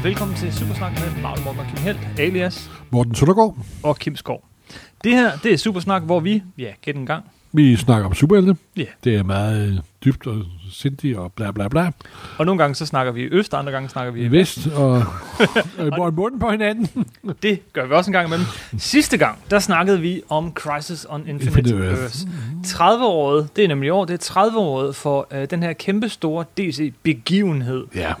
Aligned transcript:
og 0.00 0.04
velkommen 0.04 0.36
til 0.36 0.52
Supersnak 0.52 0.92
med 0.92 1.22
Marvel 1.22 1.44
Morten 1.44 1.60
og 1.60 1.66
Kim 1.66 1.76
Helt, 1.76 1.98
alias 2.18 2.70
Morten 2.90 3.14
Søndergaard. 3.14 3.56
og 3.82 3.98
Kim 3.98 4.16
Skov. 4.16 4.44
Det 5.04 5.12
her, 5.12 5.30
det 5.42 5.52
er 5.52 5.56
Supersnak, 5.56 6.02
hvor 6.02 6.20
vi, 6.20 6.42
ja, 6.58 6.72
gæt 6.82 6.96
en 6.96 7.06
gang, 7.06 7.24
Vi 7.52 7.76
snakker 7.76 8.06
om 8.06 8.14
superhelte. 8.14 8.56
Ja. 8.76 8.84
Det 9.04 9.16
er 9.16 9.22
meget 9.22 9.68
øh, 9.68 9.78
dybt 10.04 10.26
og 10.26 10.42
sindigt 10.72 11.18
og 11.18 11.32
bla 11.32 11.50
bla 11.50 11.68
bla. 11.68 11.90
og 12.38 12.46
nogle 12.46 12.58
gange 12.58 12.74
så 12.74 12.86
snakker 12.86 13.12
vi 13.12 13.22
i 13.22 13.24
øst, 13.24 13.54
andre 13.54 13.72
gange 13.72 13.88
snakker 13.88 14.12
vi 14.12 14.22
I 14.22 14.28
vest 14.28 14.66
og 14.66 14.92
og 15.78 15.98
og 16.00 16.14
munden 16.14 16.40
på 16.40 16.50
hinanden. 16.50 17.06
Det 17.42 17.72
gør 17.72 17.86
vi 17.86 17.92
også 17.92 18.10
en 18.10 18.12
gang 18.12 18.26
imellem. 18.26 18.46
Sidste 18.78 19.16
gang, 19.16 19.38
der 19.50 19.58
snakkede 19.58 20.00
vi 20.00 20.22
om 20.28 20.52
Crisis 20.54 21.06
on 21.08 21.20
Infinite, 21.20 21.46
Infinite 21.46 21.84
Earth. 21.86 22.00
Earth. 22.00 22.16
30-året, 22.64 23.48
det 23.56 23.64
er 23.64 23.68
nemlig 23.68 23.92
år, 23.92 24.04
det 24.04 24.30
er 24.30 24.40
30-året 24.40 24.96
for 24.96 25.26
øh, 25.30 25.50
den 25.50 25.62
her 25.62 25.72
kæmpe 25.72 26.08
store 26.08 26.44
DC-begivenhed. 26.58 27.86
Ja, 27.94 28.12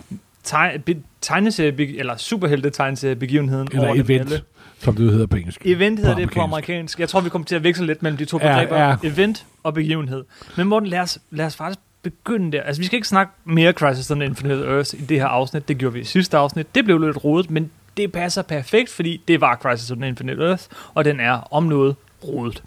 tegneserie, 1.20 1.98
eller 1.98 2.16
superhelte-tegneserie-begivenheden. 2.16 3.68
eller 3.72 3.86
over 3.88 3.94
event, 3.94 4.10
alle. 4.32 4.42
som 4.78 4.94
det 4.96 5.12
hedder 5.12 5.26
på 5.26 5.36
engelsk. 5.36 5.62
Event 5.66 5.98
hedder 5.98 6.14
På 6.14 6.20
det 6.20 6.30
på 6.30 6.40
amerikansk. 6.40 6.52
amerikansk. 6.70 7.00
Jeg 7.00 7.08
tror, 7.08 7.20
vi 7.20 7.28
kommer 7.30 7.46
til 7.46 7.56
at 7.56 7.62
veksle 7.64 7.86
lidt 7.86 8.02
mellem 8.02 8.16
de 8.18 8.24
to 8.24 8.38
Ja, 8.42 8.52
begreber. 8.54 8.76
ja. 8.88 8.96
Event 9.02 9.46
og 9.62 9.74
begivenhed. 9.74 10.24
Men 10.56 10.66
Morten, 10.66 10.88
lad 10.88 10.98
os, 11.00 11.18
lad 11.30 11.46
os 11.46 11.56
faktisk 11.56 11.80
begynde 12.02 12.52
der. 12.52 12.62
Altså, 12.62 12.82
vi 12.82 12.86
skal 12.86 12.96
ikke 12.96 13.08
snakke 13.08 13.32
mere 13.44 13.72
Crisis 13.72 14.10
on 14.10 14.22
Infinite 14.22 14.64
Earth 14.66 14.94
i 14.94 15.04
det 15.04 15.18
her 15.20 15.26
afsnit. 15.26 15.68
Det 15.68 15.78
gjorde 15.78 15.92
vi 15.94 16.00
i 16.00 16.04
sidste 16.04 16.36
afsnit. 16.36 16.74
Det 16.74 16.84
blev 16.84 16.98
lidt 16.98 17.24
rodet, 17.24 17.50
men 17.50 17.70
det 17.96 18.12
passer 18.12 18.42
perfekt, 18.42 18.90
fordi 18.90 19.22
det 19.28 19.40
var 19.40 19.56
Crisis 19.56 19.90
on 19.90 20.04
Infinite 20.04 20.42
Earth, 20.42 20.62
og 20.94 21.04
den 21.04 21.20
er 21.20 21.32
om 21.54 21.62
noget 21.64 21.96
rodet. 22.24 22.62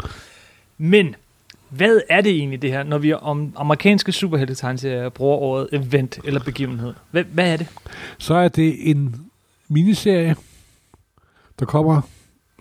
Men 0.78 1.16
hvad 1.76 2.02
er 2.10 2.22
det 2.22 2.32
egentlig 2.32 2.62
det 2.62 2.72
her, 2.72 2.84
når 2.84 2.98
vi 2.98 3.14
om 3.14 3.54
amerikanske 3.58 4.12
superheltetegneserier 4.12 5.10
bruger 5.10 5.38
ordet 5.38 5.70
event 5.72 6.20
eller 6.24 6.44
begivenhed? 6.44 6.94
Hvad, 7.12 7.24
hvad 7.24 7.54
er 7.54 7.58
det? 7.58 7.68
Så 8.18 8.34
er 8.34 8.48
det 8.48 8.90
en 8.90 9.16
miniserie, 9.68 10.36
der 11.60 11.66
kommer 11.66 12.02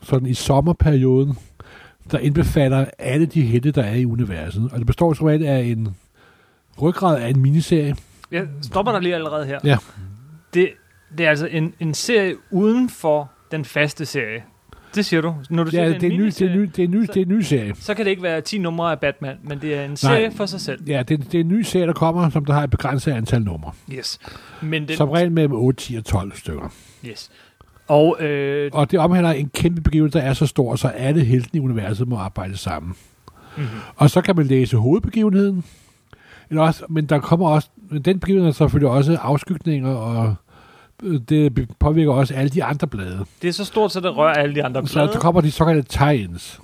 sådan 0.02 0.26
i 0.28 0.34
sommerperioden, 0.34 1.38
der 2.10 2.18
indbefatter 2.18 2.86
alle 2.98 3.26
de 3.26 3.42
helte, 3.42 3.70
der 3.70 3.82
er 3.82 3.94
i 3.94 4.04
universet. 4.06 4.68
Og 4.72 4.78
det 4.78 4.86
består 4.86 5.12
som 5.12 5.26
regel 5.26 5.44
af 5.44 5.60
en 5.60 5.96
ryggrad 6.82 7.22
af 7.22 7.28
en 7.28 7.40
miniserie. 7.40 7.96
Jeg 8.30 8.48
stopper 8.62 8.92
dig 8.92 9.00
lige 9.00 9.14
allerede 9.14 9.46
her. 9.46 9.58
Ja. 9.64 9.76
Det, 10.54 10.70
det 11.18 11.26
er 11.26 11.30
altså 11.30 11.46
en, 11.46 11.74
en 11.80 11.94
serie 11.94 12.36
uden 12.50 12.88
for 12.90 13.30
den 13.50 13.64
faste 13.64 14.06
serie. 14.06 14.42
Det 14.94 15.04
siger 15.04 15.20
du. 15.20 15.34
Når 15.50 15.64
du 15.64 15.70
siger, 15.70 15.82
Ja, 15.82 15.88
det 15.92 16.00
det 16.00 16.06
er, 16.06 16.10
en 16.12 16.18
ny, 16.20 16.24
det, 16.26 16.42
er 16.42 16.54
ny, 16.56 16.70
det, 16.76 16.84
er 16.84 16.88
ny, 16.88 17.00
det 17.00 17.16
er 17.16 17.22
en 17.22 17.28
ny 17.28 17.40
serie. 17.40 17.74
så 17.80 17.94
kan 17.94 18.04
det 18.04 18.10
ikke 18.10 18.22
være 18.22 18.40
10 18.40 18.58
numre 18.58 18.90
af 18.90 18.98
Batman, 19.00 19.36
men 19.44 19.58
det 19.60 19.74
er 19.74 19.84
en 19.84 19.96
serie 19.96 20.30
for 20.32 20.46
sig 20.46 20.60
selv. 20.60 20.82
Ja, 20.88 21.02
det, 21.02 21.18
det 21.32 21.34
er 21.34 21.40
en 21.40 21.48
ny 21.48 21.62
serie, 21.62 21.86
der 21.86 21.92
kommer, 21.92 22.30
som 22.30 22.44
der 22.44 22.52
har 22.52 22.62
et 22.64 22.70
begrænset 22.70 23.12
antal 23.12 23.42
numre. 23.42 23.72
Yes. 23.92 24.18
Men 24.62 24.88
den, 24.88 24.96
Som 24.96 25.08
regel 25.10 25.32
mellem 25.32 25.52
8, 25.52 25.80
10 25.80 25.96
og 25.96 26.04
12 26.04 26.32
stykker. 26.36 26.72
yes. 27.06 27.30
Og 27.88 28.22
øh, 28.22 28.70
Og 28.74 28.90
det 28.90 28.98
omhandler 28.98 29.30
en 29.32 29.48
kæmpe 29.54 29.80
begivenhed, 29.80 30.10
der 30.12 30.20
er 30.20 30.32
så 30.32 30.46
stor, 30.46 30.76
så 30.76 30.88
alle 30.88 31.24
heltene 31.24 31.60
i 31.60 31.64
universet 31.64 32.08
må 32.08 32.16
arbejde 32.16 32.56
sammen. 32.56 32.94
mm-hmm. 33.56 33.70
Og 33.96 34.10
så 34.10 34.20
kan 34.20 34.36
man 34.36 34.46
læse 34.46 34.76
hovedbegivenheden. 34.76 35.64
Eller 36.50 36.62
også, 36.62 36.84
men 36.88 37.06
der 37.06 37.18
kommer 37.18 37.48
også, 37.48 37.68
men 37.90 38.02
den 38.02 38.20
begivenhed 38.20 38.48
er 38.48 38.52
selvfølgelig 38.52 38.90
også 38.90 39.16
afskygninger, 39.16 39.90
og 39.94 40.34
det 41.28 41.68
påvirker 41.78 42.12
også 42.12 42.34
alle 42.34 42.48
de 42.48 42.64
andre 42.64 42.86
blade. 42.86 43.24
det 43.42 43.48
er 43.48 43.52
så 43.52 43.64
stort, 43.64 43.92
så 43.92 44.00
det 44.00 44.16
rører 44.16 44.34
alle 44.34 44.54
de 44.54 44.64
andre 44.64 44.86
Så 44.86 44.94
blade. 44.94 45.08
der 45.08 45.18
kommer 45.18 45.40
de 45.40 45.50
såkaldte 45.50 45.98
tie-ins. 45.98 46.60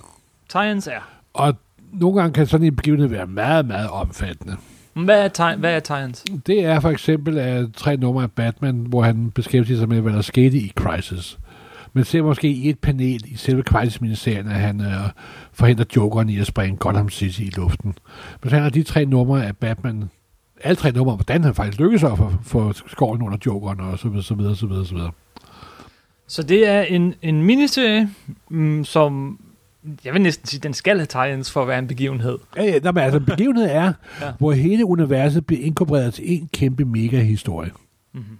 Er. 0.87 1.09
Og 1.33 1.53
nogle 1.93 2.21
gange 2.21 2.33
kan 2.33 2.47
sådan 2.47 2.67
en 2.67 2.75
begivenhed 2.75 3.07
være 3.07 3.27
meget, 3.27 3.65
meget 3.65 3.89
omfattende. 3.89 4.55
Hvad 4.93 5.23
er, 5.23 5.27
tegn, 5.27 5.59
hvad 5.59 5.75
er 5.75 5.79
tegns? 5.79 6.25
Det 6.47 6.65
er 6.65 6.79
for 6.79 6.89
eksempel 6.89 7.37
af 7.37 7.65
tre 7.75 7.97
numre 7.97 8.23
af 8.23 8.31
Batman, 8.31 8.75
hvor 8.89 9.03
han 9.03 9.31
beskæftiger 9.31 9.79
sig 9.79 9.89
med, 9.89 10.01
hvad 10.01 10.13
der 10.13 10.21
skete 10.21 10.57
i 10.57 10.71
Crisis. 10.75 11.37
Man 11.93 12.03
ser 12.03 12.21
måske 12.21 12.47
i 12.49 12.69
et 12.69 12.79
panel 12.79 13.21
i 13.31 13.35
selve 13.35 13.61
Crisis-miniserien, 13.61 14.47
at 14.47 14.55
han 14.55 14.81
øh, 14.81 14.87
forhindrer 15.53 15.85
Jokeren 15.95 16.29
i 16.29 16.39
at 16.39 16.47
springe 16.47 16.77
Gotham 16.77 17.09
City 17.09 17.39
i 17.41 17.51
luften. 17.55 17.93
Men 18.43 18.49
så 18.49 18.55
han 18.55 18.63
har 18.63 18.69
de 18.69 18.83
tre 18.83 19.05
numre 19.05 19.45
af 19.47 19.57
Batman, 19.57 20.09
alle 20.63 20.75
tre 20.75 20.91
numre, 20.91 21.15
hvordan 21.15 21.43
han 21.43 21.55
faktisk 21.55 21.79
lykkes 21.79 22.03
at 22.03 22.17
få, 22.17 22.31
få 22.43 22.73
skålen 22.87 23.21
under 23.23 23.37
Jokeren, 23.45 23.79
og 23.79 23.99
så 23.99 24.07
videre, 24.09 24.23
så 24.23 24.35
videre, 24.35 24.55
så 24.55 24.67
videre, 24.67 24.85
så 24.85 24.93
videre. 24.95 25.11
Så 26.27 26.43
det 26.43 26.67
er 26.67 26.81
en, 26.81 27.13
en 27.21 27.43
miniserie, 27.43 28.09
mm, 28.49 28.85
som 28.85 29.39
jeg 30.05 30.13
vil 30.13 30.21
næsten 30.21 30.47
sige, 30.47 30.59
den 30.59 30.73
skal 30.73 30.97
have 30.97 31.05
tegns 31.05 31.51
for 31.51 31.61
at 31.61 31.67
være 31.67 31.79
en 31.79 31.87
begivenhed. 31.87 32.37
Ja, 32.57 32.63
ja, 32.63 32.79
nå, 32.83 32.91
men 32.91 33.03
altså, 33.03 33.19
begivenheden 33.35 33.69
er, 33.69 33.93
Ja. 34.21 34.31
hvor 34.39 34.51
hele 34.51 34.85
universet 34.85 35.45
bliver 35.45 35.61
inkorporeret 35.65 36.13
til 36.13 36.23
en 36.33 36.49
kæmpe 36.53 36.85
mega-historie. 36.85 37.71
Mm-hmm. 38.13 38.37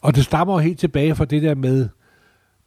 Og 0.00 0.14
det 0.16 0.24
stammer 0.24 0.54
jo 0.54 0.58
helt 0.58 0.78
tilbage 0.78 1.14
fra 1.14 1.24
det 1.24 1.42
der 1.42 1.54
med 1.54 1.88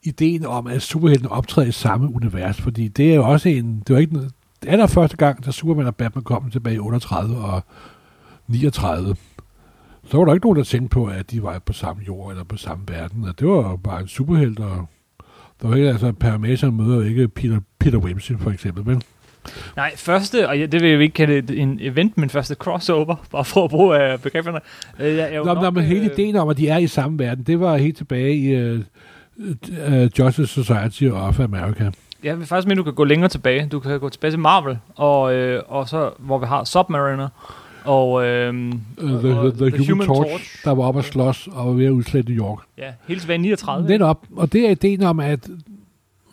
ideen 0.03 0.45
om, 0.45 0.67
at 0.67 0.81
superhelten 0.81 1.27
optræder 1.27 1.67
i 1.67 1.71
samme 1.71 2.15
univers, 2.15 2.61
fordi 2.61 2.87
det 2.87 3.11
er 3.11 3.15
jo 3.15 3.23
også 3.29 3.49
en, 3.49 3.83
det 3.87 3.93
var 3.93 3.99
ikke 3.99 4.13
noget- 4.13 4.31
det 4.63 4.69
aller 4.69 4.87
første 4.87 5.17
gang, 5.17 5.45
da 5.45 5.51
Superman 5.51 5.87
og 5.87 5.95
Batman 5.95 6.23
kom 6.23 6.51
tilbage 6.51 6.75
i 6.75 6.79
38 6.79 7.35
og 7.37 7.63
39, 8.51 9.15
så 10.07 10.17
var 10.17 10.25
der 10.25 10.33
ikke 10.33 10.45
nogen, 10.45 10.57
der 10.57 10.63
tænkte 10.63 10.89
på, 10.93 11.05
at 11.05 11.31
de 11.31 11.43
var 11.43 11.59
på 11.59 11.73
samme 11.73 12.03
jord 12.07 12.31
eller 12.31 12.43
på 12.43 12.57
samme 12.57 12.83
verden. 12.87 13.23
Og 13.27 13.39
det 13.39 13.47
var 13.47 13.75
bare 13.75 14.01
en 14.01 14.07
superhelt, 14.07 14.59
og 14.59 14.85
der 15.61 15.67
var 15.67 15.75
ikke, 15.75 15.89
altså, 15.89 16.11
Per 16.11 16.37
Mason 16.37 16.75
møder 16.77 17.05
ikke 17.05 17.27
Peter, 17.27 17.59
Peter 17.79 17.97
Wimsey, 17.97 18.33
for 18.39 18.51
eksempel, 18.51 18.85
men 18.87 19.01
Nej, 19.75 19.95
første, 19.95 20.49
og 20.49 20.59
ja, 20.59 20.65
det 20.65 20.81
vil 20.81 20.89
jeg 20.89 21.01
ikke 21.01 21.13
kalde 21.13 21.37
et- 21.37 21.59
en 21.61 21.77
event, 21.81 22.17
men 22.17 22.29
første 22.29 22.55
crossover, 22.55 23.15
bare 23.31 23.45
for 23.45 23.63
at 23.63 23.69
bruge 23.69 23.97
af 23.97 24.21
begreberne. 24.21 24.59
Øh, 24.99 25.15
jeg 25.15 25.31
jo 25.35 25.43
Nå, 25.43 25.53
nok, 25.53 25.73
men 25.73 25.83
hele 25.83 25.99
øh, 26.05 26.11
ideen 26.13 26.35
om, 26.35 26.49
at 26.49 26.57
de 26.57 26.67
er 26.67 26.77
i 26.77 26.87
samme 26.87 27.19
verden, 27.19 27.43
det 27.43 27.59
var 27.59 27.77
helt 27.77 27.97
tilbage 27.97 28.35
i 28.35 28.71
uh, 28.73 28.79
uh, 29.39 30.19
Justice 30.19 30.47
Society 30.47 31.03
of 31.03 31.39
America. 31.39 31.91
Jeg 32.23 32.37
vil 32.39 32.47
faktisk 32.47 32.67
mene, 32.67 32.79
du 32.79 32.83
kan 32.83 32.93
gå 32.93 33.03
længere 33.03 33.29
tilbage. 33.29 33.67
Du 33.71 33.79
kan 33.79 33.99
gå 33.99 34.09
tilbage 34.09 34.31
til 34.31 34.39
Marvel, 34.39 34.77
og, 34.95 35.33
øh, 35.33 35.63
og 35.67 35.89
så, 35.89 36.09
hvor 36.19 36.37
vi 36.37 36.45
har 36.45 36.63
Submariner, 36.63 37.27
og, 37.83 38.25
øh, 38.25 38.53
Uh, 39.03 39.09
the, 39.09 39.39
og 39.39 39.53
the, 39.53 39.69
the, 39.69 39.91
Human, 39.91 40.07
Torch, 40.07 40.63
der 40.65 40.71
var 40.71 40.83
oppe 40.83 40.99
at 40.99 41.05
slås 41.05 41.47
og 41.51 41.67
var 41.67 41.73
ved 41.73 41.85
at 41.85 41.89
udslette 41.89 42.33
New 42.33 42.43
York. 42.45 42.59
Ja, 42.77 42.91
helt 43.07 43.21
tilbage 43.21 43.39
i 43.39 43.41
39. 43.41 43.89
Netop. 43.89 44.25
Og 44.35 44.53
det 44.53 44.65
er 44.65 44.69
ideen 44.69 45.03
om, 45.03 45.19
at 45.19 45.49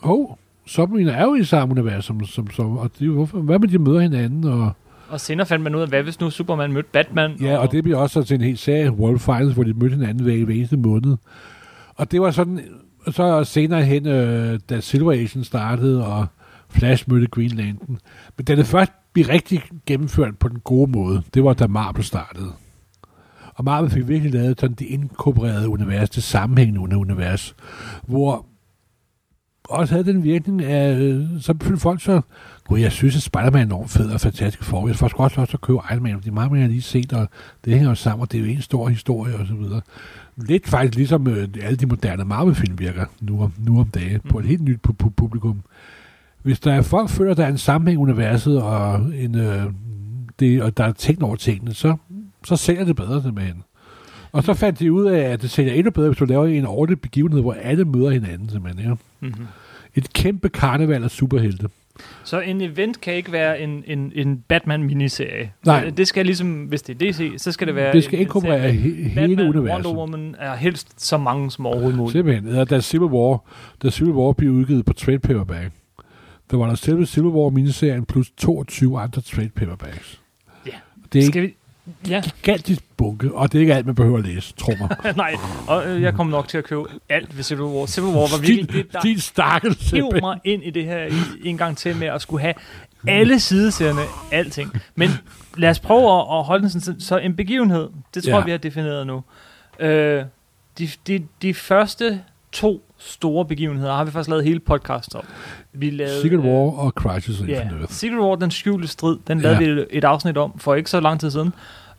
hov, 0.03 0.38
Submariner 0.66 1.12
er 1.12 1.25
jo 1.25 1.34
i 1.34 1.44
samme 1.44 1.72
univers, 1.72 2.04
som, 2.04 2.26
som, 2.26 2.50
som 2.50 2.76
og 2.78 2.91
jo 3.00 3.12
hvorfor, 3.12 3.38
hvad 3.38 3.58
med 3.58 3.69
de 3.69 3.78
møder 3.78 4.00
hinanden? 4.00 4.44
Og, 4.44 4.72
Og 5.08 5.20
senere 5.20 5.47
fandt 5.47 5.64
man 5.64 5.75
ud 5.75 5.81
af, 5.81 5.88
hvad 5.88 6.03
hvis 6.03 6.20
nu 6.20 6.31
Superman 6.31 6.72
mødte 6.72 6.88
Batman? 6.92 7.37
ja, 7.41 7.58
og 7.58 7.72
det 7.72 7.82
bliver 7.84 7.98
også 7.98 8.22
så 8.22 8.26
til 8.26 8.34
en 8.34 8.41
helt 8.41 8.58
serie, 8.58 8.91
World 8.92 9.19
Finals, 9.19 9.54
hvor 9.54 9.62
de 9.64 9.72
mødte 9.72 9.94
hinanden 9.97 10.25
hver, 10.25 10.44
hver 10.44 10.54
eneste 10.54 10.76
måned. 10.76 11.16
Og 11.94 12.12
det 12.12 12.20
var 12.20 12.31
sådan, 12.31 12.60
og 13.06 13.14
så 13.14 13.44
senere 13.44 13.84
hen, 13.84 14.06
øh, 14.06 14.60
da 14.70 14.81
Silver 14.81 15.12
Age 15.12 15.44
startede, 15.44 16.06
og 16.06 16.26
Flash 16.70 17.04
mødte 17.10 17.26
Green 17.26 17.50
Lantern. 17.50 17.98
Men 18.37 18.44
da 18.44 18.56
det 18.56 18.66
først 18.66 18.92
blev 19.24 19.32
rigtig 19.32 19.62
gennemført 19.86 20.38
på 20.38 20.48
den 20.48 20.60
gode 20.60 20.90
måde, 20.90 21.22
det 21.34 21.44
var 21.44 21.52
da 21.52 21.66
Marvel 21.66 22.04
startede. 22.04 22.52
Og 23.54 23.64
Marvel 23.64 23.90
fik 23.90 24.08
virkelig 24.08 24.32
lavet 24.32 24.60
sådan 24.60 24.76
det 24.76 24.86
inkorporerede 24.86 25.68
univers, 25.68 26.10
det 26.10 26.22
sammenhængende 26.22 26.96
univers, 26.96 27.56
hvor 28.06 28.46
også 29.68 29.94
havde 29.94 30.12
den 30.12 30.22
virkning, 30.22 30.62
at 30.62 30.98
øh, 30.98 31.26
så 31.40 31.54
begyndte 31.54 31.80
folk 31.80 32.02
så, 32.02 32.20
gud, 32.64 32.78
jeg 32.78 32.92
synes, 32.92 33.16
at 33.16 33.22
Spider-Man 33.22 33.60
er 33.60 33.66
enormt 33.66 33.90
fed 33.90 34.10
og 34.10 34.20
fantastisk 34.20 34.64
for. 34.64 34.86
Jeg 34.88 34.96
får 34.96 35.10
også 35.16 35.40
også 35.40 35.56
at 35.56 35.60
købe 35.60 35.78
Iron 35.92 36.02
Man, 36.02 36.14
fordi 36.14 36.30
meget 36.30 36.52
mere 36.52 36.60
har 36.60 36.68
lige 36.68 36.82
set, 36.82 37.12
og 37.12 37.28
det 37.64 37.72
hænger 37.72 37.88
jo 37.88 37.94
sammen, 37.94 38.22
og 38.22 38.32
det 38.32 38.40
er 38.40 38.44
jo 38.44 38.50
en 38.50 38.62
stor 38.62 38.88
historie 38.88 39.36
og 39.36 39.46
så 39.46 39.54
videre. 39.54 39.80
Lidt 40.36 40.68
faktisk 40.68 40.96
ligesom 40.96 41.26
øh, 41.26 41.48
alle 41.62 41.76
de 41.76 41.86
moderne 41.86 42.24
Marvel-film 42.24 42.78
virker 42.78 43.04
nu 43.20 43.42
om, 43.42 43.52
nu 43.58 43.81
om 43.81 43.88
dagen, 43.88 44.20
på 44.28 44.38
et 44.38 44.44
helt 44.44 44.62
nyt 44.62 44.81
pu- 44.88 45.04
pu- 45.04 45.12
publikum. 45.16 45.62
Hvis 46.48 46.60
der 46.60 46.72
er 46.72 46.82
folk 46.82 47.10
føler, 47.10 47.34
der 47.34 47.44
er 47.44 47.48
en 47.48 47.58
sammenhæng 47.58 48.00
i 48.00 48.02
universet, 48.02 48.62
og, 48.62 49.00
en, 49.14 49.34
øh, 49.34 49.62
det, 50.40 50.62
og 50.62 50.76
der 50.76 50.84
er 50.84 50.92
ting 50.92 51.22
over 51.22 51.36
tingene, 51.36 51.74
så, 51.74 51.96
så 52.44 52.56
sælger 52.56 52.84
det 52.84 52.96
bedre 52.96 53.22
simpelthen. 53.22 53.62
Og 54.32 54.44
så 54.44 54.54
fandt 54.54 54.78
de 54.78 54.92
ud 54.92 55.04
af, 55.06 55.18
at 55.20 55.42
det 55.42 55.50
sælger 55.50 55.72
endnu 55.72 55.90
bedre, 55.90 56.08
hvis 56.08 56.18
du 56.18 56.24
laver 56.24 56.46
en 56.46 56.66
årlig 56.66 57.00
begivenhed, 57.00 57.40
hvor 57.40 57.52
alle 57.62 57.84
møder 57.84 58.10
hinanden 58.10 58.48
simpelthen. 58.50 58.84
Ja. 58.88 58.94
Mm-hmm. 59.20 59.46
Et 59.94 60.12
kæmpe 60.12 60.48
karneval 60.48 61.04
af 61.04 61.10
superhelte. 61.10 61.68
Så 62.24 62.40
en 62.40 62.60
event 62.60 63.00
kan 63.00 63.14
ikke 63.14 63.32
være 63.32 63.60
en, 63.60 63.84
en, 63.86 64.12
en 64.14 64.44
Batman-miniserie. 64.48 65.50
Nej. 65.66 65.84
Det- 65.84 65.96
Det 65.96 66.08
skal 66.08 66.26
ligesom, 66.26 66.64
hvis 66.64 66.82
det 66.82 67.02
er 67.02 67.10
DC, 67.12 67.32
så 67.36 67.52
skal 67.52 67.66
det 67.66 67.74
være 67.74 67.92
Det 67.92 68.04
skal 68.04 68.20
inkorporere 68.20 68.70
he- 68.70 68.72
hele 68.74 69.14
Batman, 69.14 69.48
universet. 69.48 69.86
Wonder 69.86 70.00
Woman 70.00 70.34
er 70.38 70.56
helst 70.56 71.06
så 71.06 71.16
mange 71.18 71.50
som 71.50 71.66
overhovedet 71.66 71.96
muligt. 71.96 72.12
Simpelthen. 72.12 72.66
Da 72.66 72.80
Civil 72.80 73.08
War, 73.08 73.44
da 73.82 73.90
Civil 73.90 74.12
War 74.12 74.32
blev 74.32 74.50
udgivet 74.50 74.84
på 74.84 74.92
trade 74.92 75.18
paperback, 75.18 75.70
der 76.50 76.56
var 76.56 76.66
der 76.66 76.74
selve 76.74 77.06
Civil 77.06 77.30
War 77.30 77.50
miniserien 77.50 78.04
plus 78.04 78.30
22 78.36 79.00
andre 79.00 79.20
trade 79.20 79.48
paperbacks. 79.48 80.20
Ja. 80.66 80.72
Det 81.12 81.22
er 81.22 81.26
Skal 81.26 81.42
vi... 81.42 81.54
Ja, 82.08 82.22
gigantisk 82.42 82.82
bunke, 82.96 83.34
og 83.34 83.52
det 83.52 83.58
er 83.58 83.60
ikke 83.60 83.74
alt, 83.74 83.86
man 83.86 83.94
behøver 83.94 84.18
at 84.18 84.24
læse, 84.24 84.54
tror 84.54 84.74
mig. 84.80 84.96
nej. 85.16 85.34
Og 85.68 85.86
øh, 85.86 86.02
jeg 86.02 86.14
kommer 86.14 86.30
nok 86.30 86.48
til 86.48 86.58
at 86.58 86.64
købe 86.64 86.82
alt 87.08 87.36
ved 87.36 87.42
Civil 87.44 87.62
War. 87.64 87.86
Civil 87.86 88.08
War 88.10 88.20
var 88.36 88.40
virkelig 88.40 88.72
det, 88.72 88.92
der 88.92 89.00
Din 89.00 89.18
stakkels 89.18 89.90
hiv 89.90 90.10
mig 90.22 90.40
ind 90.44 90.62
i 90.64 90.70
det 90.70 90.84
her 90.84 91.08
en 91.44 91.56
gang 91.58 91.76
til 91.76 91.96
med 91.96 92.06
at 92.08 92.22
skulle 92.22 92.40
have 92.40 92.54
alle 93.08 93.40
sideserierne, 93.40 94.00
alting. 94.32 94.72
Men 94.94 95.10
lad 95.56 95.70
os 95.70 95.78
prøve 95.80 96.20
at, 96.20 96.38
at 96.38 96.44
holde 96.44 96.62
den 96.62 96.80
sådan, 96.80 97.00
så 97.00 97.18
en 97.18 97.36
begivenhed, 97.36 97.88
det 98.14 98.24
tror 98.24 98.38
Ja. 98.38 98.44
vi 98.44 98.50
har 98.50 98.58
defineret 98.58 99.06
nu. 99.06 99.22
Øh, 99.80 100.24
de, 100.78 100.88
de, 101.06 101.26
de 101.42 101.54
første 101.54 102.20
to 102.52 102.82
store 102.98 103.44
begivenheder 103.44 103.92
har 103.94 104.04
vi 104.04 104.10
faktisk 104.10 104.30
lavet 104.30 104.44
hele 104.44 104.60
podcast 104.60 105.14
om. 105.14 105.24
Vi 105.72 105.90
lavede, 105.90 106.22
Secret 106.22 106.38
øh, 106.38 106.44
War 106.44 106.78
og 106.78 106.90
Crisis 106.90 107.40
on 107.40 107.48
Ja, 107.48 107.54
Infinite 107.54 107.80
Earth. 107.80 107.92
Secret 107.92 108.18
War, 108.18 108.34
den 108.34 108.50
skjulte 108.50 108.88
strid, 108.88 109.18
den 109.28 109.40
lavede 109.40 109.64
Ja. 109.64 109.74
vi 109.74 109.84
et, 109.90 110.04
afsnit 110.04 110.36
om 110.36 110.58
for 110.58 110.74
ikke 110.74 110.90
så 110.90 111.00
lang 111.00 111.20
tid 111.20 111.30
siden, 111.30 111.52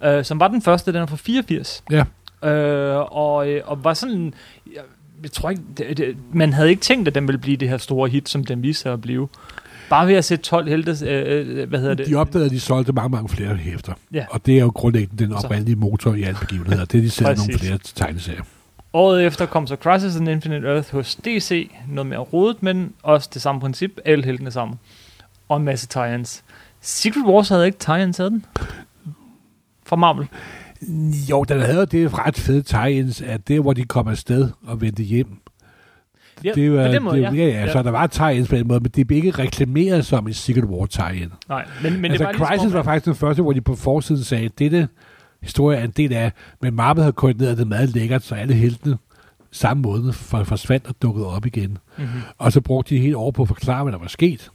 øh, 0.03 0.23
som 0.25 0.39
var 0.39 0.47
den 0.47 0.61
første, 0.61 0.93
den 0.93 1.01
er 1.01 1.05
fra 1.05 1.15
84. 1.15 1.83
Ja. 1.91 2.03
Øh, 2.49 3.17
og, 3.17 3.49
øh, 3.49 3.61
og 3.65 3.83
var 3.83 3.93
sådan, 3.93 4.33
jeg, 4.75 4.81
jeg 5.23 5.31
tror 5.31 5.49
ikke, 5.49 5.61
det, 5.77 5.97
det, 5.97 6.15
man 6.33 6.53
havde 6.53 6.69
ikke 6.69 6.81
tænkt, 6.81 7.07
at 7.07 7.15
den 7.15 7.27
ville 7.27 7.39
blive 7.39 7.57
det 7.57 7.69
her 7.69 7.77
store 7.77 8.09
hit, 8.09 8.29
som 8.29 8.43
den 8.45 8.63
viste 8.63 8.81
sig 8.81 8.93
at 8.93 9.01
blive. 9.01 9.27
Bare 9.89 10.07
ved 10.07 10.15
at 10.15 10.25
sætte 10.25 10.43
12 10.43 10.67
helte, 10.67 11.05
øh, 11.05 11.57
øh, 11.59 11.69
hvad 11.69 11.79
hedder 11.79 11.93
det? 11.93 12.07
De 12.07 12.15
opdagede, 12.15 12.45
at 12.45 12.51
de 12.51 12.59
solgte 12.59 12.93
mange, 12.93 13.09
mange 13.09 13.29
flere 13.29 13.55
hæfter. 13.55 13.93
Ja. 14.13 14.25
Og 14.29 14.45
det 14.45 14.55
er 14.55 14.59
jo 14.59 14.71
grundlæggende 14.75 15.23
den 15.23 15.33
oprindelige 15.33 15.75
motor 15.75 16.13
i 16.13 16.23
alle 16.23 16.37
begivenheder. 16.39 16.85
Det 16.85 16.97
er, 16.97 17.01
de 17.01 17.09
sætter 17.09 17.35
nogle 17.35 17.59
flere 17.59 17.79
tegneserier. 17.95 18.41
Året 18.93 19.25
efter 19.25 19.45
kom 19.45 19.67
så 19.67 19.75
Crisis 19.75 20.15
on 20.15 20.27
Infinite 20.27 20.67
Earth 20.67 20.91
hos 20.91 21.15
DC, 21.15 21.71
noget 21.87 22.07
mere 22.07 22.19
rodet, 22.19 22.63
men 22.63 22.93
også 23.03 23.29
det 23.33 23.41
samme 23.41 23.61
princip, 23.61 23.91
alle 24.05 24.25
heltene 24.25 24.51
sammen. 24.51 24.79
Og 25.49 25.57
en 25.57 25.63
masse 25.63 25.87
tie-ins. 25.87 26.43
Secret 26.81 27.25
Wars 27.25 27.49
havde 27.49 27.65
ikke 27.65 27.77
tie-ins, 27.77 28.17
havde 28.17 28.29
den? 28.29 28.45
Fra 29.85 29.95
Marvel. 29.95 30.27
Jo, 31.29 31.43
den 31.43 31.61
havde 31.61 31.85
det 31.85 32.17
ret 32.17 32.37
fede 32.37 32.61
tie-ins, 32.61 33.21
at 33.21 33.47
det, 33.47 33.61
hvor 33.61 33.73
de 33.73 33.83
kom 33.83 34.07
afsted 34.07 34.49
og 34.67 34.81
vendte 34.81 35.03
hjem. 35.03 35.37
Ja, 36.43 36.51
det 36.55 36.73
var, 36.73 36.87
den 36.87 37.03
måde, 37.03 37.17
det, 37.17 37.23
ja. 37.23 37.31
ja, 37.31 37.47
ja, 37.47 37.71
så 37.71 37.83
der 37.83 37.91
var 37.91 38.07
tie-ins 38.07 38.49
på 38.49 38.55
den 38.55 38.67
måde, 38.67 38.79
men 38.79 38.91
det 38.91 39.07
blev 39.07 39.17
ikke 39.17 39.31
reklameret 39.31 40.05
som 40.05 40.27
en 40.27 40.33
Secret 40.33 40.63
War 40.63 40.85
tie-in. 40.85 41.31
Nej, 41.49 41.65
men, 41.83 41.91
men 41.93 42.01
Men 42.01 42.11
det 42.11 42.21
altså, 42.21 42.23
var 42.23 42.31
ligesom, 42.31 42.47
Crisis 42.47 42.65
om, 42.65 42.73
var 42.73 42.83
faktisk 42.83 43.05
den 43.05 43.15
første, 43.15 43.41
hvor 43.41 43.53
de 43.53 43.61
på 43.61 43.75
forsiden 43.75 44.23
sagde, 44.23 44.49
dette 44.59 44.87
historie 45.41 45.77
er 45.77 45.83
en 45.83 45.93
del 45.97 46.13
af, 46.13 46.31
men 46.61 46.73
Marvel 46.73 47.01
havde 47.03 47.13
koordineret 47.13 47.57
det 47.57 47.67
meget 47.67 47.89
lækkert, 47.89 48.23
så 48.23 48.35
alle 48.35 48.53
heltene 48.53 48.97
samme 49.51 49.81
måde 49.81 50.13
for, 50.13 50.43
forsvandt 50.43 50.87
og 50.87 50.95
dukkede 51.01 51.27
op 51.27 51.45
igen. 51.45 51.77
mm-hmm. 51.97 52.09
Og 52.37 52.51
så 52.51 52.61
brugte 52.61 52.95
de 52.95 52.99
helt 52.99 53.15
over 53.15 53.31
på 53.31 53.41
at 53.41 53.47
forklare, 53.47 53.83
hvad 53.83 53.93
der 53.93 53.99
var 53.99 54.07
sket 54.07 54.51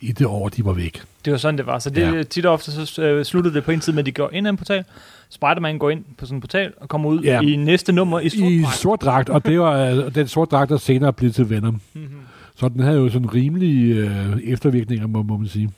i 0.00 0.12
det 0.12 0.26
år, 0.26 0.48
de 0.48 0.64
var 0.64 0.72
væk. 0.72 1.02
Det 1.24 1.30
var 1.30 1.36
sådan, 1.38 1.58
det 1.58 1.66
var. 1.66 1.78
Så 1.78 1.90
det, 1.90 2.16
Ja. 2.16 2.22
tit 2.22 2.46
og 2.46 2.52
ofte 2.52 2.86
så 2.86 3.02
øh, 3.02 3.24
sluttede 3.24 3.54
det 3.54 3.64
på 3.64 3.70
en 3.70 3.80
tid 3.80 3.92
med, 3.92 3.98
at 4.00 4.06
de 4.06 4.12
går 4.12 4.30
ind 4.32 4.46
ad 4.46 4.50
en 4.50 4.56
portal. 4.56 4.84
Spider-Man 5.30 5.78
går 5.78 5.90
ind 5.90 6.04
på 6.18 6.26
sådan 6.26 6.36
en 6.36 6.40
portal 6.40 6.72
og 6.80 6.88
kommer 6.88 7.08
ud 7.10 7.20
Ja. 7.22 7.40
i 7.40 7.56
næste 7.56 7.92
nummer 7.92 8.20
i 8.20 8.28
sort 8.28 8.40
I 8.50 8.62
dragt. 8.62 8.76
sort 8.76 9.02
dragt, 9.02 9.28
og 9.28 9.46
det 9.46 9.60
var 9.60 9.72
øh, 9.80 10.14
den 10.14 10.28
sort 10.28 10.50
dragt, 10.50 10.70
der 10.70 10.76
senere 10.76 11.12
blev 11.12 11.32
til 11.32 11.50
Venom. 11.50 11.80
Mm-hmm. 11.94 12.08
Så 12.56 12.68
den 12.68 12.80
havde 12.80 12.96
jo 12.98 13.08
sådan 13.08 13.34
rimelige 13.34 13.94
øh, 13.94 14.40
eftervirkninger, 14.44 15.06
må, 15.06 15.22
må 15.22 15.36
man 15.36 15.48
sige. 15.48 15.70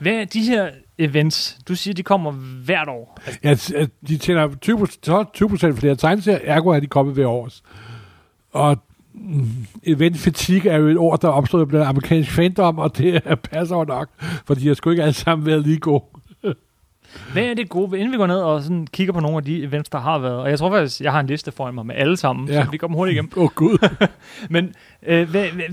Hvad 0.00 0.12
er 0.12 0.24
de 0.24 0.40
her 0.42 0.68
events? 0.98 1.58
Du 1.68 1.74
siger, 1.74 1.94
de 1.94 2.02
kommer 2.02 2.30
hvert 2.64 2.88
år. 2.88 3.18
Ja, 3.44 3.54
de 4.08 4.16
tjener 4.18 4.48
20, 4.60 4.86
20 5.34 5.48
procent 5.48 5.78
flere 5.78 5.96
tegneserier, 5.96 6.40
ergo 6.54 6.68
er 6.70 6.80
de 6.80 6.86
kommet 6.86 7.14
hver 7.14 7.26
års. 7.26 7.62
Og 8.52 8.76
mm, 9.14 9.48
event 9.86 10.18
fatigue 10.18 10.70
er 10.70 10.76
jo 10.76 10.86
et 10.88 10.96
ord, 10.98 11.20
der 11.20 11.28
er 11.28 11.32
opstået 11.32 11.68
blandt 11.68 11.86
amerikansk 11.86 12.30
fandom, 12.30 12.78
og 12.78 12.98
det 12.98 13.22
passer 13.50 13.76
jo 13.76 13.84
nok, 13.84 14.08
for 14.46 14.54
de 14.54 14.66
har 14.68 14.74
sgu 14.74 14.90
ikke 14.90 15.02
alle 15.02 15.12
sammen 15.14 15.46
været 15.46 15.62
lige 15.62 15.78
gode. 15.78 16.04
hvad 17.32 17.42
er 17.42 17.54
det 17.54 17.68
gode, 17.68 17.90
ved- 17.92 17.98
inden 17.98 18.12
vi 18.12 18.16
går 18.16 18.26
ned 18.26 18.40
og 18.40 18.62
sådan 18.62 18.86
kigger 18.86 19.12
på 19.12 19.20
nogle 19.20 19.36
af 19.36 19.44
de 19.44 19.62
events, 19.62 19.90
der 19.90 19.98
har 19.98 20.18
været? 20.18 20.36
Og 20.36 20.50
jeg 20.50 20.58
tror 20.58 20.70
faktisk, 20.70 21.00
jeg 21.00 21.12
har 21.12 21.20
en 21.20 21.26
liste 21.26 21.52
foran 21.52 21.74
mig 21.74 21.86
med 21.86 21.94
alle 21.94 22.16
sammen. 22.16 22.48
Ja. 22.48 22.64
så 22.64 22.70
vi 22.70 22.76
kommer 22.76 22.96
hurtigt 22.96 23.14
igennem. 23.14 23.30
Åh 23.36 23.42
oh, 23.44 23.50
gud. 23.54 23.88
Men 24.50 24.74
øh, 25.06 25.30
hvad, 25.30 25.46
hvad, 25.48 25.64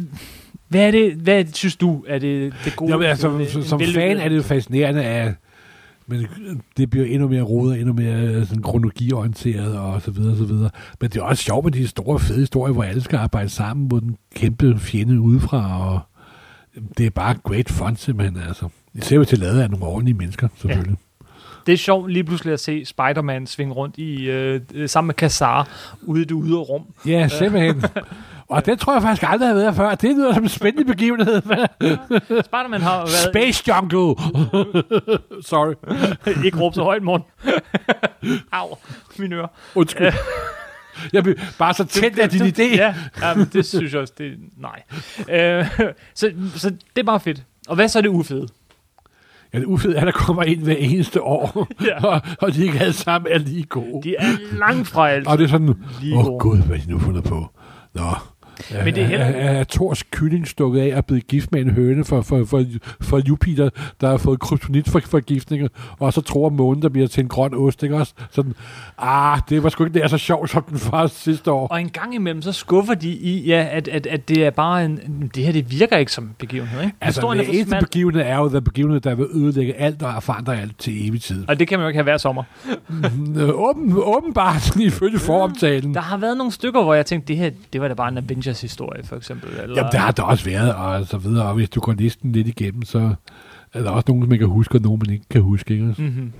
hvad, 0.67 0.87
er 0.87 0.91
det, 0.91 1.13
hvad 1.13 1.39
er 1.39 1.43
det, 1.43 1.55
synes 1.55 1.75
du, 1.75 2.03
er 2.07 2.19
det, 2.19 2.53
det 2.65 2.75
gode? 2.75 2.91
Jamen, 2.91 3.07
altså, 3.07 3.29
ved 3.29 3.47
som, 3.47 3.63
som 3.63 3.79
fan 3.79 4.17
er 4.17 4.29
det 4.29 4.35
jo 4.35 4.41
fascinerende, 4.41 5.03
at 5.03 5.33
men 6.07 6.27
det 6.77 6.89
bliver 6.89 7.05
endnu 7.05 7.27
mere 7.27 7.41
rodet, 7.41 7.79
endnu 7.79 7.93
mere 7.93 8.21
øh, 8.21 8.47
sådan 8.47 8.63
kronologiorienteret 8.63 9.77
og 9.77 10.01
så 10.01 10.11
videre, 10.11 10.31
og 10.31 10.37
så 10.37 10.45
videre. 10.45 10.69
Men 11.01 11.09
det 11.09 11.19
er 11.19 11.23
også 11.23 11.43
sjovt 11.43 11.63
med 11.63 11.71
de 11.71 11.87
store, 11.87 12.19
fede 12.19 12.39
historier, 12.39 12.73
hvor 12.73 12.83
alle 12.83 13.01
skal 13.01 13.17
arbejde 13.17 13.49
sammen 13.49 13.87
mod 13.87 14.01
den 14.01 14.17
kæmpe 14.35 14.79
fjende 14.79 15.19
udefra, 15.19 15.89
og 15.89 15.99
det 16.97 17.05
er 17.05 17.09
bare 17.09 17.35
great 17.43 17.69
fun 17.69 17.95
simpelthen, 17.95 18.37
altså. 18.47 18.69
Især 18.93 19.19
det 19.19 19.33
er 19.33 19.37
lavet 19.37 19.61
af 19.61 19.69
nogle 19.69 19.85
ordentlige 19.85 20.17
mennesker, 20.17 20.47
selvfølgelig. 20.57 20.97
Det 21.65 21.73
er 21.73 21.77
sjovt 21.77 22.11
lige 22.11 22.23
pludselig 22.23 22.53
at 22.53 22.59
se 22.59 22.85
Spider-Man 22.85 23.47
svinge 23.47 23.73
rundt 23.73 23.97
i, 23.97 24.29
øh, 24.29 24.61
sammen 24.85 25.07
med 25.07 25.15
Kassar 25.15 25.69
ude 26.01 26.21
i 26.21 26.25
det 26.25 26.41
ydre 26.45 26.59
rum. 26.59 26.81
Ja, 27.05 27.11
ja 27.11 27.27
simpelthen. 27.27 27.83
og 28.49 28.65
det 28.65 28.79
tror 28.79 28.93
jeg 28.93 29.01
faktisk 29.01 29.23
aldrig 29.31 29.49
har 29.49 29.55
været 29.55 29.75
før. 29.75 29.95
Det 29.95 30.15
lyder 30.15 30.33
som 30.33 30.43
en 30.43 30.49
spændende 30.49 30.85
begivenhed. 30.93 31.41
Spider-Man 32.47 32.81
har 32.81 32.97
været... 32.97 33.09
Space 33.09 33.63
Jungle! 33.67 34.15
Sorry. 35.49 35.73
ikke 36.45 36.59
råbe 36.59 36.75
så 36.75 36.83
højt, 36.83 37.03
morgen. 37.03 37.23
Au, 38.51 38.67
min 39.19 39.33
øre. 39.33 39.47
Undskyld. 39.75 40.11
Jeg 41.13 41.23
blev 41.23 41.35
bare 41.59 41.73
så 41.73 41.83
tæt 41.85 42.19
af 42.19 42.29
din 42.29 42.41
idé. 42.41 42.75
Ja, 42.75 42.95
jamen, 43.21 43.49
det 43.53 43.65
synes 43.65 43.93
jeg 43.93 44.01
også, 44.01 44.13
det 44.17 44.37
nej. 44.57 44.81
Øh, 45.29 45.65
så, 46.13 46.31
så 46.55 46.69
det 46.69 47.01
er 47.01 47.03
bare 47.03 47.19
fedt. 47.19 47.43
Og 47.67 47.75
hvad 47.75 47.87
så 47.87 47.97
er 47.99 48.01
det 48.01 48.09
ufede? 48.09 48.47
Ja, 49.53 49.59
det 49.59 49.65
ufede 49.65 49.95
er, 49.95 50.05
der 50.05 50.11
kommer 50.11 50.43
ind 50.43 50.63
hver 50.63 50.75
eneste 50.75 51.21
år, 51.21 51.67
Ja. 51.85 52.05
og, 52.05 52.21
og 52.41 52.53
de 52.53 52.63
ikke 52.63 52.79
alle 52.79 52.93
sammen 52.93 53.31
er 53.31 53.37
lige 53.37 53.63
gode. 53.63 54.03
De 54.03 54.15
er 54.15 54.57
langt 54.57 54.87
fra 54.87 55.09
alt. 55.09 55.27
Og 55.27 55.37
det 55.37 55.43
er 55.43 55.47
sådan, 55.47 55.69
åh 56.13 56.25
oh, 56.27 56.39
gud, 56.39 56.57
hvad 56.57 56.77
er 56.77 56.81
de 56.81 56.91
nu 56.91 56.99
fundet 56.99 57.23
på? 57.23 57.47
Nå, 57.93 58.03
Men 58.85 58.95
det 58.95 59.03
er 59.03 59.07
heller- 59.07 59.25
er, 59.25 59.31
er, 59.31 59.59
er 59.59 59.63
Thors 59.63 60.03
kylling 60.03 60.47
stukket 60.47 60.81
af 60.81 60.97
og 60.97 61.05
blevet 61.05 61.27
gift 61.27 61.51
med 61.51 61.61
en 61.61 61.69
høne 61.69 62.03
for, 62.05 62.21
for, 62.21 62.45
for, 62.45 62.63
for 63.01 63.19
Jupiter, 63.27 63.69
der 64.01 64.09
har 64.09 64.17
fået 64.17 64.39
kryptonit 64.39 64.89
for 64.89 64.99
forgiftninger, 65.05 65.67
og 65.99 66.13
så 66.13 66.21
tror 66.21 66.49
månen, 66.49 66.81
der 66.81 66.89
bliver 66.89 67.07
til 67.07 67.21
en 67.21 67.27
grøn 67.27 67.53
ost, 67.53 67.83
ikke 67.83 67.95
også? 67.95 68.13
Sådan, 68.31 68.53
ah, 68.97 69.39
det 69.49 69.63
var 69.63 69.69
sgu 69.69 69.83
ikke 69.85 69.99
nær 69.99 70.07
så 70.07 70.17
sjovt 70.17 70.49
som 70.49 70.63
den 70.63 70.77
første 70.79 71.19
sidste 71.19 71.51
år. 71.51 71.67
Og 71.67 71.81
en 71.81 71.89
gang 71.89 72.15
imellem, 72.15 72.41
så 72.41 72.51
skuffer 72.51 72.93
de 72.93 73.09
i, 73.09 73.45
ja, 73.47 73.67
at, 73.71 73.87
at, 73.87 74.07
at 74.07 74.29
det 74.29 74.45
er 74.45 74.49
bare 74.49 74.85
en... 74.85 75.31
Det 75.35 75.43
her, 75.43 75.51
det 75.51 75.71
virker 75.71 75.97
ikke 75.97 76.11
som 76.11 76.23
en 76.23 76.35
begivenhed, 76.37 76.81
ikke? 76.81 76.93
Altså, 77.01 77.19
Historien 77.21 77.39
er 77.39 77.43
det 77.43 77.47
for 77.47 77.53
eneste 77.53 77.69
smal, 77.69 77.81
begivenhed 77.81 78.21
er 78.21 78.37
jo 78.37 78.49
den 78.49 78.63
begivenhed, 78.63 78.99
der 79.01 79.15
vil 79.15 79.25
ødelægge 79.33 79.73
alt 79.73 80.03
og 80.03 80.23
forandre 80.23 80.61
alt 80.61 80.79
til 80.79 81.07
evig 81.09 81.21
tid. 81.21 81.43
og 81.47 81.59
det 81.59 81.67
kan 81.67 81.79
man 81.79 81.83
jo 81.83 81.87
ikke 81.87 81.97
have 81.97 82.03
hver 82.03 82.17
sommer. 82.17 82.43
Øh, 83.37 83.49
Åben, 83.49 83.93
åbenbart, 83.95 84.75
ifølge 84.79 85.19
foromtalen. 85.19 85.93
Der 85.93 86.01
har 86.01 86.17
været 86.17 86.37
nogle 86.37 86.51
stykker, 86.51 86.83
hvor 86.83 86.93
jeg 86.93 87.05
tænkte, 87.05 87.27
det 87.27 87.37
her, 87.37 87.49
det 87.73 87.81
var 87.81 87.87
da 87.87 87.93
bare 87.93 88.11
en 88.11 88.17
Avengers-historie, 88.45 89.03
for 89.03 89.15
eksempel. 89.15 89.49
Eller, 89.49 89.75
Jamen, 89.75 89.91
der 89.91 89.97
har 89.97 90.11
der 90.11 90.23
også 90.23 90.45
været, 90.45 90.75
og 90.75 91.07
så 91.07 91.17
videre. 91.17 91.45
Og 91.45 91.53
hvis 91.53 91.69
du 91.69 91.79
går 91.79 91.93
listen 91.93 92.31
lidt 92.31 92.47
igennem, 92.47 92.83
så 92.83 93.15
er 93.73 93.83
der 93.83 93.89
også 93.89 94.05
nogen, 94.07 94.29
man 94.29 94.39
kan 94.39 94.47
huske, 94.47 94.77
og 94.77 94.81
nogen, 94.81 95.01
man 95.05 95.13
ikke 95.13 95.25
kan 95.29 95.41
huske. 95.41 95.73
Ikke? 95.73 95.95
Mm-hmm. 95.97 96.31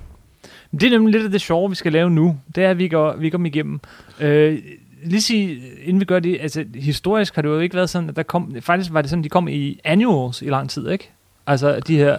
Det 0.72 0.82
er 0.82 0.90
nemlig 0.90 1.12
lidt 1.12 1.24
af 1.24 1.30
det 1.30 1.40
sjove, 1.40 1.68
vi 1.68 1.74
skal 1.74 1.92
lave 1.92 2.10
nu. 2.10 2.36
Det 2.54 2.64
er, 2.64 2.70
at 2.70 2.78
vi 2.78 2.88
går, 2.88 3.16
vi 3.16 3.30
går 3.30 3.44
igennem. 3.44 3.80
Øh, 4.20 4.58
lige 5.04 5.20
sige, 5.20 5.60
inden 5.84 6.00
vi 6.00 6.04
gør 6.04 6.18
det, 6.18 6.38
altså 6.40 6.64
historisk 6.74 7.34
har 7.34 7.42
det 7.42 7.48
jo 7.48 7.58
ikke 7.58 7.76
været 7.76 7.90
sådan, 7.90 8.08
at 8.08 8.16
der 8.16 8.22
kom, 8.22 8.56
faktisk 8.60 8.92
var 8.92 9.00
det 9.00 9.10
sådan, 9.10 9.24
de 9.24 9.28
kom 9.28 9.48
i 9.48 9.80
annuals 9.84 10.42
i 10.42 10.48
lang 10.48 10.70
tid, 10.70 10.90
ikke? 10.90 11.10
Altså 11.46 11.80
de 11.80 11.96
her 11.96 12.18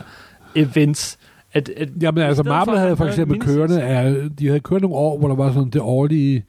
events. 0.55 1.17
At, 1.53 1.69
at 1.77 1.89
Jamen, 2.01 2.23
altså, 2.23 2.43
Marvel 2.43 2.77
havde 2.77 2.97
for 2.97 3.05
eksempel 3.05 3.41
kørende, 3.41 3.81
af, 3.81 4.15
de 4.39 4.47
havde 4.47 4.59
kørt 4.59 4.81
nogle 4.81 4.95
år, 4.95 5.19
hvor 5.19 5.27
der 5.27 5.35
var 5.35 5.53
sådan 5.53 5.69
det 5.69 5.81
årlige 5.81 6.43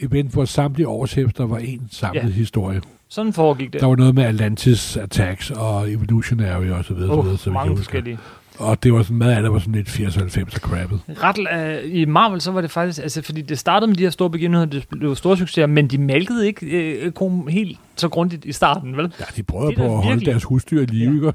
event, 0.00 0.32
hvor 0.32 0.44
samtlige 0.44 0.88
årshæfter 0.88 1.46
var 1.46 1.58
en 1.58 1.88
samlet 1.90 2.22
Ja. 2.22 2.28
historie. 2.28 2.80
Sådan 3.08 3.32
foregik 3.32 3.72
det. 3.72 3.80
Der 3.80 3.86
var 3.86 3.96
noget 3.96 4.14
med 4.14 4.24
Atlantis 4.24 4.96
Attacks 4.96 5.50
og 5.50 5.92
Evolutionary 5.92 6.66
og 6.68 6.84
så 6.84 6.94
videre. 6.94 7.08
så 7.08 7.14
Oh, 7.18 7.24
videre 7.24 7.38
så 7.38 7.44
vidt 7.50 7.54
mange 7.54 7.76
forskellige. 7.76 8.18
Og 8.58 8.82
det 8.82 8.92
var 8.92 9.02
sådan, 9.02 9.16
meget 9.16 9.32
af 9.36 9.42
det 9.42 9.52
var 9.52 9.58
sådan 9.58 9.74
lidt 9.74 9.88
80-90 9.88 10.42
og 10.42 10.50
crappet. 10.50 11.00
Ret, 11.22 11.38
øh, 11.84 11.96
I 11.96 12.04
Marvel, 12.04 12.40
så 12.40 12.52
var 12.52 12.60
det 12.60 12.70
faktisk, 12.70 13.02
altså 13.02 13.22
fordi 13.22 13.42
det 13.42 13.58
startede 13.58 13.86
med 13.88 13.96
de 13.96 14.02
her 14.02 14.10
store 14.10 14.30
begivenheder, 14.30 14.66
det 14.66 14.86
blev 14.90 15.16
store 15.16 15.36
succeser, 15.36 15.66
men 15.66 15.88
de 15.88 15.98
malkede 15.98 16.46
ikke 16.46 16.66
øh, 16.66 17.12
kom 17.12 17.46
helt 17.48 17.78
så 17.96 18.08
grundigt 18.08 18.44
i 18.44 18.52
starten, 18.52 18.96
vel? 18.96 19.12
Ja, 19.20 19.24
de 19.36 19.42
prøvede 19.42 19.72
er 19.72 19.76
på 19.76 19.82
at 19.84 19.90
holde 19.90 20.08
virkelig- 20.08 20.26
deres 20.30 20.44
husdyr 20.44 20.82
i 20.82 20.86
live, 20.86 21.32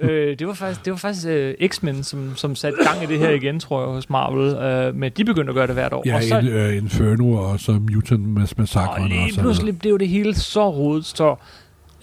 ikke? 0.00 0.12
øh, 0.12 0.38
det 0.38 0.46
var 0.46 0.54
faktisk, 0.54 0.84
det 0.84 0.90
var 0.90 0.96
faktisk 0.96 1.26
øh, 1.26 1.54
X-Men, 1.68 2.02
som, 2.02 2.36
som 2.36 2.54
satte 2.56 2.78
gang 2.84 3.02
i 3.02 3.06
det 3.06 3.18
her 3.18 3.30
igen, 3.30 3.60
tror 3.60 3.80
jeg, 3.80 3.88
hos 3.94 4.10
Marvel. 4.10 4.54
Øh, 4.56 4.94
men 4.94 5.12
de 5.16 5.24
begyndte 5.24 5.50
at 5.50 5.54
gøre 5.54 5.66
det 5.66 5.74
hvert 5.74 5.92
år. 5.92 6.02
Ja, 6.06 6.16
og 6.16 6.22
så, 6.22 6.38
en, 6.38 6.46
øh, 6.48 6.76
Inferno 6.76 7.32
og 7.32 7.60
så 7.60 7.72
Mutant 7.72 8.26
Mass 8.28 8.52
og 8.52 8.58
Massacre. 8.58 9.08
lige 9.08 9.40
pludselig 9.40 9.78
blev 9.78 9.98
det 9.98 10.08
hele 10.08 10.34
så 10.34 10.70
rodet, 10.70 11.04
så 11.04 11.34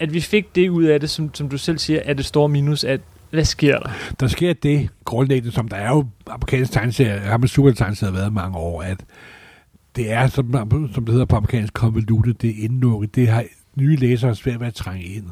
at 0.00 0.14
vi 0.14 0.20
fik 0.20 0.54
det 0.54 0.68
ud 0.68 0.84
af 0.84 1.00
det, 1.00 1.10
som, 1.10 1.30
som 1.34 1.48
du 1.48 1.58
selv 1.58 1.78
siger, 1.78 2.00
er 2.04 2.14
det 2.14 2.24
store 2.24 2.48
minus, 2.48 2.84
at 2.84 3.00
hvad 3.36 3.44
sker 3.44 3.78
der? 3.78 3.90
Der 4.20 4.26
sker 4.26 4.52
det 4.52 4.88
grundlæggende, 5.04 5.52
som 5.52 5.68
der 5.68 5.76
er 5.76 5.88
jo 5.88 6.06
amerikansk 6.26 6.72
tegneserie, 6.72 7.20
har 7.20 7.36
med 7.36 7.48
super 7.48 7.72
tegneserie 7.72 8.12
været 8.12 8.32
mange 8.32 8.58
år, 8.58 8.82
at 8.82 9.04
det 9.96 10.12
er, 10.12 10.26
som, 10.26 10.52
som 10.94 11.04
det 11.04 11.12
hedder 11.12 11.24
på 11.24 11.36
amerikansk, 11.36 11.72
convoluted, 11.72 12.34
det 12.34 12.50
er 12.50 12.64
indlukket, 12.64 13.14
det 13.14 13.28
har 13.28 13.44
nye 13.74 13.96
læsere 13.96 14.34
svært 14.34 14.60
ved 14.60 14.66
at 14.66 14.74
trænge 14.74 15.04
ind. 15.04 15.24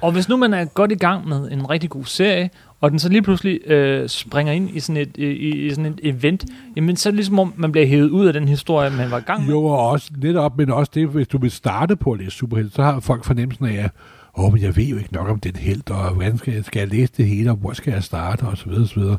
Og 0.00 0.12
hvis 0.12 0.28
nu 0.28 0.36
man 0.36 0.54
er 0.54 0.64
godt 0.64 0.92
i 0.92 0.94
gang 0.94 1.28
med 1.28 1.50
en 1.50 1.70
rigtig 1.70 1.90
god 1.90 2.04
serie, 2.04 2.50
og 2.80 2.90
den 2.90 2.98
så 2.98 3.08
lige 3.08 3.22
pludselig 3.22 3.70
øh, 3.70 4.08
springer 4.08 4.52
ind 4.52 4.70
i 4.76 4.80
sådan, 4.80 4.96
et, 4.96 5.16
i, 5.16 5.66
i 5.66 5.70
sådan 5.70 5.86
et 5.86 6.00
event, 6.02 6.44
jamen 6.76 6.96
så 6.96 7.08
er 7.08 7.10
det 7.10 7.16
ligesom 7.16 7.38
om, 7.38 7.54
man 7.56 7.72
bliver 7.72 7.86
hævet 7.86 8.10
ud 8.10 8.26
af 8.26 8.32
den 8.32 8.48
historie, 8.48 8.90
man 8.90 9.10
var 9.10 9.18
i 9.18 9.22
gang 9.22 9.42
med. 9.42 9.50
Jo, 9.50 9.64
og 9.64 9.88
også 9.88 10.10
netop, 10.16 10.58
men 10.58 10.70
også 10.70 10.92
det, 10.94 11.08
hvis 11.08 11.28
du 11.28 11.38
vil 11.38 11.50
starte 11.50 11.96
på 11.96 12.12
at 12.12 12.18
læse 12.18 12.30
superhelte, 12.30 12.74
så 12.74 12.82
har 12.82 13.00
folk 13.00 13.24
fornemmelsen 13.24 13.66
af, 13.66 13.84
at 13.84 13.90
åh, 14.38 14.52
men 14.52 14.62
jeg 14.62 14.76
ved 14.76 14.84
jo 14.84 14.96
ikke 14.96 15.12
nok 15.12 15.28
om 15.28 15.40
den 15.40 15.56
held, 15.56 15.90
og 15.90 16.14
hvordan 16.14 16.38
skal 16.38 16.54
jeg, 16.54 16.64
skal 16.64 16.80
jeg 16.80 16.88
læse 16.88 17.12
det 17.16 17.26
hele, 17.26 17.50
og 17.50 17.56
hvor 17.56 17.72
skal 17.72 17.92
jeg 17.92 18.02
starte, 18.02 18.42
og 18.42 18.58
så 18.58 18.64
videre, 18.64 18.82
og 18.82 18.88
så 18.88 19.00
videre. 19.00 19.18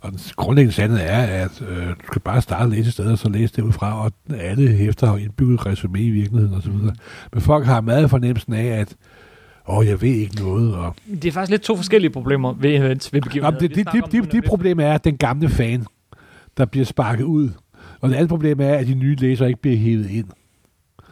Og 0.00 0.12
den 0.12 0.20
grundlæggende 0.36 0.74
sandhed 0.74 1.00
er, 1.02 1.44
at 1.44 1.62
øh, 1.68 1.88
du 1.88 2.06
skal 2.06 2.22
bare 2.22 2.42
starte 2.42 2.64
at 2.64 2.70
læse 2.70 2.86
et 2.86 2.92
sted, 2.92 3.12
og 3.12 3.18
så 3.18 3.28
læse 3.28 3.56
det 3.56 3.62
ud 3.62 3.72
fra, 3.72 4.04
og 4.04 4.12
alle 4.38 4.68
hæfter 4.68 5.06
har 5.06 5.16
indbygget 5.16 5.66
resume 5.66 6.00
i 6.00 6.10
virkeligheden 6.10 6.54
osv. 6.54 6.72
Men 7.32 7.40
folk 7.40 7.66
har 7.66 7.80
meget 7.80 8.10
fornemmelsen 8.10 8.52
af, 8.52 8.66
at 8.66 8.96
åh, 9.68 9.86
jeg 9.86 10.02
ved 10.02 10.08
ikke 10.08 10.36
noget. 10.36 10.74
Og... 10.74 10.94
Det 11.22 11.24
er 11.24 11.32
faktisk 11.32 11.50
lidt 11.50 11.62
to 11.62 11.76
forskellige 11.76 12.10
problemer 12.10 12.52
ved 12.52 12.74
events, 12.74 13.12
ved 13.12 13.20
begivenheder. 13.20 13.58
det, 13.58 13.74
det, 13.74 13.86
det, 13.92 14.04
det, 14.12 14.24
det 14.24 14.32
her 14.32 14.48
problem 14.48 14.80
er, 14.80 14.92
at 14.92 15.04
den 15.04 15.16
gamle 15.16 15.48
fan, 15.48 15.86
der 16.56 16.64
bliver 16.64 16.86
sparket 16.86 17.24
ud. 17.24 17.50
Og 18.00 18.08
det 18.08 18.14
andet 18.14 18.28
problem 18.28 18.60
er, 18.60 18.74
at 18.74 18.86
de 18.86 18.94
nye 18.94 19.16
læsere 19.16 19.48
ikke 19.48 19.60
bliver 19.60 19.76
hævet 19.76 20.10
ind. 20.10 20.26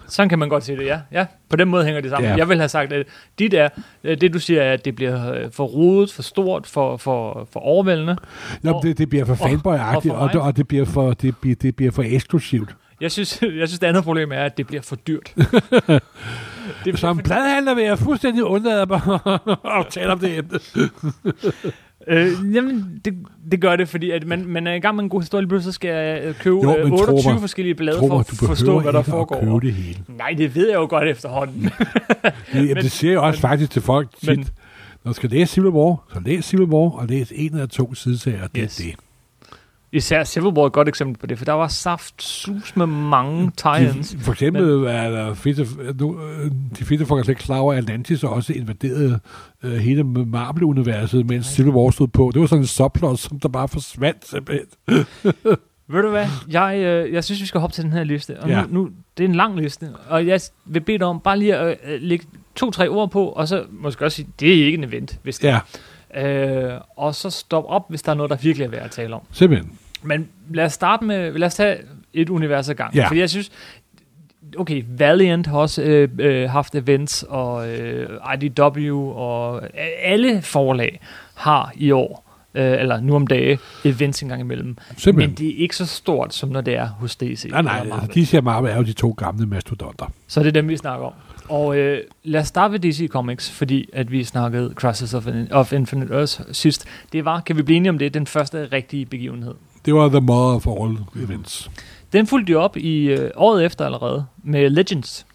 Sådan 0.08 0.28
kan 0.28 0.38
man 0.38 0.48
godt 0.48 0.64
se 0.64 0.76
det, 0.76 0.86
ja. 0.86 1.00
ja. 1.12 1.26
På 1.50 1.56
den 1.56 1.68
måde 1.68 1.84
hænger 1.84 2.00
det 2.00 2.10
sammen. 2.10 2.30
Ja. 2.30 2.36
Jeg 2.36 2.48
vil 2.48 2.56
have 2.58 2.68
sagt, 2.68 2.92
at 2.92 3.06
dit 3.38 3.54
er, 3.54 3.68
øh, 4.04 4.20
det 4.20 4.32
du 4.32 4.38
siger, 4.38 4.62
er, 4.62 4.72
at 4.72 4.84
det 4.84 4.94
bliver 4.96 5.32
øh, 5.32 5.50
for 5.52 5.64
rodet, 5.64 6.12
for 6.12 6.22
stort, 6.22 6.66
for, 6.66 6.96
for, 6.96 7.48
for 7.52 7.60
overvældende. 7.60 8.16
Jamen, 8.64 8.74
Og- 8.76 8.82
det, 8.82 8.98
det 8.98 9.08
bliver 9.08 9.24
for 9.24 9.32
og- 9.44 9.50
fanboy-agtigt, 9.50 10.12
og 10.12 10.18
og, 10.18 10.30
for 10.30 10.38
det, 10.38 10.40
og 10.40 10.56
det, 10.56 10.68
bliver 10.68 10.84
for, 10.84 11.12
det, 11.12 11.36
bliver, 11.36 11.56
det 11.56 11.76
bliver 11.76 11.92
for 11.92 12.02
eksklusivt. 12.06 12.76
Jeg 13.00 13.12
synes, 13.12 13.42
jeg 13.60 13.68
synes 13.68 13.78
det 13.78 13.86
andet 13.86 14.04
problem 14.04 14.32
er, 14.32 14.42
at 14.42 14.56
det 14.58 14.66
bliver 14.66 14.82
for 14.82 14.96
dyrt. 14.96 15.34
det 16.84 16.98
Som 16.98 17.18
pladehandler 17.18 17.74
vil 17.74 17.84
jeg 17.84 17.98
fuldstændig 17.98 18.44
undlade 18.44 18.86
mig 18.86 19.00
at 19.78 19.86
tale 19.90 20.12
om 20.12 20.18
det 20.18 20.38
emne. 20.38 20.58
Øh, 22.06 22.54
jamen, 22.54 23.00
det, 23.04 23.14
det 23.50 23.60
gør 23.60 23.76
det, 23.76 23.88
fordi 23.88 24.10
at 24.10 24.26
man, 24.26 24.44
man 24.46 24.66
er 24.66 24.74
i 24.74 24.78
gang 24.78 24.96
med 24.96 25.04
en 25.04 25.10
god 25.10 25.20
historie, 25.20 25.62
så 25.62 25.72
skal 25.72 25.88
jeg 25.90 26.22
øh, 26.24 26.34
købe 26.34 26.56
Jo, 26.62 26.76
øh, 26.76 26.84
men 26.84 26.92
28 26.92 27.22
Trummer, 27.22 27.40
forskellige 27.40 27.74
blade 27.74 27.98
Tror 27.98 28.08
for 28.08 28.18
at 28.18 28.26
forstå, 28.46 28.80
hvad 28.80 28.92
der 28.92 29.02
foregår. 29.02 29.40
købe 29.40 29.60
det 29.66 29.72
hele. 29.72 29.98
Nej, 30.18 30.34
det 30.38 30.54
ved 30.54 30.68
jeg 30.68 30.74
jo 30.76 30.86
godt 30.90 31.08
efterhånden. 31.08 31.62
Det, 32.52 32.68
jamen, 32.68 32.76
det 32.76 32.90
siger 32.90 33.10
jeg 33.10 33.20
også 33.20 33.40
faktisk 33.40 33.70
til 33.70 33.82
folk 33.82 34.08
tit. 34.20 34.28
men- 34.28 34.38
Men, 34.38 34.48
når 35.04 35.12
du 35.12 35.16
skal 35.16 35.30
læse 35.30 35.52
Civil 35.52 35.68
War, 35.70 36.04
så 36.14 36.20
læs 36.24 36.44
Civil 36.44 36.64
War, 36.66 36.90
og 36.90 37.06
læs 37.06 37.32
en 37.36 37.52
eller 37.52 37.66
to 37.66 37.94
sidesager, 37.94 38.46
det 38.46 38.62
Yes. 38.64 38.80
er 38.80 38.84
det. 38.84 38.94
Især 39.94 40.40
War 40.40 40.62
er 40.62 40.66
et 40.66 40.72
godt 40.72 40.88
eksempel 40.88 41.18
på 41.20 41.26
det, 41.26 41.38
for 41.38 41.44
der 41.44 41.52
var 41.52 41.68
saft 41.68 42.22
sus 42.22 42.76
med 42.76 42.86
mange. 42.86 43.44
De, 43.64 44.04
for 44.20 44.32
eksempel 44.32 44.84
er 44.84 45.10
der 45.10 45.34
fitte, 45.34 45.66
nu, 46.00 46.20
de 46.78 46.84
fitte 46.84 47.06
folk 47.06 47.20
er 47.20 47.24
slet 47.24 47.32
ikke 47.32 47.42
klar 47.42 47.58
over, 47.58 47.72
at 47.72 47.78
Atlantis 47.78 48.24
også 48.24 48.52
invaderede 48.52 49.20
øh, 49.62 49.72
hele 49.72 50.04
Marvel-universet, 50.04 51.26
mens 51.26 51.46
Civil 51.46 51.72
War 51.72 51.90
stod 51.90 52.08
på. 52.08 52.30
Det 52.34 52.40
var 52.40 52.46
sådan 52.46 52.62
en 52.62 52.66
subplot, 52.66 53.18
som 53.18 53.40
der 53.40 53.48
bare 53.48 53.68
forsvandt 53.68 54.28
simpelthen. 54.28 54.66
Ved 55.88 56.02
du 56.02 56.10
hvad? 56.10 56.26
Jeg, 56.50 56.76
øh, 56.78 57.12
jeg 57.12 57.24
synes, 57.24 57.40
vi 57.40 57.46
skal 57.46 57.60
hoppe 57.60 57.74
til 57.74 57.84
den 57.84 57.92
her 57.92 58.04
liste. 58.04 58.40
Og 58.40 58.48
Ja. 58.48 58.62
nu, 58.62 58.66
nu, 58.82 58.90
det 59.18 59.24
er 59.24 59.28
en 59.28 59.34
lang 59.34 59.60
liste, 59.60 59.88
og 60.08 60.26
jeg 60.26 60.40
vil 60.64 60.80
bede 60.80 60.98
dig 60.98 61.06
om 61.06 61.20
bare 61.20 61.38
lige 61.38 61.56
at 61.56 61.76
øh, 61.86 62.00
lægge 62.00 62.26
to-tre 62.54 62.88
ord 62.88 63.10
på, 63.10 63.26
og 63.28 63.48
så 63.48 63.64
måske 63.70 64.04
også 64.04 64.16
sige, 64.16 64.28
det 64.40 64.48
er 64.60 64.64
ikke 64.66 64.78
en 64.78 64.84
event, 64.84 65.18
hvis 65.22 65.38
det 65.38 65.48
Ja, 65.48 65.58
Øh, 66.16 66.80
og 66.96 67.14
så 67.14 67.30
stop 67.30 67.64
op, 67.68 67.82
hvis 67.88 68.02
der 68.02 68.12
er 68.12 68.16
noget, 68.16 68.30
der 68.30 68.36
virkelig 68.36 68.64
er 68.64 68.68
værd 68.68 68.82
at 68.84 68.90
tale 68.90 69.14
om. 69.14 69.20
simpelthen. 69.32 69.78
Men 70.04 70.28
lad 70.50 70.64
os 70.64 70.72
starte 70.72 71.04
med, 71.04 71.32
lad 71.32 71.46
os 71.46 71.54
tage 71.54 71.76
et 72.12 72.28
univers 72.28 72.68
ad 72.68 72.74
gang. 72.74 72.94
Ja. 72.94 73.08
Fordi 73.08 73.20
jeg 73.20 73.30
synes, 73.30 73.50
okay, 74.56 74.84
Valiant 74.88 75.46
har 75.46 75.58
også 75.58 75.82
øh, 75.82 76.08
øh, 76.18 76.50
haft 76.50 76.74
events, 76.74 77.24
og 77.28 77.68
øh, 77.68 78.08
IDW, 78.34 79.10
og 79.10 79.62
øh, 79.62 79.68
alle 80.02 80.42
forlag 80.42 81.00
har 81.34 81.72
i 81.76 81.90
år, 81.90 82.24
øh, 82.54 82.80
eller 82.80 83.00
nu 83.00 83.14
om 83.14 83.26
dage, 83.26 83.58
events 83.84 84.22
engang 84.22 84.40
imellem. 84.40 84.76
Simpelthen. 84.96 85.30
Men 85.30 85.38
det 85.38 85.48
er 85.48 85.62
ikke 85.62 85.76
så 85.76 85.86
stort, 85.86 86.34
som 86.34 86.48
når 86.48 86.60
det 86.60 86.76
er 86.76 86.86
hos 86.86 87.16
DC. 87.16 87.46
Nej, 87.50 87.62
nej, 87.62 87.84
Marvel. 87.84 88.24
DC 88.24 88.34
og 88.34 88.44
Marvel 88.44 88.70
er 88.70 88.76
jo 88.76 88.82
de 88.82 88.92
to 88.92 89.10
gamle 89.10 89.46
mastodonter. 89.46 90.06
Så 90.26 90.40
det 90.40 90.46
er 90.46 90.52
dem, 90.52 90.68
vi 90.68 90.76
snakker 90.76 91.06
om. 91.06 91.12
Og 91.48 91.76
øh, 91.76 92.00
lad 92.24 92.40
os 92.40 92.46
starte 92.46 92.72
ved 92.72 92.78
DC 92.78 93.08
Comics, 93.08 93.50
fordi 93.50 93.88
at 93.92 94.12
vi 94.12 94.24
snakkede 94.24 94.72
Crisis 94.74 95.14
of, 95.14 95.26
of 95.50 95.72
Infinite 95.72 96.14
Earth 96.14 96.40
sidst. 96.52 96.86
Det 97.12 97.24
var, 97.24 97.40
kan 97.40 97.56
vi 97.56 97.62
blive 97.62 97.76
enige 97.76 97.90
om 97.90 97.98
det, 97.98 98.14
den 98.14 98.26
første 98.26 98.68
rigtige 98.72 99.06
begivenhed. 99.06 99.54
Det 99.84 99.94
var 99.94 100.08
the 100.08 100.20
mother 100.20 100.54
of 100.54 100.66
all 100.66 100.98
events. 101.24 101.70
Den 102.12 102.26
fulgte 102.26 102.52
jo 102.52 102.60
op 102.60 102.76
i 102.76 103.04
øh, 103.04 103.30
året 103.36 103.64
efter 103.64 103.84
allerede 103.84 104.26
med 104.42 104.70
Legends. 104.70 105.26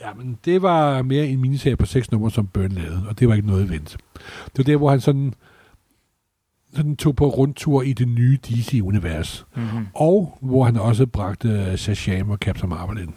Ja, 0.00 0.14
men 0.16 0.38
det 0.44 0.62
var 0.62 1.02
mere 1.02 1.26
en 1.26 1.40
miniserie 1.40 1.76
på 1.76 1.86
seks 1.86 2.12
numre, 2.12 2.30
som 2.30 2.46
Byrne 2.46 2.74
lavede, 2.74 3.02
og 3.08 3.18
det 3.20 3.28
var 3.28 3.34
ikke 3.34 3.48
noget 3.48 3.64
event. 3.64 3.96
Det 4.46 4.58
var 4.58 4.64
der, 4.64 4.76
hvor 4.76 4.90
han 4.90 5.00
sådan, 5.00 5.34
sådan 6.74 6.96
tog 6.96 7.16
på 7.16 7.28
rundtur 7.28 7.82
i 7.82 7.92
det 7.92 8.08
nye 8.08 8.38
DC-univers, 8.48 9.46
Mm-hmm. 9.56 9.86
og 9.94 10.38
hvor 10.40 10.64
han 10.64 10.76
også 10.76 11.06
bragte 11.06 11.76
Shazam 11.76 12.30
og 12.30 12.38
Captain 12.38 12.68
Marvel 12.70 13.02
ind. 13.02 13.12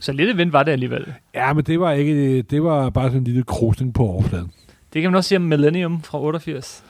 Så 0.00 0.12
lidt 0.12 0.30
event 0.30 0.52
var 0.52 0.62
det 0.62 0.72
alligevel. 0.72 1.12
Ja, 1.34 1.52
men 1.52 1.64
det 1.64 1.80
var 1.80 1.92
ikke, 1.92 2.42
det 2.42 2.62
var 2.62 2.90
bare 2.90 3.04
sådan 3.08 3.18
en 3.18 3.24
lille 3.24 3.42
krusning 3.42 3.94
på 3.94 4.02
overfladen. 4.02 4.50
Det 4.92 5.02
kan 5.02 5.10
man 5.10 5.16
også 5.16 5.28
sige 5.28 5.36
om 5.36 5.42
Millennium 5.42 6.02
fra 6.02 6.20
88. 6.20 6.84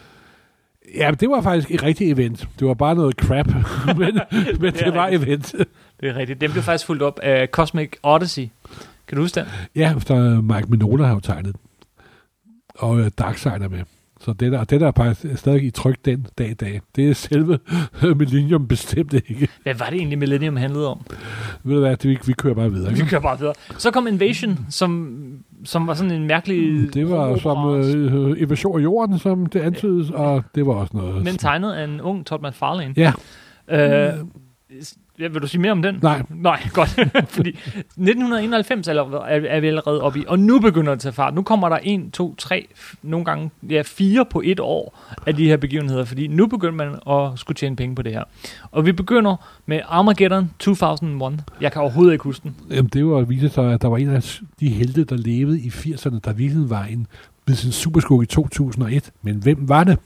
Ja, 0.96 1.10
det 1.20 1.30
var 1.30 1.40
faktisk 1.42 1.70
et 1.70 1.82
rigtigt 1.82 2.12
event. 2.12 2.48
Det 2.58 2.68
var 2.68 2.74
bare 2.74 2.94
noget 2.94 3.14
crap, 3.16 3.46
men, 3.98 4.20
men 4.60 4.72
det 4.72 4.94
var 4.94 5.06
rigtigt. 5.06 5.22
event. 5.28 5.54
Det 6.00 6.08
er 6.08 6.16
rigtigt. 6.16 6.40
Den 6.40 6.50
blev 6.50 6.62
faktisk 6.62 6.86
fuldt 6.86 7.02
op 7.02 7.18
af 7.22 7.48
Cosmic 7.52 7.90
Odyssey. 8.02 8.48
Kan 9.08 9.16
du 9.16 9.22
huske 9.22 9.40
den? 9.40 9.48
Ja, 9.76 9.96
efter 9.96 10.40
Mike 10.40 10.66
Minola 10.70 11.04
har 11.04 11.14
jo 11.14 11.20
tegnet. 11.20 11.56
Og 12.74 13.00
øh, 13.00 13.10
Darkseid 13.18 13.62
er 13.62 13.68
med. 13.68 13.80
Så 14.20 14.32
det 14.32 14.52
der, 14.52 14.64
det 14.64 14.80
der 14.80 14.86
er 14.86 14.92
faktisk 14.96 15.38
stadig 15.38 15.62
i 15.62 15.70
tryk 15.70 15.96
den 16.04 16.26
dag 16.38 16.50
i 16.50 16.54
dag. 16.54 16.80
Det 16.96 17.10
er 17.10 17.14
selve 17.14 17.58
Millennium 18.16 18.68
bestemt 18.68 19.12
ikke. 19.12 19.48
Hvad 19.62 19.74
var 19.74 19.86
det 19.90 19.96
egentlig, 19.96 20.18
Millennium 20.18 20.56
handlede 20.56 20.88
om? 20.88 21.00
Ved 21.64 21.74
du 21.74 21.80
hvad, 21.80 21.96
det, 21.96 22.10
vi, 22.10 22.18
vi 22.26 22.32
kører 22.32 22.54
bare 22.54 22.72
videre. 22.72 22.92
Vi 22.94 23.04
kører 23.04 23.20
bare 23.20 23.38
videre. 23.38 23.54
Så 23.78 23.90
kom 23.90 24.06
Invasion, 24.06 24.66
som, 24.70 25.18
som 25.64 25.86
var 25.86 25.94
sådan 25.94 26.12
en 26.12 26.26
mærkelig... 26.26 26.94
Det 26.94 27.10
var 27.10 27.36
som 27.36 27.74
øh, 27.74 28.42
invasion 28.42 28.78
af 28.80 28.82
jorden, 28.84 29.18
som 29.18 29.46
det 29.46 29.60
antydes, 29.60 30.10
og 30.10 30.42
det 30.54 30.66
var 30.66 30.72
også 30.72 30.96
noget. 30.96 31.24
Men 31.24 31.36
tegnet 31.36 31.72
af 31.72 31.84
en 31.84 32.00
ung 32.00 32.26
Todd 32.26 32.42
McFarlane. 32.42 32.94
Ja, 32.96 33.12
Øh, 33.70 34.12
ja, 35.20 35.28
vil 35.28 35.42
du 35.42 35.46
sige 35.46 35.60
mere 35.60 35.72
om 35.72 35.82
den? 35.82 35.98
nej, 36.02 36.22
Nej, 36.30 36.68
godt. 36.72 36.88
Fordi 37.36 37.48
1991 37.48 38.88
er, 38.88 38.92
er, 39.24 39.60
vi 39.60 39.66
allerede 39.66 40.02
oppe 40.02 40.18
i, 40.20 40.24
og 40.28 40.38
nu 40.38 40.60
begynder 40.60 40.90
det 40.92 40.96
at 40.96 41.00
tage 41.00 41.12
fart. 41.12 41.34
Nu 41.34 41.42
kommer 41.42 41.68
der 41.68 41.76
en, 41.76 42.10
to, 42.10 42.34
tre, 42.38 42.66
f- 42.78 42.94
nogle 43.02 43.24
gange 43.24 43.50
ja, 43.70 43.82
fire 43.86 44.24
på 44.30 44.42
et 44.44 44.60
år 44.60 45.08
af 45.26 45.36
de 45.36 45.44
her 45.46 45.56
begivenheder, 45.56 46.04
fordi 46.04 46.26
nu 46.26 46.46
begynder 46.46 46.74
man 46.74 46.88
at 47.16 47.38
skulle 47.38 47.56
tjene 47.56 47.76
penge 47.76 47.94
på 47.94 48.02
det 48.02 48.12
her. 48.12 48.24
Og 48.70 48.86
vi 48.86 48.92
begynder 48.92 49.36
med 49.66 49.80
Armageddon 49.88 50.50
2001. 50.58 51.40
Jeg 51.60 51.72
kan 51.72 51.82
overhovedet 51.82 52.12
ikke 52.12 52.24
huske 52.24 52.42
den. 52.42 52.56
Jamen, 52.70 52.90
det 52.92 53.06
var 53.06 53.18
at 53.18 53.28
vise 53.28 53.48
sig, 53.48 53.72
at 53.72 53.82
der 53.82 53.88
var 53.88 53.96
en 53.96 54.08
af 54.08 54.38
de 54.60 54.68
helte, 54.68 55.04
der 55.04 55.16
levede 55.16 55.60
i 55.60 55.68
80'erne, 55.68 56.18
der 56.24 56.32
virkelig 56.32 56.70
var 56.70 56.84
en 56.84 57.06
blev 57.44 57.56
sin 57.56 57.72
superskug 57.72 58.22
i 58.22 58.26
2001. 58.26 59.10
Men 59.22 59.34
hvem 59.36 59.68
var 59.68 59.84
det? 59.84 59.98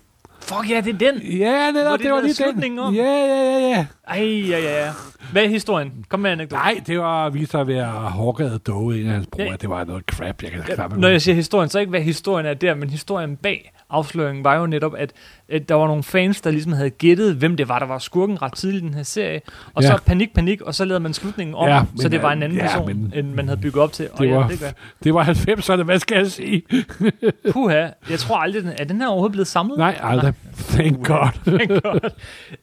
Fuck 0.42 0.70
ja, 0.70 0.80
det 0.80 0.94
er 0.94 1.12
den! 1.12 1.22
Ja, 1.22 1.70
netop, 1.70 1.88
Hvor 1.88 1.96
det, 1.96 2.06
de 2.06 2.10
var 2.12 2.20
lige 2.20 2.34
slutningen 2.34 2.78
den. 2.78 2.86
om. 2.86 2.94
Ja, 2.94 3.02
ja, 3.02 3.58
ja, 3.58 3.68
ja. 3.68 3.86
Ej, 4.08 4.48
ja, 4.48 4.58
ja, 4.58 4.84
ja. 4.84 4.90
Hvad 5.32 5.44
er 5.44 5.48
historien? 5.48 6.04
Kom 6.08 6.20
med 6.20 6.30
anekdoten. 6.30 6.56
Nej, 6.64 6.80
det 6.86 6.98
var 6.98 7.30
vist 7.30 7.50
sig 7.50 7.60
at 7.60 7.66
være 7.66 7.86
Hårgade 7.92 8.58
Dove, 8.58 9.00
en 9.00 9.06
af 9.06 9.12
hans 9.12 9.26
bror. 9.32 9.42
Ja. 9.42 9.56
Det 9.60 9.70
var 9.70 9.84
noget 9.84 10.04
crap, 10.04 10.42
jeg 10.42 10.50
kan 10.50 10.60
Ja, 10.68 10.74
klappe 10.74 11.00
når 11.00 11.08
jeg 11.08 11.22
siger 11.22 11.34
historien, 11.34 11.68
så 11.70 11.78
ikke 11.78 11.90
hvad 11.90 12.00
historien 12.00 12.46
er 12.46 12.54
der, 12.54 12.74
men 12.74 12.90
historien 12.90 13.36
bag 13.36 13.72
afsløringen 13.90 14.44
var 14.44 14.54
jo 14.56 14.66
netop, 14.66 14.94
at 14.98 15.12
der 15.58 15.74
var 15.74 15.86
nogle 15.86 16.02
fans, 16.02 16.40
der 16.40 16.50
ligesom 16.50 16.72
havde 16.72 16.90
gættet, 16.90 17.34
hvem 17.36 17.56
det 17.56 17.68
var, 17.68 17.78
der 17.78 17.86
var 17.86 17.98
skurken 17.98 18.42
ret 18.42 18.52
tidligt 18.54 18.82
i 18.82 18.86
den 18.86 18.94
her 18.94 19.02
serie. 19.02 19.40
Og 19.74 19.82
Ja. 19.82 19.88
så 19.88 19.98
panik, 20.06 20.34
panik, 20.34 20.60
og 20.60 20.74
så 20.74 20.84
lavede 20.84 21.02
man 21.02 21.14
slutningen 21.14 21.54
om, 21.54 21.68
Ja, 21.68 21.82
men, 21.92 22.00
så 22.00 22.08
det 22.08 22.22
var 22.22 22.32
en 22.32 22.38
øh, 22.38 22.44
anden 22.44 22.58
ja, 22.58 22.62
person, 22.66 22.86
men- 22.86 23.12
end 23.16 23.34
man 23.34 23.48
havde 23.48 23.60
bygget 23.60 23.82
op 23.82 23.92
til. 23.92 24.08
Og 24.12 24.18
Det 24.18 24.28
ja, 24.28 24.34
var- 24.34 24.48
det 24.48 24.60
gør. 24.60 24.70
Det 25.04 25.14
var 25.14 25.24
90'erne, 25.24 25.82
hvad 25.82 25.98
skal 25.98 26.16
jeg 26.16 26.26
sige? 26.30 26.62
Puha, 27.52 27.86
jeg 28.10 28.18
tror 28.18 28.36
aldrig, 28.36 28.74
er 28.78 28.84
den 28.84 29.00
her 29.00 29.08
overhovedet 29.08 29.32
blevet 29.32 29.46
samlet? 29.48 29.78
Nej, 29.78 29.98
aldrig. 30.02 30.34
Thank 30.56 31.06
God. 31.08 31.28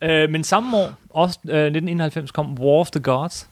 øh, 0.01 0.29
men 0.29 0.43
samme 0.43 0.77
år, 0.77 0.93
også 1.10 1.39
øh, 1.46 1.50
1991, 1.65 2.31
kom 2.31 2.53
War 2.60 2.79
of 2.79 2.91
the 2.91 3.00
Gods. 3.01 3.50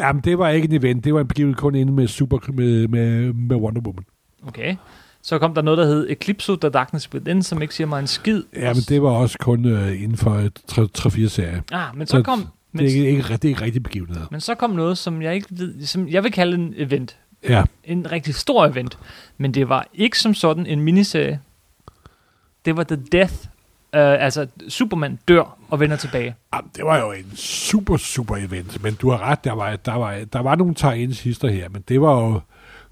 Jamen, 0.00 0.22
det 0.22 0.38
var 0.38 0.48
ikke 0.48 0.68
en 0.68 0.72
event. 0.74 1.04
Det 1.04 1.14
var 1.14 1.20
en 1.20 1.28
begivenhed 1.28 1.56
kun 1.56 1.74
inde 1.74 1.92
med, 1.92 2.06
super, 2.08 2.38
med, 2.52 2.88
med, 2.88 3.32
med 3.32 3.56
Wonder 3.56 3.80
Woman. 3.80 4.04
Okay. 4.46 4.76
Så 5.26 5.38
kom 5.38 5.54
der 5.54 5.62
noget, 5.62 5.78
der 5.78 5.84
hed 5.86 6.06
Eclipse 6.10 6.52
of 6.52 6.58
the 6.58 6.70
Darkness 6.70 7.12
Within, 7.14 7.42
som 7.42 7.62
ikke 7.62 7.74
siger 7.74 7.86
mig 7.86 8.00
en 8.00 8.06
skid. 8.06 8.42
Ja, 8.56 8.74
men 8.74 8.82
det 8.88 9.02
var 9.02 9.10
også 9.10 9.38
kun 9.38 9.64
øh, 9.64 10.02
inden 10.02 10.16
for 10.16 10.30
et 10.34 10.60
3-4 10.72 11.28
serier. 11.28 11.60
Ah, 11.72 11.96
men 11.96 12.06
så 12.06 12.16
Så 12.16 12.22
kom... 12.22 12.38
Det 12.40 12.48
Men, 12.72 12.84
er 12.84 12.88
ikke, 12.88 13.10
ikke, 13.10 13.22
det 13.22 13.44
er 13.44 13.48
ikke 13.48 13.62
rigtig 13.62 13.82
begivenheder. 13.82 14.26
men 14.30 14.40
så 14.40 14.54
kom 14.54 14.70
noget, 14.70 14.98
som 14.98 15.22
jeg 15.22 15.34
ikke 15.34 15.46
ved, 15.50 15.86
som 15.86 16.08
jeg 16.08 16.24
vil 16.24 16.32
kalde 16.32 16.54
en 16.56 16.74
event. 16.76 17.16
Ja, 17.48 17.64
en 17.84 18.12
rigtig 18.12 18.34
stor 18.34 18.66
event, 18.66 18.98
men 19.38 19.54
det 19.54 19.68
var 19.68 19.86
ikke 19.94 20.18
som 20.18 20.34
sådan 20.34 20.66
en 20.66 20.80
miniserie. 20.80 21.40
Det 22.64 22.76
var 22.76 22.82
The 22.84 22.96
Death, 23.12 23.34
uh, 23.34 23.44
altså 23.92 24.46
Superman 24.68 25.18
dør 25.28 25.56
og 25.70 25.80
vender 25.80 25.96
tilbage. 25.96 26.34
Jamen, 26.54 26.70
det 26.76 26.84
var 26.84 26.98
jo 26.98 27.12
en 27.12 27.36
super, 27.36 27.96
super 27.96 28.36
event. 28.36 28.82
Men 28.82 28.94
du 28.94 29.10
har 29.10 29.18
ret, 29.22 29.44
der 29.44 29.52
var, 29.52 29.76
der 29.76 29.94
var, 29.94 30.18
der 30.32 30.38
var 30.42 30.54
nogle 30.54 30.74
tie-ins 30.74 31.22
hister 31.22 31.48
her, 31.48 31.68
men 31.68 31.84
det 31.88 32.00
var 32.00 32.20
jo 32.20 32.40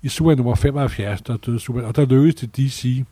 i 0.02 0.08
Superman 0.08 0.36
nummer 0.36 0.54
75, 0.54 1.22
der 1.22 1.36
døde 1.36 1.58
Superman, 1.58 1.88
og 1.88 1.96
der 1.96 2.04
lykkedes 2.04 2.34
det 2.34 2.56
DC 2.56 3.04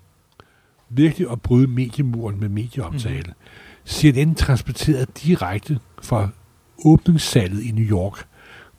virkelig 0.88 1.30
at 1.30 1.42
bryde 1.42 1.66
mediemuren 1.66 2.40
med 2.40 2.48
medieomtale. 2.48 3.18
Mm-hmm. 3.18 3.86
CNN 3.86 4.34
transporterede 4.34 5.06
direkte 5.22 5.78
fra 6.02 6.28
åbningssalget 6.84 7.62
i 7.62 7.70
New 7.70 7.84
York. 7.84 8.26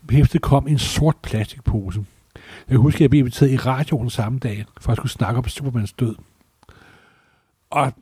Hæftet 0.09 0.41
kom 0.41 0.67
en 0.67 0.77
sort 0.77 1.15
plastikpose. 1.23 2.05
Jeg 2.35 2.41
kan 2.69 2.77
huske, 2.77 2.97
at 2.97 3.01
jeg 3.01 3.09
blev 3.09 3.19
inviteret 3.19 3.51
i 3.51 3.57
radioen 3.57 4.09
samme 4.09 4.39
dag, 4.39 4.65
for 4.81 4.91
at 4.91 4.97
skulle 4.97 5.11
snakke 5.11 5.37
om 5.37 5.47
Supermans 5.47 5.93
død. 5.93 6.15
Og 7.69 7.93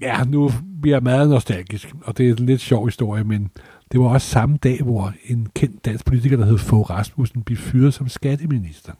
Ja, 0.00 0.24
nu 0.24 0.50
bliver 0.82 0.96
jeg 0.96 1.02
meget 1.02 1.30
nostalgisk, 1.30 1.94
og 2.02 2.18
det 2.18 2.28
er 2.28 2.36
en 2.36 2.46
lidt 2.46 2.60
sjov 2.60 2.86
historie, 2.86 3.24
men 3.24 3.50
det 3.92 4.00
var 4.00 4.08
også 4.08 4.28
samme 4.28 4.56
dag, 4.56 4.82
hvor 4.82 5.12
en 5.24 5.48
kendt 5.54 5.84
dansk 5.84 6.04
politiker, 6.04 6.36
der 6.36 6.44
hed 6.44 6.58
Fogh 6.58 6.90
Rasmussen, 6.90 7.42
blev 7.42 7.58
fyret 7.58 7.94
som 7.94 8.08
skatteminister. 8.08 8.92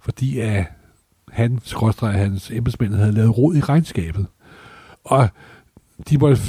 Fordi 0.00 0.38
at 0.38 0.64
han, 1.32 1.58
skråstrej, 1.64 2.12
hans 2.12 2.50
embedsmænd, 2.50 2.94
havde 2.94 3.12
lavet 3.12 3.38
rod 3.38 3.56
i 3.56 3.60
regnskabet. 3.60 4.26
Og 5.04 5.28
de 6.08 6.18
måtte 6.18 6.42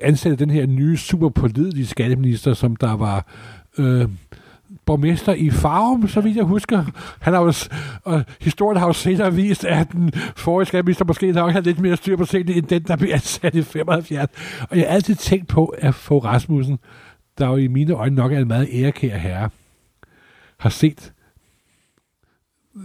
ansætte 0.00 0.36
den 0.36 0.50
her 0.50 0.66
nye, 0.66 0.96
super 0.96 1.30
skatteminister, 1.84 2.54
som 2.54 2.76
der 2.76 2.96
var 2.96 3.26
øh, 3.78 4.08
borgmester 4.86 5.32
i 5.32 5.50
Farum, 5.50 6.08
så 6.08 6.20
vidt 6.20 6.36
jeg 6.36 6.44
husker. 6.44 6.84
Han 7.20 7.34
har 7.34 7.40
jo, 7.40 7.52
og 8.04 8.24
historien 8.40 8.78
har 8.78 8.86
jo 8.86 8.92
senere 8.92 9.34
vist, 9.34 9.64
at 9.64 9.92
den 9.92 10.12
forrige 10.36 10.66
skatteminister 10.66 11.04
måske 11.04 11.32
nok 11.32 11.52
havde 11.52 11.64
lidt 11.64 11.78
mere 11.78 11.96
styr 11.96 12.16
på 12.16 12.24
tingene, 12.24 12.58
end 12.58 12.66
den, 12.66 12.82
der 12.82 12.96
blev 12.96 13.10
ansat 13.12 13.54
i 13.54 13.62
75. 13.62 14.30
Og 14.70 14.76
jeg 14.76 14.86
har 14.86 14.94
altid 14.94 15.14
tænkt 15.14 15.48
på, 15.48 15.66
at 15.66 15.94
få 15.94 16.18
Rasmussen, 16.18 16.78
der 17.38 17.46
jo 17.46 17.56
i 17.56 17.66
mine 17.66 17.92
øjne 17.92 18.16
nok 18.16 18.32
er 18.32 18.38
en 18.38 18.48
meget 18.48 18.68
ærekær 18.72 19.16
herre, 19.16 19.50
har 20.58 20.70
set 20.70 21.12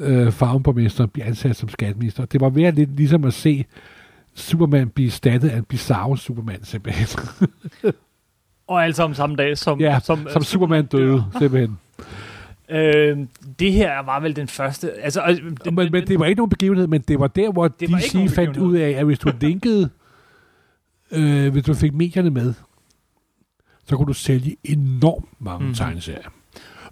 øh, 0.02 0.32
farvenborgmester 0.32 1.06
blive 1.06 1.26
ansat 1.26 1.56
som 1.56 1.70
skatteminister. 1.70 2.26
Det 2.26 2.42
var 2.42 2.50
mere 2.50 2.72
lidt 2.72 2.96
ligesom 2.96 3.24
at 3.24 3.34
se 3.34 3.66
Superman 4.34 4.90
blive 4.90 5.12
stattet 5.12 5.50
af 5.50 5.58
en 5.58 5.64
bizarre 5.64 6.18
Superman, 6.18 6.64
simpelthen. 6.64 7.08
Og 8.68 8.84
altså 8.84 9.04
om 9.04 9.14
samme 9.14 9.36
dag, 9.36 9.58
som, 9.58 9.80
ja, 9.80 10.00
som, 10.00 10.28
som, 10.30 10.44
Superman 10.44 10.86
døde, 10.86 11.26
simpelthen. 11.40 11.78
Øh, 12.70 13.18
det 13.60 13.74
her 13.74 14.00
var 14.00 14.20
vel 14.20 14.36
den 14.36 14.48
første... 14.48 14.92
Altså, 14.92 15.22
øh, 15.22 15.52
Det, 15.66 15.74
men, 15.74 15.92
men 15.92 16.08
det 16.08 16.20
var 16.20 16.26
ikke 16.26 16.40
nogen 16.40 16.50
begivenhed, 16.50 16.88
men 16.88 17.02
det 17.02 17.20
var 17.20 17.28
der, 17.28 17.52
hvor 17.52 17.68
Det 17.68 17.90
DC 17.90 18.36
fandt 18.36 18.58
ud 18.58 18.76
af, 18.76 18.90
at 18.90 19.06
hvis 19.06 19.20
du 19.20 19.32
linkede, 19.42 19.90
øh, 21.12 21.52
hvis 21.52 21.64
du 21.64 21.74
fik 21.74 21.94
medierne 21.94 22.30
med, 22.30 22.54
så 23.86 23.98
kunne 23.98 24.08
du 24.08 24.14
sælge 24.14 24.56
enormt 24.64 25.26
mange 25.40 25.68
mm. 25.68 25.74
tegneserier. 25.74 26.30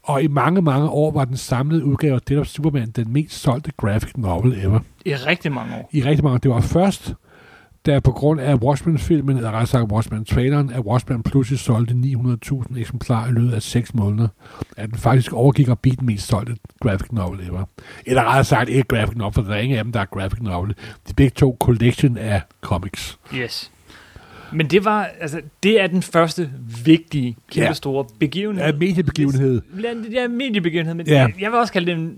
Og 0.03 0.23
i 0.23 0.27
mange, 0.27 0.61
mange 0.61 0.89
år 0.89 1.11
var 1.11 1.25
den 1.25 1.37
samlede 1.37 1.85
udgave 1.85 2.15
af 2.15 2.21
Dead 2.21 2.39
of 2.39 2.47
Superman 2.47 2.91
den 2.91 3.13
mest 3.13 3.39
solgte 3.41 3.71
graphic 3.77 4.11
novel 4.17 4.65
ever. 4.65 4.79
I 5.05 5.15
rigtig 5.15 5.51
mange 5.51 5.75
år. 5.75 5.89
I 5.91 6.03
rigtig 6.03 6.23
mange 6.23 6.39
Det 6.39 6.51
var 6.51 6.61
først, 6.61 7.13
da 7.85 7.99
på 7.99 8.11
grund 8.11 8.41
af 8.41 8.55
Watchmen-filmen, 8.55 9.37
eller 9.37 9.49
rettere 9.49 9.67
sagt 9.67 9.91
Watchmen-traileren, 9.91 10.69
at 10.69 10.79
Watchmen 10.79 11.23
pludselig 11.23 11.59
solgte 11.59 11.93
900.000 11.93 12.79
eksemplarer 12.79 13.27
i 13.27 13.31
løbet 13.31 13.53
af 13.53 13.61
6 13.61 13.93
måneder. 13.93 14.27
At 14.77 14.89
den 14.89 14.97
faktisk 14.97 15.33
overgik 15.33 15.69
og 15.69 15.79
blive 15.79 15.95
den 15.95 16.05
mest 16.05 16.27
solgte 16.27 16.55
graphic 16.79 17.11
novel 17.11 17.47
ever. 17.47 17.63
Eller 18.05 18.23
rettere 18.23 18.43
sagt 18.43 18.69
ikke 18.69 18.83
graphic 18.83 19.17
novel, 19.17 19.33
for 19.33 19.41
der 19.41 19.53
er 19.53 19.59
ingen 19.59 19.77
af 19.77 19.83
dem, 19.83 19.93
der 19.93 19.99
er 19.99 20.05
graphic 20.05 20.39
novel. 20.41 20.75
De 21.09 21.13
begge 21.13 21.33
to 21.35 21.57
collection 21.59 22.17
af 22.17 22.41
comics. 22.61 23.19
Yes. 23.35 23.71
Men 24.53 24.67
det 24.67 24.85
var, 24.85 25.09
altså, 25.19 25.41
det 25.63 25.81
er 25.81 25.87
den 25.87 26.01
første 26.01 26.49
vigtige, 26.85 27.35
kæmpe 27.51 27.65
Ja. 27.67 27.73
store 27.73 28.05
begivenhed. 28.19 28.65
Ja, 28.65 28.71
mediebegivenhed. 28.73 29.61
Ja, 30.11 30.23
er 30.23 30.27
mediebegivenhed, 30.27 30.93
men 30.93 31.07
Ja. 31.07 31.13
ja. 31.13 31.27
jeg 31.39 31.51
vil 31.51 31.59
også 31.59 31.73
kalde 31.73 31.91
det 31.91 31.99
en... 31.99 32.15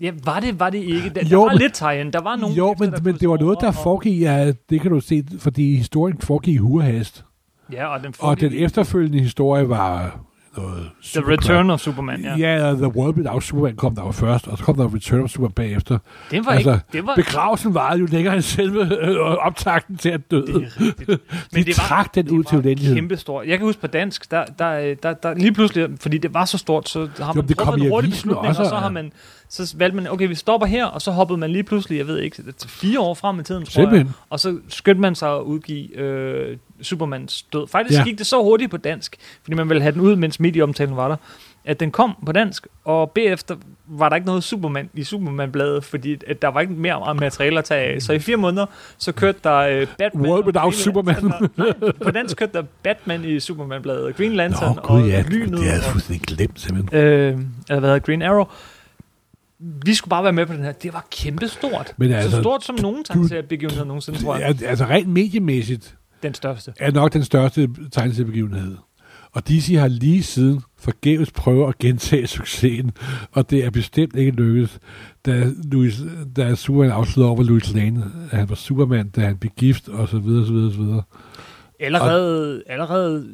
Ja, 0.00 0.10
var 0.24 0.40
det, 0.40 0.60
var 0.60 0.70
det 0.70 0.78
ikke? 0.78 1.08
Der, 1.14 1.24
Jo, 1.24 1.28
der 1.30 1.36
var 1.44 1.52
men- 1.52 1.58
lidt 1.58 1.74
tegn. 1.74 2.12
Der 2.12 2.20
var 2.20 2.36
nogle 2.36 2.56
Jo, 2.56 2.72
efter, 2.72 2.90
men, 2.90 2.94
men 3.04 3.14
det 3.14 3.28
var 3.28 3.36
noget, 3.36 3.58
der 3.60 3.70
foregik, 3.72 4.20
ja, 4.20 4.52
det 4.70 4.80
kan 4.80 4.90
du 4.90 5.00
se, 5.00 5.24
fordi 5.38 5.76
historien 5.76 6.18
foregik 6.20 6.54
i 6.54 6.56
hurhast. 6.56 7.24
Ja, 7.72 7.86
og 7.86 8.02
den, 8.04 8.14
Og 8.18 8.40
den 8.40 8.52
efterfølgende 8.54 9.18
historie 9.18 9.68
var 9.68 10.20
noget 10.56 10.90
The 11.02 11.20
Return 11.32 11.70
of 11.70 11.80
Superman, 11.80 12.20
ja. 12.20 12.36
Ja, 12.36 12.72
The 12.72 12.88
World 12.88 13.16
Without 13.16 13.42
Superman 13.44 13.76
kom 13.76 13.94
der 13.94 14.02
jo 14.02 14.12
først, 14.12 14.48
og 14.48 14.58
så 14.58 14.64
kom 14.64 14.76
der 14.76 14.94
Return 14.94 15.20
of 15.22 15.30
Superman 15.30 15.52
bagefter. 15.52 15.98
Det 16.30 16.46
var 16.46 16.52
Altså, 16.52 16.70
ikke... 16.70 16.82
Det 16.92 17.06
var, 17.06 17.14
Begravelsen 17.14 17.74
varede 17.74 18.00
jo 18.00 18.06
længere 18.06 18.34
end 18.34 18.42
selve 18.42 19.06
øh, 19.08 19.18
optakten 19.20 19.96
til 19.96 20.08
at 20.08 20.30
dø. 20.30 20.40
det 20.40 20.54
er 20.54 20.80
rigtigt. 20.80 21.08
Men 21.52 21.66
de 21.66 21.72
trak 21.72 22.14
den 22.14 22.30
ud 22.30 22.44
til 22.44 22.58
uendelighed. 22.58 22.94
kæmpe 22.94 23.16
stort. 23.16 23.46
Jeg 23.46 23.58
kan 23.58 23.66
huske 23.66 23.80
på 23.80 23.86
dansk, 23.86 24.30
der, 24.30 24.44
der, 24.58 24.94
der, 25.02 25.12
der, 25.12 25.34
lige 25.34 25.52
pludselig, 25.52 25.88
fordi 26.00 26.18
det 26.18 26.34
var 26.34 26.44
så 26.44 26.58
stort, 26.58 26.88
så 26.88 27.08
har 27.18 27.32
man 27.32 27.48
det 27.48 27.58
truffet 27.58 27.82
en 27.84 27.90
hurtig 27.90 28.10
beslutning, 28.10 28.48
også, 28.48 28.62
og 28.62 28.68
så 28.68 28.76
har 28.76 28.90
man 28.90 29.12
så 29.54 29.74
valgte 29.76 29.96
man, 29.96 30.08
okay, 30.12 30.28
vi 30.28 30.34
stopper 30.34 30.66
her, 30.66 30.84
og 30.86 31.02
så 31.02 31.10
hoppede 31.10 31.38
man 31.40 31.50
lige 31.50 31.62
pludselig, 31.62 31.98
jeg 31.98 32.06
ved 32.06 32.18
ikke, 32.18 32.42
til 32.52 32.70
fire 32.70 33.00
år 33.00 33.14
frem 33.14 33.40
i 33.40 33.42
tiden, 33.42 33.64
tror 33.64 33.94
jeg, 33.94 34.06
og 34.30 34.40
så 34.40 34.58
skyndte 34.68 35.00
man 35.00 35.14
sig 35.14 35.36
at 35.36 35.40
udgive 35.40 35.96
øh, 35.96 36.56
Supermans 36.82 37.42
død. 37.42 37.66
Faktisk 37.68 37.98
Ja. 37.98 38.04
gik 38.04 38.18
det 38.18 38.26
så 38.26 38.42
hurtigt 38.42 38.70
på 38.70 38.76
dansk, 38.76 39.16
fordi 39.42 39.54
man 39.56 39.68
ville 39.68 39.82
have 39.82 39.92
den 39.92 40.00
ud, 40.00 40.16
mens 40.16 40.40
medieomtalen 40.40 40.96
var 40.96 41.08
der, 41.08 41.16
at 41.64 41.80
den 41.80 41.90
kom 41.90 42.16
på 42.26 42.32
dansk, 42.32 42.66
og 42.84 43.10
bagefter 43.10 43.56
var 43.86 44.08
der 44.08 44.16
ikke 44.16 44.26
noget 44.26 44.44
Superman 44.44 44.90
i 44.94 45.04
Superman-bladet, 45.04 45.84
fordi 45.84 46.16
at 46.26 46.42
der 46.42 46.48
var 46.48 46.60
ikke 46.60 46.72
mere 46.72 47.14
materiale 47.14 47.58
at 47.58 47.64
tage 47.64 47.94
af. 47.94 48.02
Så 48.02 48.12
i 48.12 48.18
fire 48.18 48.36
måneder, 48.36 48.66
så 48.98 49.12
kørte 49.12 49.38
der 49.44 49.56
øh, 49.56 49.86
Batman... 49.98 50.30
World 50.30 50.44
Without 50.46 50.74
Superman. 50.74 51.14
Lantern, 51.14 51.42
og- 51.42 51.50
nej, 51.80 51.90
på 52.04 52.10
dansk 52.10 52.36
kørte 52.36 52.52
der 52.52 52.62
Batman 52.82 53.24
i 53.24 53.40
Superman-bladet, 53.40 54.16
Green 54.16 54.32
Lantern 54.32 54.74
Nå, 54.76 54.80
gud 54.82 55.02
og 55.02 55.08
ja, 55.08 55.24
Lynet. 55.30 55.60
det 55.60 55.70
er 55.74 55.78
og, 55.78 55.84
fuldstændig 55.84 56.26
glemt 56.26 56.60
simpelthen. 56.60 56.98
øh, 56.98 57.38
eller 57.68 57.80
hvad 57.80 57.88
hedder 57.90 57.98
Green 57.98 58.22
Arrow. 58.22 58.44
Vi 59.84 59.94
skulle 59.94 60.10
bare 60.10 60.24
være 60.24 60.32
med 60.32 60.46
på 60.46 60.52
den 60.52 60.62
her. 60.62 60.72
Det 60.72 60.92
var 60.92 61.06
kæmpe 61.10 61.48
stort. 61.48 61.94
Men 61.96 62.10
så 62.10 62.16
altså, 62.16 62.40
stort 62.40 62.64
som 62.64 62.76
nogen 62.82 63.04
tegneseriebegivenhed 63.04 63.84
nogensinde, 63.84 64.18
tror 64.18 64.36
jeg. 64.36 64.56
Altså 64.64 64.84
rent 64.84 65.08
mediemæssigt 65.08 65.96
Den 66.22 66.34
største. 66.34 66.72
er 66.80 66.90
nok 66.90 67.12
den 67.12 67.24
største 67.24 67.68
tegneseriebegivenhed. 67.92 68.76
Og 69.32 69.48
DC 69.48 69.74
har 69.78 69.88
lige 69.88 70.22
siden 70.22 70.60
forgæves 70.78 71.30
prøvet 71.30 71.68
at 71.68 71.78
gentage 71.78 72.26
succesen, 72.26 72.90
og 73.32 73.50
det 73.50 73.64
er 73.64 73.70
bestemt 73.70 74.16
ikke 74.16 74.30
lykkedes. 74.30 74.78
Da, 75.26 75.46
Louis, 75.64 76.00
da 76.36 76.54
Superman 76.54 76.90
afslørede 76.90 77.30
over 77.30 77.42
Louis 77.42 77.74
Lane, 77.74 78.04
at 78.30 78.38
han 78.38 78.48
var 78.48 78.54
Superman, 78.54 79.08
da 79.08 79.20
han 79.20 79.36
blev 79.36 79.52
gift, 79.56 79.88
og 79.88 80.08
så 80.08 80.18
videre, 80.18 80.46
så 80.46 80.52
videre, 80.52 80.72
så 80.72 80.78
videre. 80.78 81.02
Allerede, 81.80 82.62
allerede 82.66 83.28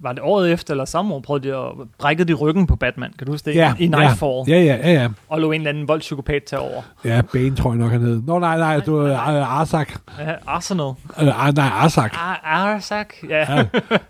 var 0.00 0.12
det 0.12 0.22
året 0.22 0.52
efter, 0.52 0.74
eller 0.74 0.84
samme 0.84 1.14
år, 1.14 1.20
prøvede 1.20 1.48
de 1.48 1.56
at 1.56 1.64
brække 1.98 2.24
de 2.24 2.32
ryggen 2.34 2.66
på 2.66 2.76
Batman. 2.76 3.12
Kan 3.18 3.26
du 3.26 3.32
huske 3.32 3.50
det? 3.50 3.56
Ja, 3.56 3.74
I 3.78 3.86
Nightfall. 3.86 4.44
Ja, 4.48 4.60
ja, 4.60 4.76
ja, 4.76 4.92
ja. 4.92 5.08
Og 5.28 5.40
lå 5.40 5.52
en 5.52 5.60
eller 5.60 5.70
anden 5.70 5.88
voldspsykopat 5.88 6.42
tage 6.46 6.60
over. 6.60 6.82
Ja, 7.04 7.22
Bane 7.32 7.56
tror 7.56 7.70
jeg 7.70 7.78
nok, 7.78 7.90
han 7.90 8.00
hed. 8.00 8.22
Nå, 8.26 8.38
nej, 8.38 8.58
nej, 8.58 8.80
du 8.80 8.96
er 8.96 9.10
uh, 9.12 9.60
Arsak. 9.60 9.92
Ja, 10.18 10.32
Arsenal. 10.46 10.86
Uh, 10.86 11.24
nej, 11.24 11.66
Arsak. 11.72 12.14
Ar- 12.14 12.40
Arsak. 12.44 13.14
Ja. 13.28 13.54
Ja, 13.54 13.64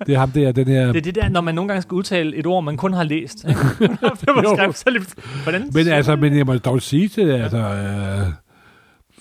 det 0.06 0.14
er 0.14 0.18
ham 0.18 0.30
der, 0.30 0.52
den 0.52 0.66
her... 0.68 0.86
Det 0.92 0.96
er 0.96 1.00
det 1.00 1.14
der, 1.14 1.28
når 1.28 1.40
man 1.40 1.54
nogle 1.54 1.68
gange 1.68 1.82
skal 1.82 1.94
udtale 1.94 2.36
et 2.36 2.46
ord, 2.46 2.64
man 2.64 2.76
kun 2.76 2.92
har 2.92 3.04
læst. 3.04 3.38
det 3.46 3.48
var 4.00 4.54
skrevet, 4.54 4.76
så 4.76 5.14
hvordan? 5.42 5.70
Men 5.72 5.88
altså, 5.88 6.16
men 6.16 6.38
jeg 6.38 6.46
må 6.46 6.58
dog 6.58 6.82
sige 6.82 7.08
til, 7.08 7.30
altså, 7.30 7.58
uh, 7.58 8.32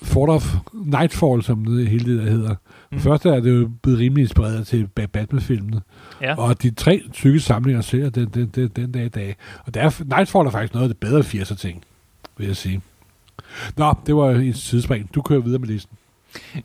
Fort 0.07 0.29
of 0.29 0.55
Nightfall, 0.73 1.43
som 1.43 1.65
det 1.65 1.87
hele 1.87 2.17
det 2.17 2.25
der 2.25 2.31
hedder. 2.31 2.55
Mm. 2.91 2.99
Først 2.99 3.25
er 3.25 3.39
det 3.39 3.59
jo 3.59 3.69
blevet 3.83 3.99
rimelig 3.99 4.21
inspireret 4.21 4.67
til 4.67 4.89
Ba- 4.99 5.05
Batman-filmene. 5.05 5.81
Ja. 6.21 6.35
Og 6.37 6.61
de 6.63 6.71
tre 6.71 7.01
tykke 7.13 7.39
samlinger 7.39 7.81
sælger 7.81 8.09
den, 8.09 8.25
den, 8.29 8.45
den, 8.55 8.67
den 8.67 8.91
dag 8.91 9.05
i 9.05 9.09
dag. 9.09 9.35
Og 9.65 9.73
der 9.73 9.81
er, 9.81 10.03
Nightfall 10.15 10.45
er 10.47 10.51
faktisk 10.51 10.73
noget 10.73 10.89
af 10.89 10.95
det 10.95 10.97
bedre 10.97 11.19
80'er 11.19 11.55
ting, 11.55 11.83
vil 12.37 12.47
jeg 12.47 12.55
sige. 12.55 12.81
Nå, 13.77 13.93
det 14.05 14.15
var 14.15 14.29
en 14.31 14.53
sidespring. 14.53 15.09
Du 15.15 15.21
kører 15.21 15.39
videre 15.39 15.59
med 15.59 15.67
listen. 15.67 15.97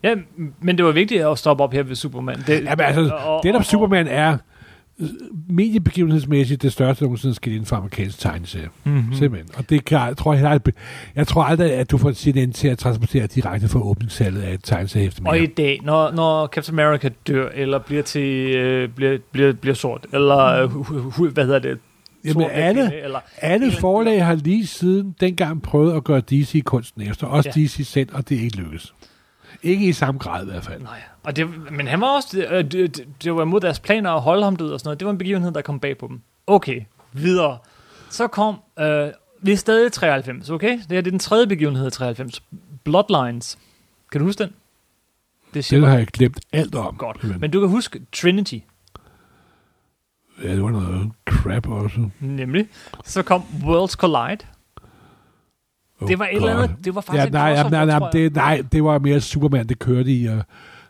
Ja, 0.03 0.15
men 0.61 0.77
det 0.77 0.85
var 0.85 0.91
vigtigt 0.91 1.25
at 1.25 1.37
stoppe 1.39 1.63
op 1.63 1.73
her 1.73 1.83
ved 1.83 1.95
Superman. 1.95 2.43
Det, 2.47 2.63
Jamen 2.63 2.79
altså, 2.85 3.01
og- 3.25 3.43
det 3.43 3.53
der 3.53 3.59
og- 3.59 3.65
Superman 3.65 4.07
er 4.07 4.37
mediebegivenhedsmæssigt 5.49 6.61
det 6.61 6.71
største, 6.73 7.03
nogensinde 7.03 7.35
skal 7.35 7.51
inden 7.53 7.65
for 7.65 7.75
amerikansk 7.75 8.19
tegneserie. 8.19 8.69
Mhm. 8.83 8.95
Mm. 8.95 9.13
Simpelthen. 9.13 9.49
Og 9.57 9.69
det 9.69 9.85
kan, 9.85 9.97
jeg, 9.97 10.17
tror, 10.17 10.33
jeg, 10.33 10.61
jeg 11.15 11.27
tror 11.27 11.43
aldrig, 11.43 11.73
at 11.73 11.91
du 11.91 11.97
får 11.97 12.11
CNN 12.11 12.51
til 12.51 12.67
at 12.67 12.77
transportere 12.77 13.27
direkte 13.27 13.67
fra 13.67 13.79
åbningssalget 13.79 14.41
af 14.41 14.53
et 14.53 14.59
tegneseriehæfte. 14.63 15.21
Og 15.25 15.39
i 15.39 15.45
dag, 15.45 15.79
når, 15.83 16.11
når 16.11 16.47
Captain 16.47 16.79
America 16.79 17.09
dør, 17.27 17.49
eller 17.55 17.79
bliver 17.79 18.03
til 18.03 18.55
øh, 18.55 18.89
bliver, 18.89 19.17
bliver, 19.31 19.53
bliver 19.53 19.75
sort, 19.75 20.05
eller 20.13 20.37
øh, 20.37 21.31
hvad 21.31 21.45
hedder 21.45 21.59
det? 21.59 21.77
Jamen 22.25 22.47
alle, 22.51 23.03
eller, 23.03 23.19
alle 23.37 23.71
forlag 23.71 24.25
har 24.25 24.35
lige 24.35 24.67
siden 24.67 25.15
dengang 25.19 25.61
prøvet 25.61 25.95
at 25.95 26.03
gøre 26.03 26.21
DC 26.21 26.63
kunsten 26.63 27.01
efter. 27.01 27.27
Også 27.27 27.51
Ja. 27.55 27.61
DC 27.61 27.87
selv, 27.87 28.09
og 28.13 28.29
det 28.29 28.37
er 28.37 28.41
ikke 28.41 28.57
lykkes. 28.57 28.93
Ikke 29.63 29.85
i 29.87 29.93
samme 29.93 30.19
grad 30.19 30.43
i 30.47 30.49
hvert 30.49 30.63
fald. 30.63 30.81
Nej, 30.81 31.01
og 31.23 31.35
det, 31.35 31.71
men 31.71 31.87
han 31.87 32.01
var 32.01 32.07
også, 32.07 32.45
øh, 32.51 32.63
det, 32.71 32.71
det, 32.97 33.07
det 33.23 33.35
var 33.35 33.41
imod 33.41 33.61
deres 33.61 33.79
planer 33.79 34.11
at 34.11 34.21
holde 34.21 34.43
ham 34.43 34.55
død 34.55 34.71
og 34.71 34.79
sådan 34.79 34.87
noget. 34.87 34.99
Det 34.99 35.05
var 35.05 35.11
en 35.11 35.17
begivenhed, 35.17 35.51
der 35.51 35.61
kom 35.61 35.79
bag 35.79 35.97
på 35.97 36.07
dem. 36.07 36.21
Okay, 36.47 36.81
videre. 37.13 37.57
Så 38.09 38.27
kom, 38.27 38.55
øh, 38.79 39.07
vi 39.41 39.51
er 39.51 39.57
stadig 39.57 39.87
i 39.87 39.89
93, 39.89 40.49
okay? 40.49 40.71
Det 40.71 40.79
her 40.81 40.87
det 40.87 40.97
er 40.97 41.01
den 41.11 41.19
tredje 41.19 41.47
begivenhed 41.47 41.87
i 41.87 41.91
93. 41.91 42.43
Bloodlines. 42.83 43.57
Kan 44.11 44.19
du 44.21 44.25
huske 44.27 44.43
den? 44.43 44.53
Det 45.53 45.69
Det 45.69 45.87
har 45.87 45.97
jeg 45.97 46.07
glemt 46.07 46.39
alt 46.53 46.75
om. 46.75 46.95
godt. 46.97 47.23
Men, 47.23 47.39
Men 47.39 47.51
du 47.51 47.59
kan 47.59 47.69
huske 47.69 48.01
Trinity, 48.11 48.57
ja, 50.43 50.51
det 50.51 50.63
var 50.63 50.69
noget 50.71 51.11
crap 51.25 51.67
også. 51.69 52.09
nemlig. 52.19 52.67
Så 53.05 53.23
kom 53.23 53.43
Worlds 53.63 53.91
Collide. 53.91 54.45
Oh, 56.03 56.09
Det 56.09 56.19
var 56.19 56.25
et 56.25 56.35
eller 56.35 56.53
andet, 56.63 56.85
det 56.85 56.95
var 56.95 57.01
faktisk 57.01 57.21
Ja, 57.21 57.25
et 57.27 57.33
nej, 57.33 57.49
crossover, 57.55 57.69
nej, 57.71 57.85
nej, 57.85 58.07
jeg. 58.13 58.13
det, 58.13 58.35
nej, 58.35 58.61
det 58.71 58.83
var 58.83 58.99
mere 58.99 59.21
Superman, 59.21 59.67
det 59.67 59.79
kørte 59.79 60.11
i, 60.11 60.25
og 60.25 60.41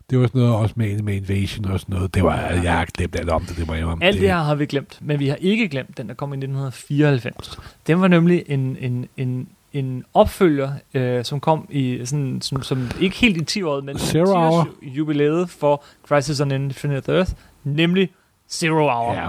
det 0.10 0.19
var 0.19 0.28
sådan 0.28 0.41
noget 0.41 0.56
også 0.56 0.73
med, 0.78 1.02
med 1.02 1.13
Invasion 1.15 1.65
og 1.65 1.80
sådan 1.80 1.95
noget. 1.95 2.15
Det 2.15 2.23
var, 2.23 2.38
jeg 2.39 2.73
har 2.73 2.86
glemt 2.97 3.15
alt 3.15 3.30
om 3.30 3.45
det, 3.45 3.58
det 3.58 3.67
må 3.67 3.73
jeg 3.73 3.86
om. 3.86 4.02
Alt 4.02 4.19
det 4.21 4.28
her 4.30 4.38
har 4.38 4.56
vi 4.56 4.65
glemt, 4.65 4.97
men 5.02 5.19
vi 5.19 5.28
har 5.28 5.36
ikke 5.36 5.67
glemt 5.67 5.97
den, 5.97 6.08
der 6.08 6.13
kom 6.13 6.34
i 6.34 6.38
1994. 6.38 7.60
Den 7.88 8.02
var 8.02 8.08
nemlig 8.08 8.43
en, 8.47 8.78
en, 8.80 9.08
en, 9.17 9.47
en 9.73 10.04
opfølger, 10.13 10.71
øh, 10.93 11.23
som 11.26 11.39
kom 11.39 11.67
i 11.71 12.02
sådan, 12.06 12.41
som, 12.41 12.63
som 12.63 12.91
ikke 13.02 13.15
helt 13.15 13.38
i 13.38 13.45
10 13.45 13.63
år, 13.63 13.82
men 13.82 13.97
Zero 13.97 14.26
10 14.26 14.32
års 14.32 14.54
Hour. 14.54 14.67
jubilæet 14.82 15.49
for 15.49 15.84
Crisis 16.08 16.41
on 16.41 16.52
Infinite 16.52 17.12
Earth, 17.12 17.32
nemlig 17.63 18.10
Zero 18.49 18.89
Hour. 18.89 19.13
Ja. 19.13 19.28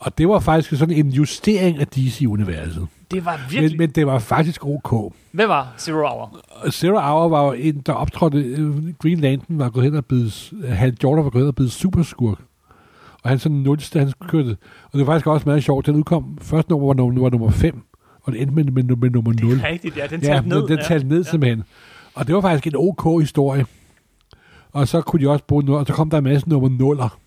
Og 0.00 0.18
det 0.18 0.28
var 0.28 0.38
faktisk 0.40 0.78
sådan 0.78 0.94
en 0.96 1.08
justering 1.10 1.78
af 1.78 1.86
DC-universet. 1.86 2.86
Det 3.10 3.24
var 3.24 3.40
virkelig... 3.50 3.70
Men, 3.70 3.78
men 3.78 3.90
det 3.90 4.06
var 4.06 4.18
faktisk 4.18 4.66
ok. 4.66 5.12
Hvad 5.32 5.46
var 5.46 5.74
Zero 5.78 5.96
Hour? 6.08 6.40
Zero 6.70 6.98
Hour 7.00 7.28
var 7.28 7.44
jo 7.46 7.52
en, 7.52 7.80
der 7.86 7.92
optrådte... 7.92 8.38
øh, 8.38 8.92
Green 8.98 9.20
Lantern 9.20 9.58
var 9.58 9.70
gået 9.70 9.84
hen 9.84 9.94
og 9.94 10.04
blevet... 10.06 10.52
Han 10.68 10.96
Jordan 11.04 11.24
var 11.24 11.30
gået 11.30 11.42
hen 11.42 11.48
og 11.48 11.54
blevet 11.54 11.72
superskurk. 11.72 12.38
Og 13.22 13.30
han 13.30 13.38
sådan 13.38 13.56
nulste, 13.56 13.98
han 13.98 14.12
kørte... 14.28 14.56
Og 14.84 14.98
det 14.98 15.06
var 15.06 15.12
faktisk 15.12 15.26
også 15.26 15.48
meget 15.48 15.64
sjovt. 15.64 15.86
Den 15.86 15.94
udkom... 15.96 16.38
Første 16.40 16.70
nummer 16.70 16.86
var 16.86 16.94
nummer, 16.94 17.20
var 17.22 17.30
nummer 17.30 17.50
5. 17.50 17.82
Og 18.22 18.32
det 18.32 18.42
endte 18.42 18.54
med, 18.54 18.64
med, 18.64 18.96
med 18.96 19.10
nummer 19.10 19.32
0. 19.42 19.60
Rigtigt, 19.60 19.96
ja. 19.96 20.06
Den 20.06 20.20
Ja, 20.20 20.26
talte 20.26 20.48
ned. 20.48 20.56
den, 20.60 20.68
den 20.68 20.78
talte 20.84 21.08
ned 21.08 21.24
simpelthen. 21.24 21.64
Og 22.14 22.26
det 22.26 22.34
var 22.34 22.40
faktisk 22.40 22.66
en 22.66 22.76
ok 22.76 23.20
historie. 23.20 23.66
Og 24.72 24.88
så 24.88 25.00
kunne 25.00 25.24
de 25.26 25.30
også 25.30 25.44
bruge 25.44 25.64
noget, 25.64 25.80
og 25.80 25.86
så 25.86 25.92
kom 25.92 26.10
der 26.10 26.18
en 26.18 26.24
masse 26.24 26.48
nummer 26.48 26.68
nuller, 26.68 27.18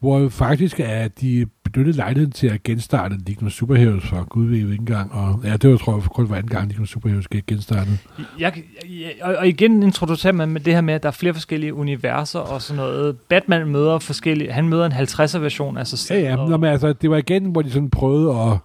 hvor 0.00 0.28
faktisk 0.28 0.80
er 0.80 1.08
de 1.08 1.46
benyttede 1.64 1.96
lejligheden 1.96 2.32
til 2.32 2.46
at 2.46 2.62
genstarte 2.62 3.16
League 3.26 3.46
of 3.46 3.52
Superheroes 3.52 4.06
for 4.06 4.24
Gud 4.28 4.46
ved 4.46 4.56
ikke 4.58 4.74
engang. 4.74 5.12
Og 5.12 5.40
ja, 5.44 5.56
det 5.56 5.70
var, 5.70 5.76
tror 5.76 5.94
jeg, 5.94 6.02
kun 6.02 6.30
var 6.30 6.36
anden 6.36 6.50
gang, 6.50 6.68
League 6.68 6.82
of 6.82 6.88
Superheroes 6.88 7.24
skal 7.24 7.42
genstarte. 7.46 7.90
Jeg, 8.38 8.62
jeg, 8.84 9.12
og, 9.22 9.34
og 9.34 9.48
igen 9.48 9.82
introducerer 9.82 10.32
man 10.32 10.48
med 10.48 10.60
det 10.60 10.74
her 10.74 10.80
med, 10.80 10.94
at 10.94 11.02
der 11.02 11.08
er 11.08 11.12
flere 11.12 11.34
forskellige 11.34 11.74
universer 11.74 12.38
og 12.38 12.62
sådan 12.62 12.76
noget. 12.76 13.16
Batman 13.18 13.68
møder 13.68 13.98
forskellige... 13.98 14.52
Han 14.52 14.68
møder 14.68 14.86
en 14.86 14.92
50'er 14.92 15.38
version 15.38 15.76
af 15.76 15.86
sig 15.86 15.96
Ja, 15.96 16.14
selv. 16.14 16.24
ja, 16.26 16.36
og, 16.36 16.48
Nå, 16.50 16.56
men 16.56 16.70
altså, 16.70 16.92
det 16.92 17.10
var 17.10 17.16
igen, 17.16 17.44
hvor 17.44 17.62
de 17.62 17.70
sådan 17.70 17.90
prøvede 17.90 18.30
at 18.40 18.58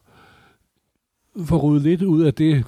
få 1.45 1.57
ryddet 1.57 1.83
lidt 1.83 2.01
ud 2.01 2.21
af 2.23 2.33
det 2.33 2.65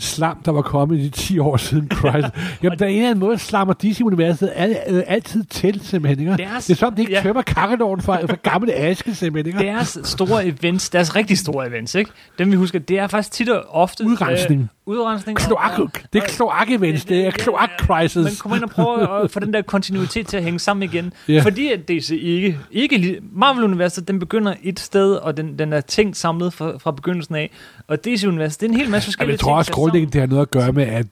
slam, 0.00 0.42
der 0.44 0.52
var 0.52 0.62
kommet 0.62 0.98
i 0.98 1.02
de 1.04 1.08
10 1.10 1.38
år 1.38 1.56
siden 1.56 1.90
Christ. 1.98 2.28
Jamen, 2.62 2.78
der 2.78 2.84
er 2.84 2.88
en 2.88 2.96
eller 2.96 3.10
anden 3.10 3.20
måde, 3.20 3.38
slammer 3.38 3.74
DC-universet 3.74 4.52
al, 4.54 4.76
øh, 4.88 5.02
altid 5.06 5.44
til, 5.44 5.80
simpelthen. 5.84 6.20
Ikke? 6.20 6.42
Deres- 6.44 6.66
det 6.66 6.70
er 6.72 6.76
som, 6.76 6.94
de 6.94 7.02
ikke 7.02 7.12
ja. 7.12 7.22
tømmer 7.22 7.42
kakkeloven 7.42 8.00
for, 8.00 8.20
for 8.28 8.36
gamle 8.36 8.74
aske, 8.74 9.14
simpelthen. 9.14 9.54
Ikke? 9.54 9.70
deres 9.72 9.98
store 10.04 10.46
events, 10.46 10.90
deres 10.90 11.16
rigtig 11.16 11.38
store 11.38 11.68
events, 11.68 11.94
ikke? 11.94 12.10
Dem 12.38 12.50
vi 12.50 12.56
husker, 12.56 12.78
det 12.78 12.98
er 12.98 13.06
faktisk 13.06 13.32
tit 13.32 13.48
og 13.48 13.64
ofte... 13.70 14.04
Udrensning. 14.06 14.60
Øh, 14.62 14.68
udrensning. 14.90 15.38
Kloak, 15.38 15.78
og- 15.78 15.90
det 16.12 16.22
er 16.22 16.26
kloak-events, 16.26 17.04
det 17.08 17.26
er 17.26 17.30
kloak-crisis. 17.30 18.24
Man 18.24 18.32
kommer 18.40 18.56
ind 18.56 18.64
og 18.64 18.70
prøver 18.70 19.08
at 19.08 19.30
få 19.30 19.40
den 19.40 19.52
der 19.52 19.62
kontinuitet 19.62 20.26
til 20.26 20.36
at 20.36 20.42
hænge 20.42 20.58
sammen 20.58 20.82
igen. 20.82 21.12
Ja. 21.28 21.42
Fordi 21.42 21.72
at 21.72 21.88
DC 21.88 22.10
ikke... 22.22 22.58
ikke 22.70 23.20
Marvel-universet, 23.32 24.08
den 24.08 24.18
begynder 24.18 24.54
et 24.62 24.80
sted, 24.80 25.14
og 25.14 25.36
den, 25.36 25.58
den 25.58 25.72
er 25.72 25.80
tænkt 25.80 26.16
samlet 26.16 26.52
fra, 26.52 26.78
fra 26.78 26.90
begyndelsen 26.90 27.34
af. 27.34 27.50
Og 27.88 28.04
DC-universet, 28.04 28.60
det 28.60 28.66
er 28.66 28.70
en 28.70 28.76
hel 28.76 28.90
masse 28.90 29.06
Jamen, 29.06 29.12
forskellige 29.12 29.32
jeg 29.32 29.40
tror 29.40 29.56
også 29.56 29.72
grundlæggende, 29.72 30.12
det 30.12 30.20
har 30.20 30.26
noget 30.28 30.42
at 30.42 30.50
gøre 30.50 30.72
med, 30.72 30.84
at 30.86 31.06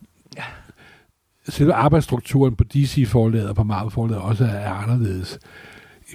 selve 1.49 1.73
arbejdsstrukturen 1.75 2.57
på 2.57 2.65
DC-forlaget 2.65 3.49
og 3.49 3.57
på 3.57 3.63
Marvel-forlaget 3.63 4.23
også 4.23 4.45
er, 4.45 4.49
er 4.49 4.73
anderledes. 4.73 5.39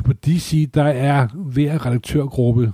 På 0.06 0.14
DC, 0.14 0.70
der 0.74 0.84
er 0.84 1.28
hver 1.36 1.86
redaktørgruppe 1.86 2.74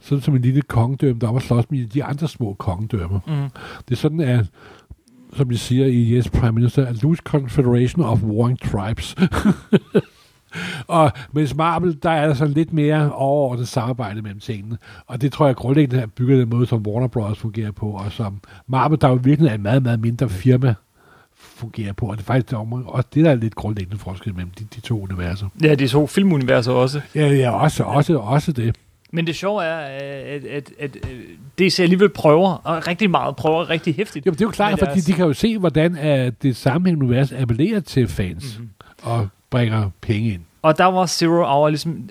sådan 0.00 0.22
som 0.22 0.36
en 0.36 0.42
lille 0.42 0.62
kongedømme, 0.62 1.20
der 1.20 1.32
er 1.32 1.36
at 1.36 1.42
slås 1.42 1.70
med 1.70 1.86
de 1.86 2.04
andre 2.04 2.28
små 2.28 2.54
kongedømmer. 2.58 3.20
Mm. 3.26 3.50
Det 3.88 3.94
er 3.94 3.96
sådan, 3.96 4.20
at 4.20 4.46
som 5.32 5.48
de 5.48 5.58
siger 5.58 5.86
i 5.86 6.12
Yes 6.12 6.30
Prime 6.30 6.52
Minister, 6.52 6.86
a 6.86 6.92
loose 7.02 7.22
confederation 7.24 8.04
of 8.04 8.22
warring 8.22 8.60
tribes. 8.60 9.16
og 10.86 11.12
mens 11.32 11.54
Marvel, 11.54 11.98
der 12.02 12.10
er 12.10 12.26
der 12.26 12.34
sådan 12.34 12.54
lidt 12.54 12.72
mere 12.72 13.12
overordnet 13.12 13.68
samarbejde 13.68 14.22
mellem 14.22 14.40
tingene. 14.40 14.78
Og 15.06 15.20
det 15.20 15.32
tror 15.32 15.46
jeg 15.46 15.56
grundlæggende 15.56 16.02
er 16.02 16.06
bygget 16.06 16.38
den 16.38 16.48
måde, 16.48 16.66
som 16.66 16.86
Warner 16.86 17.08
Bros. 17.08 17.38
fungerer 17.38 17.70
på, 17.70 17.90
og 17.90 18.12
som 18.12 18.40
Marvel, 18.66 19.00
der 19.00 19.08
jo 19.08 19.18
virkelig 19.22 19.50
er 19.50 19.54
en 19.54 19.62
meget, 19.62 19.82
meget 19.82 20.00
mindre 20.00 20.28
firma, 20.28 20.74
fungerer 21.34 21.92
på. 21.92 22.06
Og 22.06 22.16
det 22.16 22.22
er 22.22 22.26
faktisk 22.26 22.52
også 22.86 23.08
det, 23.14 23.24
der 23.24 23.30
er 23.30 23.34
lidt 23.34 23.54
grundlæggende 23.54 23.98
forskel 23.98 24.34
mellem 24.34 24.50
de, 24.50 24.64
de 24.74 24.80
to 24.80 25.02
universer. 25.02 25.48
Ja, 25.62 25.74
de 25.74 25.88
to 25.88 26.06
filmuniverser 26.06 26.72
også. 26.72 27.00
Ja, 27.14 27.26
ja 27.26 27.50
også, 27.50 27.84
også, 27.84 28.16
også 28.16 28.52
det. 28.52 28.76
Men 29.10 29.26
det 29.26 29.36
sjove 29.36 29.64
er, 29.64 29.76
at, 29.78 30.44
at, 30.44 30.70
at, 30.78 30.96
at 30.96 30.96
DC 31.58 31.80
alligevel 31.80 32.08
prøver, 32.08 32.52
og 32.64 32.86
rigtig 32.86 33.10
meget 33.10 33.36
prøver 33.36 33.70
rigtig 33.70 33.94
hæftigt. 33.94 34.26
Jamen, 34.26 34.34
det 34.34 34.40
er 34.40 34.46
jo 34.46 34.50
klart, 34.50 34.78
fordi 34.78 34.90
deres- 34.90 35.04
de 35.04 35.12
kan 35.12 35.26
jo 35.26 35.32
se, 35.32 35.58
hvordan 35.58 35.92
uh, 35.92 36.32
det 36.42 36.56
sammenhængende 36.56 37.06
univers 37.06 37.32
appellerer 37.32 37.80
til 37.80 38.08
fans 38.08 38.58
Mhm. 38.58 38.68
og 39.02 39.28
bringer 39.50 39.90
penge 40.00 40.32
ind. 40.32 40.40
Og 40.62 40.78
der 40.78 40.84
var 40.84 41.06
Zero 41.06 41.44
Hour 41.44 41.68
ligesom... 41.68 42.08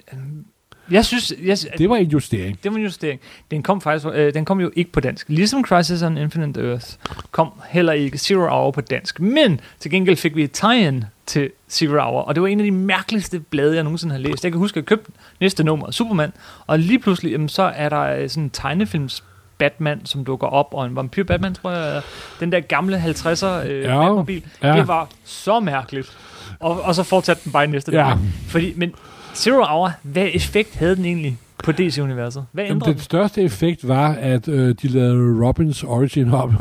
Jeg 0.91 1.05
synes... 1.05 1.33
Jeg, 1.43 1.57
Det 1.77 1.89
var 1.89 1.95
en 1.95 2.07
justering. 2.09 2.59
det 2.63 2.71
var 2.71 2.77
en 2.77 2.83
justering. 2.83 3.19
Den 3.51 3.63
kom 3.63 3.81
faktisk... 3.81 4.07
Øh, 4.13 4.33
den 4.33 4.45
kom 4.45 4.59
jo 4.59 4.71
ikke 4.75 4.91
på 4.91 4.99
dansk. 4.99 5.29
Ligesom 5.29 5.63
Crisis 5.63 6.03
on 6.03 6.17
Infinite 6.17 6.61
Earth 6.69 6.87
kom 7.31 7.49
heller 7.69 7.93
ikke 7.93 8.17
Zero 8.17 8.39
Hour 8.49 8.71
på 8.71 8.81
dansk. 8.81 9.19
Men 9.19 9.59
til 9.79 9.91
gengæld 9.91 10.15
fik 10.17 10.35
vi 10.35 10.43
et 10.43 10.51
tie-in 10.51 11.03
til 11.27 11.51
Zero 11.69 11.91
Hour, 11.91 12.21
og 12.21 12.35
det 12.35 12.41
var 12.41 12.47
en 12.47 12.59
af 12.59 12.63
de 12.63 12.71
mærkeligste 12.71 13.39
blade, 13.39 13.75
jeg 13.75 13.83
nogensinde 13.83 14.13
har 14.15 14.19
læst. 14.21 14.43
Jeg 14.43 14.51
kan 14.51 14.59
huske, 14.59 14.73
at 14.77 14.81
jeg 14.81 14.85
købte 14.85 15.11
næste 15.41 15.63
nummer, 15.63 15.91
Superman, 15.91 16.31
og 16.67 16.79
lige 16.79 16.99
pludselig, 16.99 17.31
jamen, 17.31 17.49
så 17.49 17.63
er 17.75 17.89
der 17.89 18.01
øh, 18.01 18.29
sådan 18.29 18.43
en 18.43 18.49
tegnefilms 18.49 19.23
Batman, 19.57 20.05
som 20.05 20.25
dukker 20.25 20.47
op, 20.47 20.67
og 20.71 20.85
en 20.85 20.95
vampyr 20.95 21.23
Batman, 21.23 21.53
tror 21.53 21.71
jeg. 21.71 22.01
Den 22.39 22.51
der 22.51 22.59
gamle 22.59 22.97
50'er 23.03 23.45
øh, 23.67 23.81
Ja, 23.83 23.99
Batmobil. 24.05 24.43
ja. 24.63 24.77
Det 24.77 24.87
var 24.87 25.09
så 25.23 25.59
mærkeligt. 25.59 26.17
Og, 26.59 26.81
og 26.81 26.95
så 26.95 27.03
fortsatte 27.03 27.43
den 27.43 27.51
bare 27.51 27.63
i 27.63 27.67
næste 27.67 27.91
Ja. 27.91 28.09
nummer. 28.09 28.25
Fordi, 28.47 28.73
men 28.75 28.93
Zero 29.35 29.63
Hour, 29.63 29.91
hvad 30.03 30.27
effekt 30.33 30.75
havde 30.75 30.95
den 30.95 31.05
egentlig 31.05 31.37
på 31.63 31.71
DC-universet? 31.71 32.45
Hvad 32.51 32.65
Jamen, 32.65 32.81
den 32.81 32.99
største 32.99 33.41
effekt 33.41 33.87
var, 33.87 34.13
at 34.13 34.47
øh, 34.47 34.75
de 34.81 34.87
lavede 34.87 35.45
Robins 35.47 35.83
origin 35.83 36.33
op. 36.33 36.53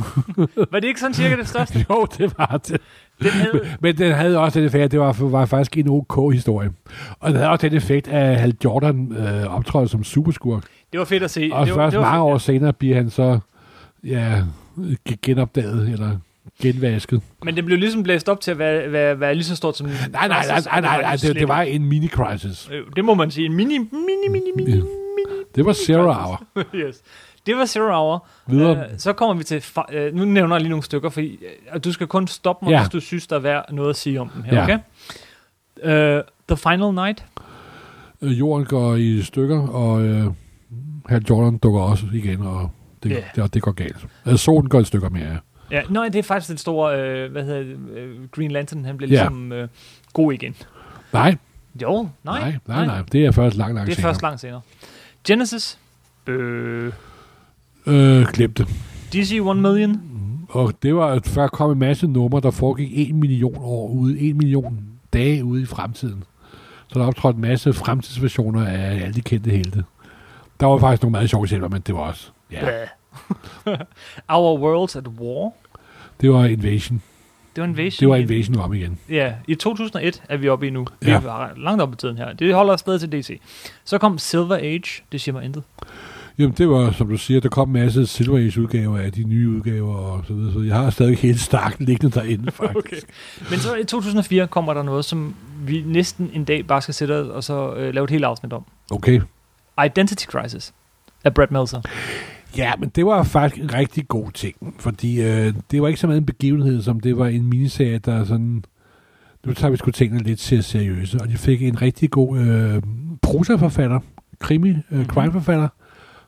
Var 0.70 0.80
det 0.80 0.84
ikke 0.84 1.00
sådan 1.00 1.14
cirka 1.14 1.36
det 1.36 1.48
største? 1.48 1.86
jo, 1.90 2.06
det 2.18 2.32
var 2.38 2.60
det. 2.68 2.80
Den 3.22 3.30
havde, 3.30 3.60
Men 3.80 3.98
den 3.98 4.12
havde 4.12 4.38
også 4.38 4.58
den 4.58 4.66
effekt, 4.66 4.84
at 4.84 4.90
det 4.90 5.00
var, 5.00 5.16
var 5.20 5.44
faktisk 5.46 5.76
en 5.78 5.88
OK-historie. 5.88 6.70
Og 7.20 7.28
den 7.28 7.36
havde 7.36 7.48
også 7.50 7.68
den 7.68 7.76
effekt, 7.76 8.08
at 8.08 8.40
Hal 8.40 8.54
Jordan 8.64 9.12
øh, 9.18 9.56
optrådte 9.56 9.88
som 9.88 10.04
superskurk. 10.04 10.64
det 10.92 10.98
var 10.98 11.04
fedt 11.06 11.22
at 11.22 11.30
se. 11.30 11.50
Og 11.52 11.66
det 11.66 11.74
var, 11.74 11.80
først 11.80 11.92
det 11.92 12.00
var 12.00 12.06
mange 12.10 12.24
fedt, 12.24 12.34
år 12.34 12.38
senere 12.38 12.72
bliver 12.72 12.96
han 12.96 13.10
så 13.10 13.38
ja, 14.04 14.42
genopdaget, 15.22 15.88
eller 15.88 16.10
genvasket. 16.62 17.16
ja. 17.16 17.44
Men 17.44 17.56
det 17.56 17.64
blev 17.64 17.78
ligesom 17.78 18.02
blæst 18.02 18.28
op 18.28 18.40
til 18.40 18.50
at 18.50 18.58
være, 18.58 18.92
være, 18.92 19.20
være 19.20 19.34
lige 19.34 19.44
så 19.44 19.56
stort 19.56 19.76
som... 19.76 19.86
Nej, 19.86 19.98
nej, 20.12 20.28
nej, 20.28 20.60
nej, 20.66 20.80
nej, 20.80 21.00
nej 21.02 21.16
det, 21.16 21.36
det 21.36 21.48
var 21.48 21.60
en 21.62 21.92
mini-crisis. 21.92 22.72
Øh, 22.74 22.82
Det 22.96 23.04
må 23.04 23.14
man 23.14 23.30
sige. 23.30 23.46
En 23.46 23.52
mini, 23.54 23.78
mini, 23.78 23.88
mini, 24.30 24.50
mini, 24.56 24.70
Ja. 24.70 24.76
mini. 24.76 24.86
Det 25.54 25.64
var 25.66 25.72
Zero 25.72 26.12
Hour. 26.12 26.42
yes. 26.74 27.02
Det 27.46 27.56
var 27.56 27.64
Zero 27.66 27.86
Hour. 27.92 28.26
Videre. 28.46 28.76
Øh, 28.78 28.98
så 28.98 29.12
kommer 29.12 29.34
vi 29.34 29.44
til... 29.44 29.64
øh, 29.92 30.14
nu 30.14 30.24
nævner 30.24 30.54
jeg 30.56 30.60
lige 30.60 30.70
nogle 30.70 30.82
stykker, 30.82 31.08
fordi 31.10 31.26
øh, 31.28 31.50
og 31.72 31.84
du 31.84 31.92
skal 31.92 32.06
kun 32.06 32.26
stoppe 32.26 32.64
mig, 32.64 32.70
Ja. 32.72 32.80
hvis 32.80 32.88
du 32.90 33.00
synes, 33.00 33.26
der 33.26 33.36
er 33.36 33.40
værd 33.40 33.72
noget 33.72 33.90
at 33.90 33.96
sige 33.96 34.20
om 34.20 34.28
dem 34.28 34.42
her, 34.42 34.54
Ja. 34.56 34.62
okay? 34.62 34.78
Uh, 36.18 36.22
The 36.48 36.56
Final 36.56 36.94
Night. 36.94 37.24
Øh, 38.22 38.38
Jorden 38.38 38.66
går 38.66 38.94
i 38.94 39.22
stykker, 39.22 39.68
og 39.68 40.02
øh, 40.02 40.26
Hal 41.08 41.24
Jordan 41.30 41.58
dukker 41.58 41.80
også 41.80 42.06
igen, 42.12 42.42
og 42.42 42.70
det, 43.02 43.10
Ja. 43.10 43.42
det, 43.42 43.54
det 43.54 43.62
går 43.62 43.72
galt. 43.72 44.06
Altså, 44.24 44.44
solen 44.44 44.68
går 44.68 44.80
i 44.80 44.84
stykker 44.84 45.08
mere, 45.08 45.24
ja. 45.24 45.36
Ja, 45.70 45.82
nej, 45.90 46.08
det 46.08 46.18
er 46.18 46.22
faktisk 46.22 46.48
den 46.48 46.58
store, 46.58 47.00
øh, 47.00 47.32
hvad 47.32 47.44
hedder 47.44 47.76
øh, 47.96 48.28
Green 48.30 48.50
Lantern, 48.50 48.84
han 48.84 48.96
bliver 48.96 49.10
Ja. 49.12 49.14
ligesom 49.22 49.52
øh, 49.52 49.68
god 50.12 50.32
igen. 50.32 50.56
Nej, 51.12 51.36
Jo, 51.82 52.08
nej, 52.24 52.40
nej, 52.40 52.58
nej, 52.66 52.86
nej. 52.86 53.02
Det 53.12 53.26
er 53.26 53.30
først 53.30 53.56
langt, 53.56 53.74
langt 53.74 53.86
Det 53.86 53.92
er 53.92 53.96
senere. 53.96 54.10
først 54.12 54.22
langt 54.22 54.40
senere. 54.40 54.60
Genesis. 55.26 55.78
Øh, 56.26 56.92
Øh, 57.86 58.26
glem 58.32 58.52
det. 58.52 58.66
DC 59.12 59.32
1 59.32 59.56
Million. 59.56 60.00
Og 60.48 60.72
det 60.82 60.94
var, 60.94 61.06
at 61.06 61.26
før 61.26 61.46
kom 61.46 61.70
en 61.72 61.78
masse 61.78 62.06
numre, 62.06 62.40
der 62.40 62.50
foregik 62.50 62.90
en 63.10 63.16
million 63.20 63.54
år 63.58 63.88
ude, 63.88 64.20
en 64.20 64.36
million 64.38 64.78
dage 65.12 65.44
ude 65.44 65.62
i 65.62 65.66
fremtiden. 65.66 66.24
Så 66.88 66.98
der 66.98 67.06
optrådte 67.06 67.36
en 67.36 67.40
masse 67.42 67.72
fremtidsversioner 67.72 68.66
af 68.66 69.02
alle 69.02 69.14
de 69.14 69.20
kendte 69.20 69.50
helte. 69.50 69.84
Der 70.60 70.66
var 70.66 70.78
faktisk 70.78 71.02
nogle 71.02 71.12
meget 71.12 71.30
sjove 71.30 71.48
selver, 71.48 71.68
men 71.68 71.80
det 71.80 71.94
var 71.94 72.00
også, 72.00 72.28
ja. 72.52 72.58
Our 74.28 74.58
Worlds 74.60 74.96
at 74.96 75.06
War. 75.20 75.52
det 76.20 76.30
var 76.32 76.44
Invasion. 76.44 77.02
Det 77.56 77.62
var 77.62 77.68
Invasion. 77.68 78.00
Det 78.00 78.08
var 78.08 78.16
Invasion 78.16 78.56
om 78.56 78.74
igen. 78.74 78.98
Ja, 79.10 79.32
i 79.48 79.54
2001 79.54 80.22
er 80.28 80.36
vi 80.36 80.48
oppe 80.48 80.66
i 80.66 80.70
nu. 80.70 80.86
Vi 81.00 81.10
Ja. 81.10 81.16
er 81.16 81.48
langt 81.56 81.82
op 81.82 81.92
i 81.92 81.96
tiden 81.96 82.16
her. 82.16 82.32
Det 82.32 82.54
holder 82.54 82.76
stadig 82.76 83.00
til 83.00 83.12
DC. 83.12 83.40
Så 83.84 83.98
kom 83.98 84.18
Silver 84.18 84.56
Age. 84.56 85.02
Det 85.12 85.20
siger 85.20 85.32
mig 85.32 85.44
intet. 85.44 85.62
Jamen, 86.38 86.54
det 86.58 86.68
var, 86.68 86.90
som 86.90 87.08
du 87.08 87.16
siger, 87.16 87.40
der 87.40 87.48
kom 87.48 87.68
en 87.68 87.72
masse 87.72 88.06
Silver 88.06 88.38
Age 88.38 88.60
udgaver 88.60 88.98
af 88.98 89.12
de 89.12 89.24
nye 89.24 89.48
udgaver 89.48 89.94
og 89.94 90.24
så 90.26 90.34
videre, 90.34 90.52
så 90.52 90.60
jeg 90.60 90.76
har 90.76 90.90
stadig 90.90 91.18
helt 91.18 91.40
starkt 91.40 91.80
liggende 91.80 92.20
derinde, 92.20 92.52
faktisk. 92.62 92.78
Okay. 92.78 93.50
Men 93.50 93.58
så 93.58 93.74
i 93.74 93.84
2004 93.84 94.46
kommer 94.46 94.74
der 94.74 94.82
noget, 94.82 95.04
som 95.04 95.34
vi 95.60 95.82
næsten 95.86 96.30
en 96.32 96.44
dag 96.44 96.66
bare 96.66 96.82
skal 96.82 96.94
sætte 96.94 97.32
og 97.32 97.44
så 97.44 97.74
øh, 97.74 97.94
lave 97.94 98.04
et 98.04 98.10
helt 98.10 98.24
afsnit 98.24 98.52
om. 98.52 98.64
okay. 98.90 99.20
Identity 99.86 100.24
Crisis 100.24 100.74
af 101.24 101.34
Brad 101.34 101.46
Meltzer. 101.50 101.80
Ja, 102.56 102.72
men 102.78 102.88
det 102.88 103.06
var 103.06 103.22
faktisk 103.22 103.62
en 103.62 103.74
rigtig 103.74 104.08
god 104.08 104.30
ting, 104.30 104.74
fordi 104.78 105.22
øh, 105.22 105.54
det 105.70 105.82
var 105.82 105.88
ikke 105.88 106.00
så 106.00 106.06
meget 106.06 106.18
en 106.18 106.26
begivenhed, 106.26 106.82
som 106.82 107.00
det 107.00 107.18
var 107.18 107.26
en 107.26 107.42
miniserie, 107.50 107.98
der 107.98 108.24
sådan... 108.24 108.64
Nu 109.46 109.54
tager 109.54 109.70
vi 109.70 109.76
sgu 109.76 109.90
tingene 109.90 110.22
lidt 110.22 110.38
til 110.40 110.64
seriøse, 110.64 111.18
og 111.20 111.28
de 111.28 111.36
fik 111.36 111.62
en 111.62 111.82
rigtig 111.82 112.10
god 112.10 112.38
øh, 112.38 112.82
prosaforfatter, 113.22 114.00
krimi, 114.40 114.76
øh, 114.90 115.06
crime-forfatter, 115.06 115.68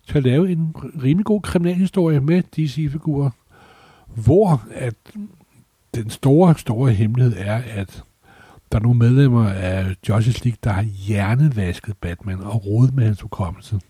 til 0.09 0.19
at 0.19 0.25
lave 0.25 0.51
en 0.53 0.75
rimelig 1.03 1.25
god 1.25 1.41
kriminalhistorie 1.41 2.21
med 2.21 2.43
DC-figurer. 2.43 3.31
hvor 4.15 4.63
at 4.71 4.95
den 5.95 6.11
store, 6.11 6.55
store 6.59 6.93
hemmelighed 6.93 7.35
er, 7.39 7.63
at 7.75 8.03
der 8.73 8.79
er 8.79 8.83
nogle 8.83 8.99
medlemmer 8.99 9.49
af 9.49 9.97
Justice 10.09 10.45
League, 10.45 10.59
der 10.65 10.71
har 10.71 10.83
hjernevasket 10.83 11.97
Batman 11.97 12.41
og 12.41 12.67
rodet 12.67 12.95
med 12.95 13.05
hans 13.05 13.21
hukommelse. 13.21 13.81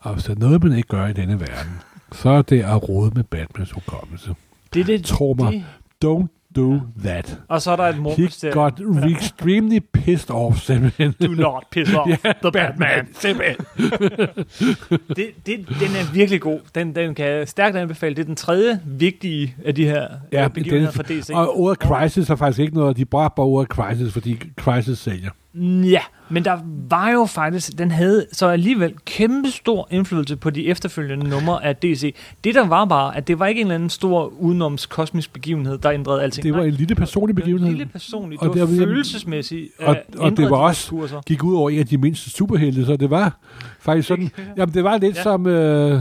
Og 0.00 0.20
er 0.32 0.36
noget, 0.36 0.64
man 0.64 0.72
ikke 0.72 0.88
gør 0.88 1.06
i 1.06 1.12
denne 1.12 1.40
verden, 1.40 1.72
så 2.12 2.28
er 2.28 2.42
det 2.42 2.62
at 2.62 2.88
rode 2.88 3.10
med 3.14 3.24
Batmans 3.24 3.70
hukommelse. 3.70 4.34
Det 4.74 4.80
er 4.80 4.84
det, 4.84 5.04
Tro 5.04 5.36
mig, 5.38 5.52
det. 5.52 5.64
don't 6.04 6.33
do 6.56 6.80
that. 7.04 7.38
Og 7.48 7.62
så 7.62 7.70
er 7.70 7.76
der 7.76 7.84
et 7.84 7.94
He 7.94 8.00
mormysterium. 8.00 8.54
got 8.54 8.80
extremely 9.10 9.78
pissed 9.92 10.30
off, 10.30 10.58
simpelthen. 10.58 11.14
Do 11.22 11.28
not 11.28 11.64
piss 11.70 11.94
off 11.94 12.08
Ja, 12.24 12.32
the 12.42 12.52
Batman. 12.52 13.08
Simpelthen. 13.12 13.56
det, 15.16 15.26
det, 15.46 15.66
den 15.68 15.88
er 16.00 16.12
virkelig 16.12 16.40
god. 16.40 16.60
Den, 16.74 16.94
den 16.94 17.14
kan 17.14 17.46
stærkt 17.46 17.76
anbefale. 17.76 18.14
Det 18.14 18.22
er 18.22 18.26
den 18.26 18.36
tredje 18.36 18.80
vigtige 18.86 19.54
af 19.64 19.74
de 19.74 19.84
her 19.84 20.06
Ja, 20.32 20.42
ja, 20.42 20.48
begivenheder 20.48 20.90
den- 20.90 20.96
for 20.96 21.02
DC. 21.02 21.30
Og 21.34 21.60
ordet 21.60 21.78
crisis 21.78 22.30
er 22.30 22.36
faktisk 22.36 22.60
ikke 22.60 22.74
noget, 22.74 22.96
de 22.96 23.04
bruger 23.04 23.28
bare 23.28 23.46
ordet 23.46 23.68
crisis, 23.68 24.12
fordi 24.12 24.38
crisis 24.58 24.98
sælger. 24.98 25.30
Ja, 25.62 26.00
men 26.28 26.44
der 26.44 26.58
var 26.88 27.10
jo 27.10 27.24
faktisk, 27.24 27.78
den 27.78 27.90
havde 27.90 28.26
så 28.32 28.46
alligevel 28.48 28.94
kæmpe 29.04 29.50
stor 29.50 29.88
indflydelse 29.90 30.36
på 30.36 30.50
de 30.50 30.66
efterfølgende 30.66 31.28
numre 31.28 31.64
af 31.64 31.76
DC. 31.76 32.14
Det 32.44 32.54
der 32.54 32.66
var 32.66 32.84
bare, 32.84 33.16
at 33.16 33.28
det 33.28 33.38
var 33.38 33.46
ikke 33.46 33.60
en 33.60 33.66
eller 33.66 33.74
anden 33.74 33.90
stor 33.90 34.26
udenoms 34.40 34.86
kosmisk 34.86 35.32
begivenhed, 35.32 35.78
der 35.78 35.90
ændrede 35.92 36.22
alting. 36.22 36.44
Det 36.44 36.54
var 36.54 36.62
en 36.62 36.70
lille 36.70 36.94
personlig 36.94 37.36
det 37.36 37.42
var 37.42 37.46
en 37.48 37.52
begivenhed. 37.54 37.76
lille 37.78 37.92
personligt, 37.92 38.42
Og 38.42 38.54
det 38.54 38.60
var 38.60 38.66
det 38.66 38.78
var- 38.80 38.84
følelsesmæssigt. 38.86 39.68
og- 39.78 39.84
øh, 39.94 39.96
og 40.18 40.24
det 40.24 40.26
ændrede 40.26 40.50
var 40.50 40.56
de 40.56 40.62
også- 40.62 40.90
kurser. 40.90 41.20
Gik 41.26 41.44
ud 41.44 41.54
over 41.56 41.70
en 41.70 41.78
af 41.78 41.86
de 41.86 41.98
mindste 41.98 42.30
superhelte, 42.30 42.86
så 42.86 42.96
det 42.96 43.10
var 43.10 43.38
faktisk 43.80 44.08
sådan... 44.08 44.30
Jamen, 44.56 44.74
det 44.74 44.84
var 44.84 44.98
lidt 44.98 45.16
ja. 45.16 45.22
som 45.22 45.46
øh, 45.46 46.00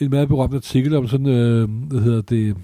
en 0.00 0.10
meget 0.10 0.28
berømt 0.28 0.54
artikel 0.54 0.96
om 0.96 1.08
sådan, 1.08 1.26
øh, 1.26 1.68
hvad 1.70 2.00
hedder 2.00 2.22
det, 2.22 2.56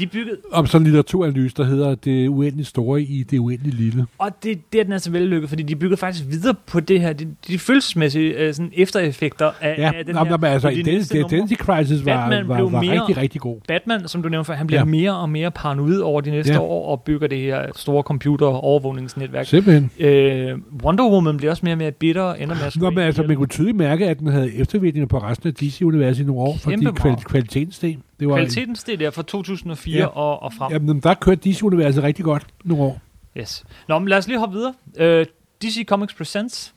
De 0.00 0.06
byggede, 0.06 0.36
om 0.52 0.66
sådan 0.66 0.80
en 0.82 0.84
litteraturanalyse, 0.84 1.54
der 1.56 1.64
hedder 1.64 1.94
Det 1.94 2.28
uendelige 2.28 2.64
store 2.66 3.02
i 3.02 3.22
det 3.30 3.38
uendelige 3.38 3.74
lille. 3.76 4.06
og 4.18 4.30
det, 4.42 4.72
det 4.72 4.80
er 4.80 4.84
den 4.84 4.92
altså 4.92 5.10
vellykket, 5.10 5.48
fordi 5.48 5.62
de 5.62 5.76
byggede 5.76 5.96
faktisk 5.96 6.24
videre 6.30 6.54
på 6.66 6.80
det 6.80 7.00
her, 7.00 7.12
de, 7.12 7.28
de 7.48 7.58
følelsesmæssige 7.58 8.32
øh, 8.38 8.54
sådan 8.54 8.70
eftereffekter 8.74 9.50
af, 9.60 9.74
Ja, 9.78 9.90
af 9.94 10.04
den 10.04 10.14
Nå, 10.14 10.24
her. 10.24 10.36
men 10.36 10.44
altså, 10.50 10.68
i 10.68 10.74
de 10.74 10.80
Ident- 10.80 10.94
næste 10.94 11.20
numre. 11.20 11.36
Identity 11.36 11.62
Crisis 11.62 12.04
var, 12.04 12.28
Batman 12.28 12.48
var, 12.48 12.54
blev 12.56 12.72
var 12.72 12.80
mere- 12.82 13.00
rigtig, 13.00 13.16
rigtig 13.16 13.40
god. 13.40 13.56
Batman, 13.68 14.08
som 14.08 14.22
du 14.22 14.28
nævnte 14.28 14.46
før, 14.46 14.54
han 14.54 14.66
bliver 14.66 14.80
ja. 14.80 14.84
Mere 14.84 15.16
og 15.16 15.28
mere 15.30 15.50
paranoid 15.50 15.98
over 16.00 16.20
de 16.20 16.30
næste 16.30 16.52
ja. 16.52 16.60
År 16.60 16.90
og 16.90 17.02
bygger 17.02 17.26
det 17.28 17.38
her 17.38 17.62
store 17.76 18.02
computer-overvågningsnetværk. 18.02 19.46
Simpelthen. 19.46 19.90
Øh, 19.98 20.58
Wonder 20.84 21.04
Woman 21.10 21.36
bliver 21.36 21.50
også 21.50 21.60
mere 21.64 21.74
og 21.74 21.78
mere 21.78 21.92
bitter 21.92 22.22
og 22.22 22.42
ender 22.42 22.54
med 22.54 22.64
at 22.64 22.76
Nå, 22.76 22.90
men 22.90 22.98
altså, 22.98 23.22
man 23.22 23.36
kunne 23.36 23.48
tydeligt 23.48 23.76
mærke, 23.76 24.08
at 24.08 24.18
den 24.18 24.26
havde 24.26 24.54
eftervirkninger 24.54 25.06
på 25.08 25.18
resten 25.18 25.48
af 25.48 25.54
DC-universet 25.54 26.22
i 26.22 26.26
nogle 26.26 26.40
år, 26.42 26.56
fordi 26.56 26.76
Kæmpe 26.76 27.00
kval- 27.00 27.06
meget. 27.06 27.24
kvaliteten 27.24 27.72
steg. 27.72 27.96
Det 28.20 28.28
var 28.28 28.34
Kvaliteten 28.36 28.76
steg 28.76 28.98
der 29.00 29.10
fra 29.10 29.22
2004 29.22 29.98
ja. 29.98 30.06
Og, 30.06 30.42
og 30.42 30.52
frem. 30.52 30.72
Jamen, 30.72 31.00
der 31.00 31.14
kørte 31.14 31.50
DC-universet 31.50 32.02
rigtig 32.02 32.24
godt 32.24 32.46
nogle 32.64 32.84
år. 32.84 33.00
Yes. 33.36 33.64
Nå, 33.88 33.98
men 33.98 34.08
lad 34.08 34.18
os 34.18 34.26
lige 34.28 34.38
hoppe 34.38 34.56
videre. 34.56 34.74
Øh, 34.96 35.26
DC 35.62 35.84
Comics 35.86 36.14
Presents, 36.14 36.74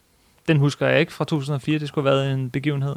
den 0.48 0.58
husker 0.58 0.88
jeg 0.88 1.00
ikke 1.00 1.14
fra 1.14 1.26
2004, 1.26 1.80
det 1.80 1.88
skulle 1.88 2.10
have 2.10 2.18
været 2.20 2.34
en 2.34 2.50
begivenhed. 2.50 2.96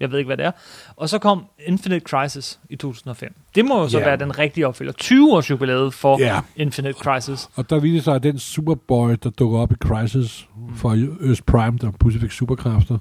Jeg 0.00 0.10
ved 0.10 0.18
ikke, 0.18 0.26
hvad 0.28 0.36
det 0.36 0.46
er. 0.46 0.50
Og 0.96 1.08
så 1.08 1.18
kom 1.18 1.44
Infinite 1.66 2.04
Crisis 2.08 2.58
i 2.70 2.76
2005. 2.76 3.34
Det 3.54 3.64
må 3.64 3.80
jo 3.82 3.88
så 3.88 3.98
Ja. 3.98 4.04
være 4.04 4.16
den 4.16 4.38
rigtige 4.38 4.66
opfølger. 4.68 4.92
20 4.92 5.32
års 5.32 5.50
jubilæet 5.50 5.94
for 5.94 6.18
Ja. 6.20 6.40
Infinite 6.56 6.98
Crisis. 6.98 7.48
Og 7.54 7.70
der 7.70 7.80
viste 7.80 8.04
sig, 8.04 8.14
at 8.14 8.22
den 8.22 8.38
Superboy, 8.38 9.14
der 9.22 9.30
dukker 9.30 9.58
op 9.58 9.72
i 9.72 9.74
Crisis 9.74 10.48
for 10.76 10.90
Earth 11.26 11.42
Prime, 11.46 11.78
der 11.78 11.90
pludselig 11.90 12.20
fik 12.20 12.30
superkræfter, 12.30 12.98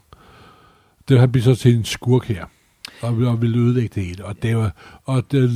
det 1.10 1.20
han 1.20 1.32
bliver 1.32 1.44
så 1.44 1.56
til 1.56 1.76
en 1.76 1.86
skurk 1.86 2.28
her. 2.28 2.46
Og, 3.02 3.10
og 3.10 3.42
ville 3.42 3.60
ødelægge 3.60 3.92
det 3.96 4.06
hele. 4.06 4.26
Og, 4.26 4.44
det 4.44 4.58
var, 4.58 5.02
og 5.06 5.32
den, 5.32 5.50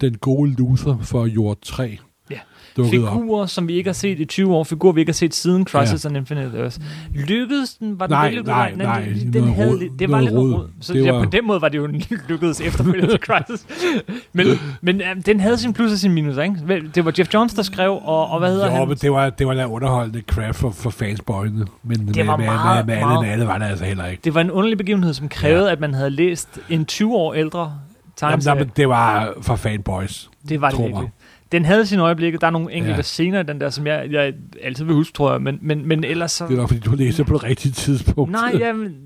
den 0.00 0.18
gode 0.18 0.54
loser 0.54 0.98
for 0.98 1.26
Jord 1.26 1.58
3 1.62 1.98
Ja. 2.32 2.38
dukkede 2.82 3.08
op. 3.08 3.14
Figurer, 3.20 3.46
som 3.46 3.68
vi 3.68 3.72
ikke 3.74 3.88
har 3.88 3.92
set 3.94 4.20
i 4.20 4.24
20 4.24 4.54
år. 4.54 4.64
Figurer, 4.64 4.92
vi 4.92 5.00
ikke 5.00 5.10
har 5.10 5.14
set 5.14 5.34
siden 5.34 5.66
Crisis 5.66 6.04
ja. 6.04 6.10
on 6.10 6.16
Infinite 6.16 6.58
Earth. 6.58 6.76
Lykkedes 7.14 7.74
den? 7.74 8.00
Var 8.00 8.06
den 8.06 8.12
Nej, 8.14 8.24
vellykket? 8.26 8.46
nej, 8.46 8.72
Nej, 8.76 8.86
nej, 8.86 9.08
Den, 9.22 9.30
noget 9.42 9.54
havde, 9.54 9.70
rod. 9.70 9.88
det 9.98 10.10
var 10.10 10.20
lidt 10.20 10.32
rod. 10.34 10.52
rod. 10.54 10.68
Så 10.80 10.92
Det 10.92 11.04
ja, 11.04 11.12
var- 11.12 11.24
på 11.24 11.30
den 11.30 11.46
måde 11.46 11.60
var 11.62 11.68
det 11.68 11.78
jo 11.78 11.86
lykkedes 12.28 12.60
efterfølger 12.60 13.06
til 13.06 13.18
Crisis. 13.26 13.66
Men, 14.32 14.46
men 14.80 15.00
ja, 15.00 15.14
den 15.26 15.40
havde 15.40 15.56
sin 15.58 15.72
plus 15.72 15.92
og 15.92 15.98
sin 15.98 16.12
minus, 16.12 16.36
ikke? 16.36 16.90
Det 16.94 17.04
var 17.04 17.12
Jeff 17.18 17.34
Johns, 17.34 17.54
der 17.54 17.62
skrev, 17.62 17.90
og, 18.04 18.26
og 18.30 18.38
hvad 18.38 18.50
hedder 18.52 18.66
Jo, 18.66 18.72
han? 18.72 18.88
men 18.88 18.96
det 18.96 19.12
var, 19.12 19.30
det 19.30 19.46
var 19.46 19.54
da 19.54 19.66
underholdende 19.66 20.22
crap 20.30 20.54
for, 20.54 20.70
for 20.70 20.90
fansboyene. 20.90 21.66
Men 21.82 22.08
det 22.14 22.26
var 22.26 22.36
med, 22.36 22.46
meget, 22.46 22.86
med, 22.86 22.94
med, 22.94 23.02
meget- 23.04 23.14
med, 23.14 23.22
med, 23.22 23.32
alle 23.32 23.46
var 23.46 23.58
det 23.58 23.64
altså 23.66 23.84
heller 23.84 24.06
ikke. 24.06 24.20
Det 24.24 24.34
var 24.34 24.40
en 24.40 24.50
underlig 24.50 24.78
begivenhed, 24.78 25.14
som 25.14 25.28
krævede, 25.28 25.66
ja. 25.66 25.72
at 25.72 25.80
man 25.80 25.94
havde 25.94 26.10
læst 26.10 26.58
en 26.68 26.84
20 26.84 27.14
år 27.14 27.34
ældre 27.34 27.60
Jamen, 27.60 27.72
tegneserie. 28.16 28.56
jamen, 28.58 28.72
det 28.76 28.88
var 28.88 29.32
for 29.42 29.56
fanboys. 29.56 30.30
det 30.48 30.60
var 30.60 30.70
det 30.70 30.78
virkelig. 30.78 31.10
Den 31.52 31.64
havde 31.64 31.86
sine 31.86 32.02
øjeblikke. 32.02 32.38
Der 32.38 32.46
er 32.46 32.50
nogle 32.50 32.72
enkelte 32.72 32.90
ja. 32.90 32.96
Ja. 32.96 33.02
scener 33.02 33.40
i 33.40 33.42
den 33.42 33.60
der, 33.60 33.70
som 33.70 33.86
jeg, 33.86 34.06
jeg 34.10 34.34
altid 34.62 34.84
vil 34.84 34.94
huske, 34.94 35.12
tror 35.12 35.32
jeg. 35.32 35.42
Men, 35.42 35.58
men, 35.60 35.88
men 35.88 36.04
ellers 36.04 36.32
så... 36.32 36.46
Det 36.46 36.56
var, 36.56 36.66
fordi 36.66 36.80
du 36.80 36.90
læste 36.90 37.24
på 37.24 37.34
det 37.34 37.44
rigtige 37.44 37.72
tidspunkt. 37.72 38.32
Nej, 38.32 38.52
jamen, 38.58 38.96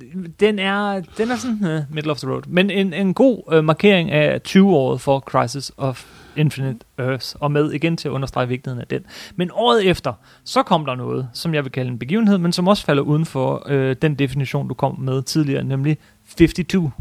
den 0.41 0.59
er, 0.59 1.03
den 1.19 1.31
er 1.31 1.37
sådan 1.37 1.59
uh, 1.63 1.95
middle 1.95 2.11
of 2.11 2.19
the 2.19 2.31
road. 2.31 2.43
Men 2.47 2.71
en, 2.71 2.93
en 2.93 3.15
god 3.15 3.55
uh, 3.57 3.65
markering 3.65 4.11
af 4.11 4.41
20-året 4.49 5.01
for 5.01 5.21
Crisis 5.21 5.73
of 5.77 6.05
Infinite 6.37 6.79
Earths, 6.99 7.37
og 7.41 7.53
med 7.53 7.73
igen 7.73 7.97
til 7.97 8.09
at 8.09 8.13
understrege 8.13 8.49
vigtigheden 8.49 8.81
af 8.81 8.87
den. 8.87 9.05
Men 9.37 9.51
året 9.53 9.87
efter, 9.87 10.13
så 10.45 10.63
kom 10.63 10.87
der 10.87 10.95
noget, 10.95 11.29
som 11.33 11.55
jeg 11.55 11.65
vil 11.65 11.73
kalde 11.73 11.91
en 11.91 11.99
begivenhed, 11.99 12.39
men 12.39 12.53
som 12.53 12.69
også 12.69 12.85
falder 12.85 13.03
uden 13.03 13.25
for 13.25 13.67
uh, 13.71 13.93
den 14.03 14.15
definition, 14.15 14.69
du 14.69 14.75
kom 14.75 15.01
med 15.01 15.23
tidligere, 15.23 15.65
nemlig 15.65 15.99
52. 16.37 16.93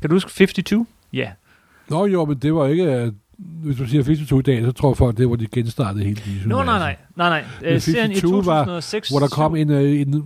Kan 0.00 0.10
du 0.10 0.14
huske 0.14 0.30
52? 0.30 0.86
Ja. 1.12 1.30
Nå 1.88 2.06
jo, 2.06 2.24
men 2.24 2.38
det 2.38 2.54
var 2.54 2.66
ikke... 2.66 3.12
Hvis 3.64 3.76
du 3.76 3.86
siger 3.86 4.02
52 4.02 4.32
i 4.32 4.42
dag, 4.42 4.64
så 4.64 4.72
tror 4.72 4.94
folk, 4.94 5.16
det 5.16 5.30
var 5.30 5.36
de 5.36 5.46
genstartede 5.46 6.04
hele 6.04 6.16
tiden. 6.16 6.48
Nå, 6.48 6.62
nej, 6.62 6.78
nej. 6.78 6.96
nej, 7.16 7.44
nej. 7.60 7.74
Uh, 7.74 7.80
serien 7.80 8.12
i 8.12 8.20
52 8.20 8.46
var, 8.46 8.58
2006... 8.64 9.08
Hvor 9.08 9.18
der 9.18 9.28
kom 9.28 9.56
en, 9.56 9.70
øh, 9.70 10.00
en... 10.00 10.24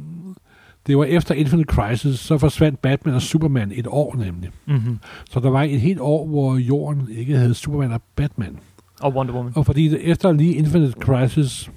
Det 0.87 0.99
var 0.99 1.05
efter 1.05 1.35
Infinite 1.35 1.73
Crisis, 1.75 2.19
så 2.21 2.39
forsvandt 2.39 2.83
Batman 2.83 3.15
og 3.15 3.23
Superman 3.23 3.73
et 3.75 3.87
år 3.87 4.17
nemlig. 4.17 4.51
Mm-hmm. 4.67 4.99
Så 5.31 5.41
der 5.41 5.51
var 5.51 5.63
et 5.63 5.81
helt 5.81 6.01
år, 6.01 6.27
hvor 6.27 6.57
jorden 6.57 7.09
ikke 7.11 7.37
havde 7.37 7.55
Superman 7.55 7.93
og 7.93 8.03
Batman. 8.17 8.59
Og 9.01 9.13
Wonder 9.13 9.35
Woman. 9.35 9.53
Og 9.57 9.67
fordi 9.67 9.97
efter 9.97 10.33
lige 10.33 10.55
Infinite 10.55 10.93
Crisis, 11.01 11.71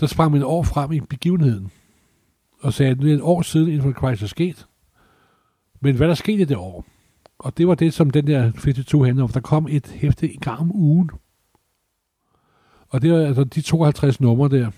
der 0.00 0.06
sprang 0.06 0.32
man 0.32 0.40
et 0.40 0.46
år 0.46 0.62
frem 0.62 0.92
i 0.92 1.00
begivenheden. 1.00 1.70
Og 2.62 2.72
sagde, 2.72 2.90
at 2.90 2.98
det 2.98 3.10
er 3.10 3.14
et 3.14 3.22
år 3.22 3.42
siden 3.42 3.68
Infinite 3.68 3.98
Crisis 3.98 4.30
sket. 4.30 4.66
Men 5.80 5.96
hvad 5.96 6.08
der 6.08 6.14
skete 6.14 6.42
i 6.42 6.44
det 6.44 6.56
år? 6.56 6.84
Og 7.40 7.58
det 7.58 7.68
var 7.68 7.74
det, 7.74 7.94
som 7.94 8.10
den 8.10 8.26
der 8.26 8.52
52 8.52 9.06
handler 9.06 9.24
om. 9.24 9.30
Der 9.30 9.40
kom 9.40 9.66
et 9.70 9.86
hæfte 9.94 10.32
en 10.32 10.40
gang 10.40 10.60
om 10.60 10.76
ugen. 10.76 11.10
Og 12.88 13.02
det 13.02 13.12
var 13.12 13.18
altså 13.18 13.44
de 13.44 13.60
52 13.60 14.20
numre 14.20 14.48
der, 14.48 14.70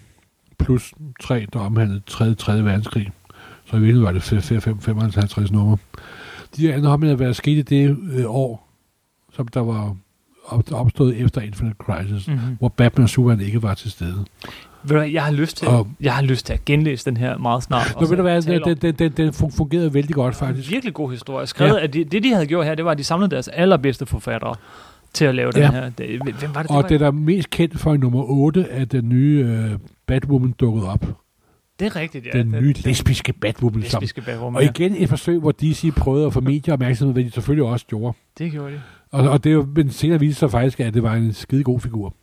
plus 0.58 0.94
tre, 1.20 1.46
der 1.52 1.58
omhandlede 1.60 2.02
3. 2.06 2.34
3. 2.34 2.64
verdenskrig. 2.64 3.10
Så 3.64 3.76
i 3.76 3.80
virkeligheden 3.80 4.04
var 4.04 4.12
det 4.12 4.22
5, 4.22 4.60
5, 4.60 4.80
55 4.80 5.52
numre. 5.52 5.76
De 6.56 6.66
her 6.66 6.96
hvad 6.96 7.26
der 7.26 7.32
skete 7.32 7.58
i 7.58 7.62
det 7.62 7.96
øh, 8.12 8.24
år, 8.26 8.68
som 9.32 9.48
der 9.48 9.60
var 9.60 9.96
op- 10.46 10.72
opstået 10.72 11.20
efter 11.20 11.40
Infinite 11.40 11.76
Crisis, 11.78 12.28
mm. 12.28 12.34
Mm-hmm. 12.34 12.56
hvor 12.58 12.68
Batman 12.68 13.02
og 13.02 13.08
Superman 13.08 13.40
ikke 13.40 13.62
var 13.62 13.74
til 13.74 13.90
stede. 13.90 14.24
Jeg 14.90 15.22
har 15.24 15.32
lyst 15.32 15.56
til, 15.56 15.68
Og- 15.68 15.88
jeg 16.00 16.14
har 16.14 16.22
lyst 16.22 16.46
til 16.46 16.52
at 16.52 16.64
genlæse 16.64 17.04
den 17.04 17.16
her 17.16 17.38
meget 17.38 17.62
snart. 17.62 17.94
Nå, 18.00 18.06
ved 18.06 18.16
du 18.16 18.22
hvad, 18.22 18.42
den, 18.42 18.76
den, 18.82 18.94
den, 18.94 19.12
den 19.12 19.28
fun- 19.28 19.56
fungerede 19.56 19.94
vældig 19.94 20.14
godt 20.14 20.34
faktisk. 20.34 20.70
Virkelig 20.70 20.94
god 20.94 21.10
historie. 21.10 21.46
Skrevet, 21.46 21.74
ja. 21.76 21.84
at 21.84 21.92
de, 21.94 22.04
det, 22.04 22.22
de 22.22 22.32
havde 22.32 22.46
gjort 22.46 22.66
her, 22.66 22.74
det 22.74 22.84
var, 22.84 22.90
at 22.90 22.98
de 22.98 23.04
samlede 23.04 23.30
deres 23.30 23.48
allerbedste 23.48 24.06
forfattere 24.06 24.54
til 25.12 25.24
at 25.24 25.34
lave 25.34 25.52
ja. 25.56 25.62
Den 25.62 25.70
her. 25.70 25.90
Det, 25.90 26.20
hvem 26.22 26.34
var 26.54 26.62
det, 26.62 26.70
Og 26.70 26.88
det, 26.88 27.00
var? 27.00 27.10
den 27.10 27.18
er 27.20 27.20
mest 27.24 27.50
kendt 27.50 27.78
for 27.78 27.94
i 27.94 27.96
nummer 27.96 28.22
8, 28.30 28.66
at 28.70 28.92
den 28.92 29.08
nye 29.08 29.44
øh, 29.72 29.78
Batwoman 30.06 30.52
dukkede 30.60 30.88
op. 30.88 31.06
det 31.78 31.86
er 31.86 31.96
rigtigt, 31.96 32.26
ja. 32.34 32.38
Den 32.38 32.50
nye 32.60 32.72
lesbiske 32.84 33.32
Batwoman. 33.32 33.80
Lesbiske 33.80 34.20
bagrum, 34.20 34.54
og 34.54 34.64
igen 34.64 34.94
et 34.98 35.08
forsøg, 35.08 35.38
hvor 35.38 35.52
DC 35.52 35.90
prøvede 35.96 36.26
at 36.26 36.32
få 36.32 36.40
medieopmærksomhed, 36.40 37.12
hvad 37.14 37.24
de 37.24 37.30
selvfølgelig 37.30 37.64
også 37.64 37.86
gjorde. 37.86 38.16
Det 38.38 38.52
gjorde 38.52 38.72
de. 38.74 38.80
Og, 39.10 39.28
og 39.30 39.44
det 39.44 39.50
er 39.50 39.54
jo, 39.54 39.66
men 39.76 39.90
senere 39.90 40.20
viste 40.20 40.38
sig 40.38 40.50
faktisk, 40.50 40.80
at 40.80 40.94
det 40.94 41.02
var 41.02 41.14
en 41.14 41.32
skide 41.32 41.62
god 41.64 41.80
figur. 41.80 42.14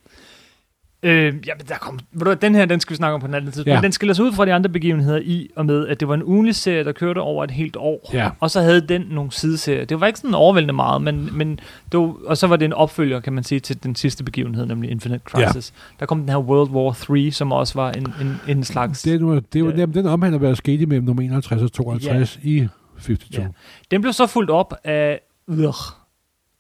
Øh, 1.04 1.26
ja, 1.48 1.54
men 1.58 1.68
der 1.68 1.76
kom, 1.76 2.00
ved 2.12 2.26
du, 2.26 2.34
den 2.34 2.56
her, 2.56 2.66
den 2.66 2.80
skal 2.80 2.92
vi 2.92 2.96
snakke 2.96 3.14
om 3.14 3.22
på 3.22 3.28
den 3.28 3.36
anden 3.36 3.52
tid. 3.52 3.64
Ja. 3.66 3.74
Men 3.76 3.84
den 3.84 3.92
skiller 3.92 4.14
sig 4.14 4.26
ud 4.26 4.34
fra 4.34 4.46
de 4.46 4.54
andre 4.54 4.70
begivenheder 4.70 5.20
i 5.24 5.50
og 5.56 5.66
med, 5.66 5.88
at 5.88 6.00
det 6.00 6.08
var 6.08 6.14
en 6.14 6.24
ugenlig 6.24 6.56
serie, 6.56 6.84
der 6.84 6.92
kørte 6.92 7.20
over 7.20 7.44
et 7.44 7.52
helt 7.52 7.76
år. 7.76 8.10
Ja. 8.14 8.30
Og 8.40 8.52
så 8.52 8.62
havde 8.62 8.82
den 8.82 9.06
nogle 9.10 9.32
sideserier. 9.32 9.86
Det 9.86 10.00
var 10.00 10.08
ikke 10.08 10.20
sådan 10.20 10.36
overvældende 10.36 10.74
meget, 10.74 11.02
men, 11.02 11.30
men 11.38 11.60
det 11.92 12.00
var, 12.00 12.16
og 12.26 12.38
så 12.38 12.48
var 12.48 12.56
det 12.56 12.66
en 12.66 12.74
opfølger, 12.74 13.20
kan 13.20 13.34
man 13.34 13.44
sige, 13.44 13.60
til 13.60 13.84
den 13.84 13.96
sidste 13.96 14.24
begivenhed, 14.24 14.66
nemlig 14.66 14.92
Infinite 14.92 15.24
Crisis. 15.26 15.74
Ja. 15.76 15.96
Der 16.00 16.06
kom 16.06 16.20
den 16.20 16.30
her 16.30 16.38
World 16.38 16.70
War 16.70 16.94
3, 16.94 17.32
som 17.32 17.52
også 17.52 17.74
var 17.74 17.92
en, 17.92 18.14
en, 18.22 18.40
en 18.48 18.64
slags... 18.64 19.02
Det, 19.02 19.22
nu, 19.22 19.36
det 19.36 19.56
Ja. 19.56 19.70
jamen, 19.78 19.94
den 19.94 20.06
omhandler, 20.06 20.40
hvad 20.40 20.50
der 20.50 20.56
skete 20.56 20.86
mellem 20.86 21.06
nummer 21.06 21.24
51 21.24 21.62
og 21.62 21.72
52 21.72 22.40
ja. 22.44 22.50
i 22.50 22.68
52. 22.98 23.38
Ja. 23.38 23.42
Ja. 23.42 23.48
Den 23.92 24.02
blev 24.02 24.14
så 24.14 24.28
fuldt 24.28 24.50
op 24.50 24.74
af 24.84 25.20
øh, 25.50 25.74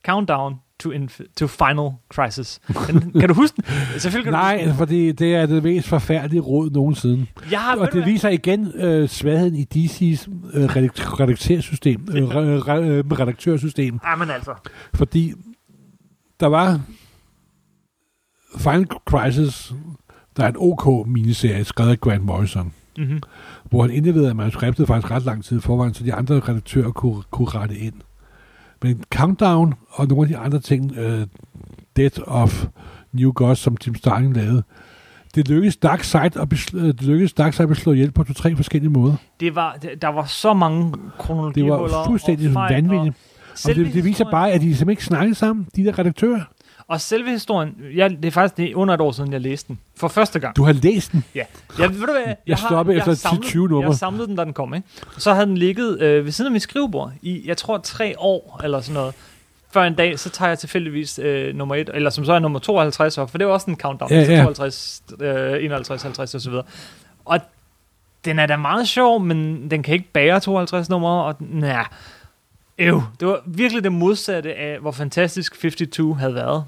Countdown 0.05 0.55
to, 0.79 0.91
inf- 0.91 1.33
to 1.37 1.47
Final 1.47 1.89
Crisis. 2.13 2.59
Den, 2.87 3.11
kan 3.19 3.29
du 3.29 3.33
huske 3.33 3.55
den? 3.55 3.65
Selvfølgelig 3.99 4.23
kan 4.23 4.33
Nej, 4.33 4.65
du 4.67 4.73
fordi 4.73 5.11
det 5.11 5.35
er 5.35 5.45
det 5.45 5.63
mest 5.63 5.87
forfærdelige 5.87 6.41
råd 6.41 6.69
nogensinde. 6.71 7.25
ved 7.49 7.57
Og 7.77 7.87
det 7.87 7.93
hvad? 7.93 8.03
viser 8.11 8.29
igen 8.29 8.67
øh, 8.75 9.09
svagheden 9.09 9.55
i 9.55 9.61
DC's 9.75 10.29
øh, 10.53 10.65
redak- 10.65 11.19
redaktørsystem, 11.19 12.07
øh, 12.11 12.23
re- 12.23 12.63
re- 12.67 12.71
øh, 12.71 13.05
redaktørsystem. 13.11 13.99
Ja, 14.05 14.15
men 14.15 14.29
altså. 14.29 14.53
Fordi 14.93 15.33
der 16.39 16.47
var 16.47 16.81
Final 18.57 18.85
Crisis, 19.09 19.73
der 20.37 20.43
er 20.43 20.47
en 20.49 20.55
OK 20.57 21.07
miniserie, 21.07 21.63
skrevet 21.63 21.91
af 21.91 21.99
Grant 21.99 22.23
Morrison, 22.25 22.73
Mm-hmm. 22.97 23.21
hvor 23.69 23.81
han 23.81 23.91
indleverede 23.91 24.33
manuskriptet 24.33 24.87
faktisk 24.87 25.11
ret 25.11 25.23
lang 25.23 25.43
tid 25.43 25.61
forvejen, 25.61 25.93
så 25.93 26.03
de 26.03 26.13
andre 26.13 26.39
redaktører 26.39 26.91
kunne, 26.91 27.23
kunne 27.31 27.47
rette 27.49 27.77
ind. 27.77 27.93
Men 28.81 29.03
Countdown 29.15 29.73
og 29.89 30.07
nogle 30.07 30.23
af 30.23 30.27
de 30.27 30.37
andre 30.37 30.59
ting, 30.59 30.91
uh, 30.91 31.21
Death 31.97 32.19
of 32.25 32.65
New 33.11 33.31
Gods, 33.31 33.59
som 33.59 33.77
Tim 33.77 33.95
Starling 33.95 34.35
lavede, 34.35 34.63
det 35.35 35.47
lykkedes 35.49 35.77
Darkseid 35.77 36.37
at, 36.37 36.53
besl- 36.53 36.77
øh, 36.77 36.83
det 36.87 37.01
lykkedes 37.01 37.33
Darkseid 37.33 37.71
at 37.71 37.77
slå 37.77 37.93
ihjel 37.93 38.11
på 38.11 38.23
to-tre 38.23 38.55
forskellige 38.55 38.91
måder. 38.91 39.15
Det 39.39 39.55
var, 39.55 39.77
det, 39.81 40.01
der 40.01 40.07
var 40.07 40.25
så 40.25 40.53
mange 40.53 40.91
Det 40.91 40.99
kronologihuller 41.17 41.97
var 41.97 42.05
fuldstændig 42.05 42.55
vanvittigt. 42.55 43.15
Og, 43.69 43.75
det, 43.75 43.93
det 43.93 44.03
viser 44.03 44.31
bare, 44.31 44.51
at 44.51 44.61
de 44.61 44.65
simpelthen 44.65 44.89
ikke 44.89 45.05
snakkede 45.05 45.35
sammen, 45.35 45.67
de 45.75 45.85
der 45.85 45.99
redaktører. 45.99 46.41
Og 46.89 47.01
selve 47.01 47.29
historien, 47.29 47.75
jeg, 47.95 48.09
det 48.09 48.25
er 48.25 48.31
faktisk 48.31 48.57
det 48.57 48.71
er 48.71 48.75
under 48.75 48.93
et 48.93 49.01
år 49.01 49.11
siden, 49.11 49.33
jeg 49.33 49.41
læste 49.41 49.67
den. 49.67 49.79
For 49.97 50.07
første 50.07 50.39
gang. 50.39 50.55
Du 50.55 50.63
har 50.63 50.73
læst 50.73 51.11
den. 51.11 51.23
Ja. 51.35 51.43
Jeg, 51.79 51.89
ved 51.89 51.99
du 51.99 52.11
hvad, 52.11 52.35
jeg, 52.47 52.57
har- 52.57 52.67
stoppede 52.67 52.95
jeg 52.97 53.03
har 53.03 53.11
efter 53.11 53.29
samlet- 53.29 53.43
20 53.45 53.67
numre. 53.69 53.89
Jeg 53.89 53.97
samlede 53.97 54.27
den, 54.27 54.35
da 54.35 54.43
den 54.43 54.53
kom. 54.53 54.73
Ikke? 54.73 54.87
Så 55.17 55.33
havde 55.33 55.45
den 55.47 55.57
ligget 55.57 56.01
øh, 56.01 56.25
ved 56.25 56.31
siden 56.31 56.47
af 56.47 56.51
mit 56.51 56.61
skrivebord 56.61 57.11
i, 57.21 57.41
jeg 57.47 57.57
tror, 57.57 57.77
tre 57.77 58.15
år 58.19 58.61
eller 58.63 58.81
sådan 58.81 58.93
noget. 58.93 59.13
Før 59.71 59.83
en 59.83 59.95
dag, 59.95 60.19
så 60.19 60.29
tager 60.29 60.49
jeg 60.49 60.59
tilfældigvis 60.59 61.19
øh, 61.19 61.55
nummer 61.55 61.75
1, 61.75 61.89
eller 61.93 62.09
som 62.09 62.25
så 62.25 62.33
er 62.33 62.39
nummer 62.39 62.59
52 62.59 63.17
op, 63.17 63.31
for 63.31 63.37
det 63.37 63.45
er 63.45 63.47
jo 63.47 63.53
også 63.53 63.71
en 63.71 63.77
countdown. 63.77 64.11
Ja, 64.11 64.19
ja. 64.19 64.37
52, 64.43 65.01
øh, 65.21 65.63
51, 65.65 66.01
50 66.03 66.35
og 66.35 66.41
så 66.41 66.49
videre. 66.49 66.65
Og 67.25 67.39
den 68.25 68.39
er 68.39 68.45
da 68.45 68.57
meget 68.57 68.87
sjov, 68.87 69.19
men 69.19 69.71
den 69.71 69.83
kan 69.83 69.93
ikke 69.93 70.07
bære 70.13 70.39
52 70.39 70.89
numre, 70.89 71.23
og 71.23 71.35
er... 71.63 71.83
Øv, 72.81 73.01
det 73.19 73.27
var 73.27 73.39
virkelig 73.45 73.83
det 73.83 73.91
modsatte 73.91 74.53
af, 74.55 74.79
hvor 74.79 74.91
fantastisk 74.91 75.61
52 75.61 76.19
havde 76.19 76.35
været. 76.35 76.65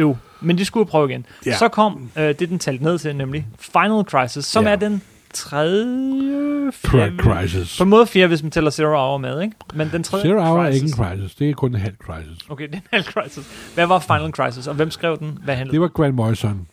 Øv, 0.00 0.16
men 0.40 0.58
de 0.58 0.64
skulle 0.64 0.86
prøve 0.86 1.10
igen. 1.10 1.26
Ja. 1.46 1.56
Så 1.56 1.68
kom 1.68 2.10
øh, 2.16 2.22
det, 2.38 2.48
den 2.48 2.58
talte 2.58 2.84
ned 2.84 2.98
til, 2.98 3.16
nemlig 3.16 3.46
Final 3.58 4.04
Crisis, 4.04 4.44
som 4.44 4.64
Ja. 4.64 4.70
er 4.70 4.76
den 4.76 5.02
tredje... 5.34 6.72
Fjerde- 6.72 7.16
Crisis. 7.22 7.78
På 7.78 7.84
en 7.84 7.90
måde 7.90 8.06
fjerde, 8.06 8.28
hvis 8.28 8.42
man 8.42 8.50
tæller 8.50 8.70
Zero 8.70 8.88
Hour 8.88 9.18
med, 9.18 9.42
ikke? 9.42 9.54
Men 9.74 9.88
den 9.92 10.02
tredje 10.02 10.24
Zero 10.24 10.40
Hour 10.40 10.58
er 10.60 10.64
crisis. 10.64 10.82
ikke 10.82 10.92
en 11.02 11.04
crisis, 11.18 11.34
det 11.34 11.50
er 11.50 11.54
kun 11.54 11.74
en 11.74 11.80
halv 11.80 11.94
crisis. 12.04 12.38
Okay, 12.48 12.64
det 12.68 12.74
er 12.74 12.78
en 12.78 12.82
halv 12.92 13.04
crisis. 13.04 13.70
Hvad 13.74 13.86
var 13.86 13.98
Final 13.98 14.30
Crisis, 14.32 14.66
og 14.66 14.74
hvem 14.74 14.90
skrev 14.90 15.18
den? 15.18 15.38
Hvad 15.44 15.54
handlede 15.56 15.72
Det 15.72 15.80
var 15.80 15.88
Grant 15.88 16.14
Morrison. 16.14 16.66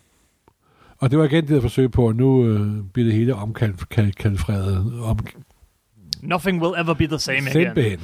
Og 1.00 1.12
det 1.12 1.20
var 1.20 1.26
igen 1.26 1.42
det 1.42 1.50
der 1.50 1.62
forsøg 1.62 1.92
på, 1.92 2.08
at 2.08 2.16
nu 2.16 2.46
øh, 2.48 2.68
bliver 2.94 3.06
det 3.06 3.14
hele 3.14 3.36
omkalfrede. 3.36 4.94
Om, 5.04 5.20
Nothing 6.22 6.62
will 6.62 6.82
ever 6.82 6.94
be 6.94 7.08
the 7.08 7.20
same 7.20 7.38
again. 7.38 7.52
simpelthen. 7.52 8.00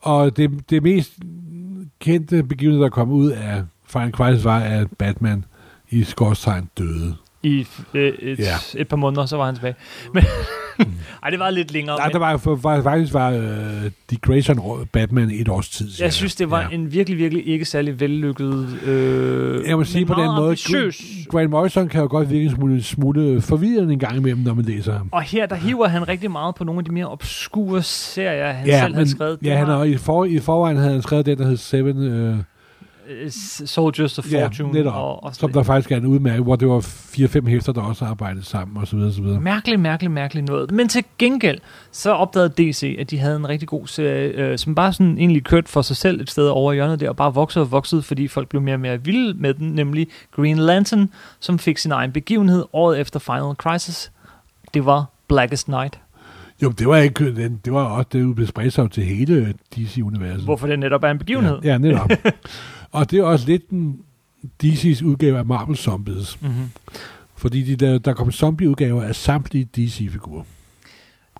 Og 0.00 0.36
det, 0.36 0.70
det 0.70 0.82
mest 0.82 1.12
kendte 2.00 2.42
begivenhed, 2.42 2.82
der 2.82 2.88
kom 2.88 3.10
ud 3.10 3.30
af 3.30 3.62
Final 3.92 4.10
Crisis, 4.12 4.44
var, 4.44 4.58
at 4.58 4.86
Batman 4.98 5.44
i 5.90 6.04
skorsttegn 6.04 6.68
døde. 6.78 7.14
I 7.42 7.66
øh, 7.94 8.12
et, 8.18 8.38
Ja. 8.38 8.54
et 8.76 8.88
par 8.88 8.96
måneder, 8.96 9.26
så 9.26 9.36
var 9.36 9.46
han 9.46 9.54
tilbage. 9.54 9.74
Men, 10.14 10.24
ej, 11.22 11.30
det 11.30 11.38
var 11.38 11.50
lidt 11.50 11.72
længere. 11.72 11.96
Nej, 11.96 12.06
men 12.06 12.12
der 12.12 12.18
var, 12.18 12.56
var, 12.62 12.82
faktisk 12.82 13.14
var 13.14 13.30
øh, 13.30 13.90
Dick 14.10 14.20
Grayson 14.26 14.86
Batman 14.92 15.30
et 15.30 15.48
års 15.48 15.68
tid 15.68 15.90
siden. 15.90 16.04
jeg 16.04 16.12
synes, 16.12 16.34
det 16.34 16.50
var 16.50 16.60
Ja. 16.60 16.68
en 16.74 16.92
virkelig, 16.92 17.18
virkelig 17.18 17.46
ikke 17.48 17.64
særlig 17.64 18.00
vellykket... 18.00 18.68
Øh, 18.84 19.68
Jeg 19.68 19.76
må 19.76 19.84
sige 19.84 20.04
men 20.04 20.14
på 20.14 20.20
den 20.22 20.30
måde. 20.34 20.56
Grant 21.30 21.50
Morrison 21.50 21.88
kan 21.88 22.00
jo 22.00 22.06
godt 22.10 22.30
virke 22.30 22.44
en 22.44 22.50
smule, 22.50 22.82
smule 22.82 23.40
forvirrende 23.40 23.92
en 23.92 23.98
gang 23.98 24.16
imellem, 24.16 24.40
når 24.42 24.54
man 24.54 24.64
læser 24.64 24.92
ham. 24.92 25.08
Og 25.12 25.22
her, 25.22 25.46
der 25.46 25.56
hiver 25.56 25.88
han 25.88 26.08
rigtig 26.08 26.30
meget 26.30 26.54
på 26.54 26.64
nogle 26.64 26.78
af 26.78 26.84
de 26.84 26.92
mere 26.92 27.08
obskure 27.08 27.82
serier, 27.82 28.52
han 28.52 28.66
ja, 28.66 28.80
selv 28.82 28.94
havde 28.94 29.08
skrevet. 29.08 29.40
Det 29.40 29.46
ja, 29.46 29.56
han 29.56 29.66
har, 29.66 29.84
i, 29.84 29.96
for, 29.96 30.24
i 30.24 30.38
forvejen 30.38 30.76
havde 30.76 30.92
han 30.92 31.02
skrevet 31.02 31.26
den, 31.26 31.38
der 31.38 31.46
hed 31.48 31.56
Seven, 31.56 32.02
øh, 32.02 32.36
Soldiers 33.66 34.18
of 34.18 34.32
Ja, 34.32 34.46
Fortune. 34.46 34.72
netop. 34.72 34.94
og, 34.94 35.24
og 35.24 35.34
som 35.34 35.52
der 35.52 35.62
faktisk 35.62 35.92
er 35.92 35.96
en 35.96 36.06
udmærket, 36.06 36.42
hvor 36.42 36.56
det 36.56 36.68
var 36.68 36.80
fire-fem 36.80 37.46
hæfter, 37.46 37.72
der 37.72 37.80
også 37.80 38.04
arbejdede 38.04 38.44
sammen, 38.44 38.76
og 38.76 38.86
så 38.86 38.96
videre, 38.96 39.10
og 39.10 39.14
så 39.14 39.22
videre. 39.22 39.40
Mærkeligt, 39.40 39.80
mærkeligt, 39.80 40.12
mærkeligt 40.12 40.46
noget. 40.48 40.70
Men 40.70 40.88
til 40.88 41.04
gengæld, 41.18 41.58
så 41.92 42.10
opdagede 42.12 42.48
DC, 42.58 42.96
at 42.98 43.10
de 43.10 43.18
havde 43.18 43.36
en 43.36 43.48
rigtig 43.48 43.68
god 43.68 43.86
serie, 43.86 44.28
øh, 44.28 44.58
som 44.58 44.74
bare 44.74 44.92
sådan 44.92 45.18
egentlig 45.18 45.44
kørte 45.44 45.68
for 45.68 45.82
sig 45.82 45.96
selv 45.96 46.20
et 46.20 46.30
sted 46.30 46.46
over 46.48 46.72
hjørnet 46.72 47.00
der, 47.00 47.08
og 47.08 47.16
bare 47.16 47.34
voksede 47.34 47.62
og 47.62 47.70
voksede, 47.70 48.02
fordi 48.02 48.28
folk 48.28 48.48
blev 48.48 48.62
mere 48.62 48.74
og 48.74 48.80
mere 48.80 49.04
vilde 49.04 49.34
med 49.38 49.54
den, 49.54 49.68
nemlig 49.72 50.06
Green 50.36 50.56
Lantern, 50.58 51.10
som 51.40 51.58
fik 51.58 51.78
sin 51.78 51.92
egen 51.92 52.12
begivenhed 52.12 52.64
året 52.72 53.00
efter 53.00 53.20
Final 53.20 53.54
Crisis. 53.56 54.12
Det 54.74 54.86
var 54.86 55.04
Blackest 55.28 55.68
Night. 55.68 55.98
Jo, 56.62 56.68
det 56.70 56.88
var 56.88 56.96
ikke, 56.96 57.34
den- 57.36 57.60
det 57.64 57.72
var 57.72 57.84
også, 57.84 58.08
det 58.12 58.34
blev 58.34 58.46
spredt 58.46 58.72
sig 58.72 58.90
til 58.90 59.04
hele 59.04 59.54
DC-universet. 59.76 60.44
Hvorfor 60.44 60.66
det 60.66 60.78
netop 60.78 61.02
er 61.04 61.08
en 61.10 61.18
begivenhed. 61.18 61.58
Ja, 61.64 61.68
ja 61.72 61.78
netop. 61.78 62.10
og 62.92 63.10
det 63.10 63.18
er 63.18 63.22
også 63.24 63.46
lidt 63.46 63.68
en 63.68 63.98
DC's 64.64 65.04
udgave 65.04 65.38
af 65.38 65.44
Marvel 65.46 65.76
Zombies. 65.76 66.42
Mm-hmm. 66.42 66.70
Fordi 67.36 67.62
de 67.62 67.76
der, 67.86 67.98
der 67.98 68.12
kom 68.14 68.32
zombie-udgaver 68.32 69.02
af 69.02 69.14
samtlige 69.16 69.64
DC-figurer. 69.76 70.42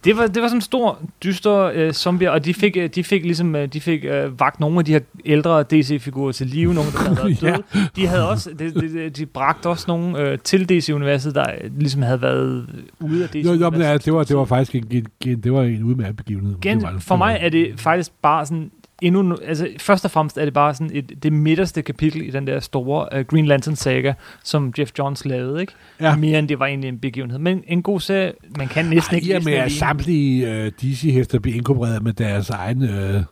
Det 0.04 0.16
var, 0.16 0.26
det 0.26 0.42
var 0.42 0.48
sådan 0.48 0.56
en 0.58 0.60
stor, 0.62 0.98
dyster 1.24 1.70
øh, 1.74 1.92
zombie, 1.92 2.32
og 2.32 2.44
de 2.44 2.54
fik, 2.54 2.76
øh, 2.76 2.88
de 2.94 3.04
fik 3.04 3.24
ligesom, 3.24 3.56
øh, 3.56 3.68
de 3.68 3.80
fik 3.80 4.04
øh, 4.04 4.40
vagt 4.40 4.60
nogle 4.60 4.78
af 4.78 4.84
de 4.84 4.92
her 4.92 5.00
ældre 5.24 5.62
DC-figurer 5.62 6.32
til 6.32 6.46
live, 6.46 6.74
nogle 6.74 6.90
der 6.92 6.98
havde 6.98 7.16
været 7.22 7.42
Ja. 7.42 7.50
døde. 7.50 7.88
De 7.96 8.06
havde 8.06 8.28
også, 8.28 8.50
de, 8.58 8.70
de, 8.70 9.08
de 9.10 9.26
bragte 9.26 9.66
også 9.68 9.84
nogle 9.88 10.18
øh, 10.18 10.38
til 10.38 10.68
DC-universet, 10.68 11.34
der 11.34 11.44
øh, 11.64 11.78
ligesom 11.78 12.02
havde 12.02 12.22
været 12.22 12.66
ude 13.00 13.24
af 13.24 13.34
Jo, 13.34 13.40
DC-universet. 13.40 13.60
jo, 13.60 13.70
men, 13.70 13.80
ja, 13.80 13.96
det, 13.96 14.12
var, 14.12 14.24
det 14.24 14.36
var 14.36 14.44
faktisk 14.44 14.74
en, 14.74 14.84
en, 14.90 15.06
en, 15.26 15.40
det 15.40 15.52
var 15.52 15.62
en 15.62 15.82
udmærket 15.82 16.16
begivenhed. 16.16 16.54
Gen, 16.60 16.78
det 16.80 16.86
var, 16.92 16.98
for 16.98 17.16
mig 17.16 17.38
er 17.40 17.48
det 17.48 17.80
faktisk 17.80 18.10
bare 18.22 18.46
sådan 18.46 18.70
endnu, 19.02 19.36
altså 19.44 19.68
først 19.78 20.04
og 20.04 20.10
fremmest 20.10 20.38
er 20.38 20.44
det 20.44 20.54
bare 20.54 20.74
sådan 20.74 20.90
et, 20.94 21.12
det 21.22 21.32
midterste 21.32 21.82
kapitel 21.82 22.22
i 22.22 22.30
den 22.30 22.46
der 22.46 22.60
store 22.60 23.08
uh, 23.18 23.26
Green 23.26 23.46
Lantern 23.46 23.76
saga, 23.76 24.12
som 24.44 24.72
Jeff 24.78 24.90
Johns 24.98 25.24
lavede, 25.24 25.60
ikke? 25.60 25.72
Ja. 26.00 26.16
Mere 26.16 26.38
end 26.38 26.48
det 26.48 26.58
var 26.58 26.66
egentlig 26.66 26.88
en 26.88 26.98
begivenhed. 26.98 27.38
Men 27.38 27.64
en 27.66 27.82
god 27.82 28.00
serie, 28.00 28.32
man 28.58 28.68
kan 28.68 28.84
næsten 28.84 29.16
ikke 29.16 29.32
Ej, 29.32 29.38
med 29.38 29.44
den 29.44 29.52
at 29.52 29.58
alene. 29.58 29.78
samtlige 29.78 30.66
uh, 30.66 30.66
DC-hæfter 30.66 31.38
blev 31.38 31.54
inkorporeret 31.54 32.02
med 32.02 32.12
deres 32.12 32.50
egen 32.50 32.82
uh, 32.82 32.88
er 32.88 33.24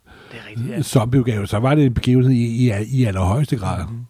ja. 0.69 0.83
zombieudgave, 0.83 1.47
så 1.47 1.59
var 1.59 1.75
det 1.75 1.87
en 1.87 1.95
begivenhed 1.95 2.33
i, 2.33 2.69
i, 2.69 2.73
i 2.93 3.05
allerhøjeste 3.05 3.57
grad. 3.57 3.85
Mhm. 3.87 4.07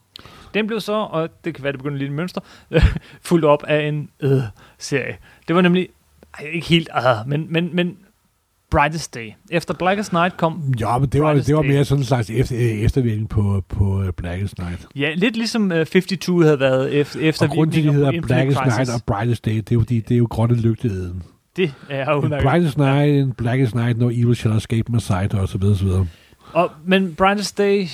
Den 0.55 0.67
blev 0.67 0.81
så, 0.81 0.93
og 0.93 1.29
det 1.45 1.55
kan 1.55 1.65
være, 1.65 1.73
det 1.73 1.81
begynder 1.81 1.99
lidt 1.99 2.13
mønster, 2.13 2.41
fuldt 3.29 3.45
op 3.45 3.65
af 3.69 3.89
en 3.89 4.09
øh, 4.21 4.43
serie. 4.79 5.17
Det 5.49 5.57
var 5.57 5.63
nemlig, 5.63 5.89
ej, 6.39 6.47
ikke 6.47 6.67
helt 6.67 6.89
øh, 6.97 7.29
men, 7.29 7.47
men, 7.51 7.71
men 7.73 7.97
Brightest 8.71 9.15
Day. 9.15 9.31
Efter 9.51 9.75
Blackest 9.75 10.13
Night 10.13 10.37
kom, 10.37 10.75
Ja, 10.81 10.99
men 10.99 11.09
det 11.09 11.21
var, 11.21 11.27
Brightest 11.27 11.47
det 11.47 11.57
var 11.57 11.63
Day. 11.63 11.69
mere 11.71 11.85
sådan 11.85 12.01
en 12.01 12.05
slags 12.05 12.31
efter, 12.31 12.57
øh, 12.57 12.63
eftervirkning 12.63 13.29
på, 13.29 13.63
på 13.69 14.03
øh, 14.03 14.13
Blackest 14.13 14.59
Night. 14.59 14.87
ja, 14.97 15.13
lidt 15.15 15.37
ligesom 15.37 15.63
uh, 15.63 15.71
52 15.85 16.45
havde 16.45 16.61
været 16.61 16.95
efter, 16.95 17.21
efter 17.21 17.47
Og 17.47 17.53
grunden 17.53 17.73
til, 17.73 17.81
at 17.81 17.85
de 17.85 17.91
virkninger 17.91 18.21
på 18.23 18.27
hedder 18.29 18.35
Blackest 18.35 18.59
Crisis. 18.59 18.77
Night 18.89 18.91
og 18.91 19.15
Brightest 19.17 19.45
Day, 19.45 19.53
det 19.57 19.71
er 19.71 19.75
jo, 19.75 19.81
fordi 19.81 20.01
det 20.01 20.15
er 20.15 20.19
jo 20.19 20.27
grønne 20.31 20.57
lygteeden. 20.57 21.23
Det 21.57 21.73
er 21.91 22.15
udmærket. 22.15 22.49
Brightest 22.49 22.79
Night, 22.79 23.37
Blackest 23.37 23.75
Night, 23.75 23.99
No 23.99 24.09
Evil 24.09 24.37
Shall 24.37 24.57
Escape 24.57 24.93
My 24.93 24.99
Sight, 24.99 25.35
og 25.35 25.49
så 25.49 25.59
videre, 25.59 25.77
så 25.77 25.85
videre. 25.85 26.07
Og, 26.53 26.71
men 26.85 27.15
Brightest 27.15 27.59
Day, 27.59 27.87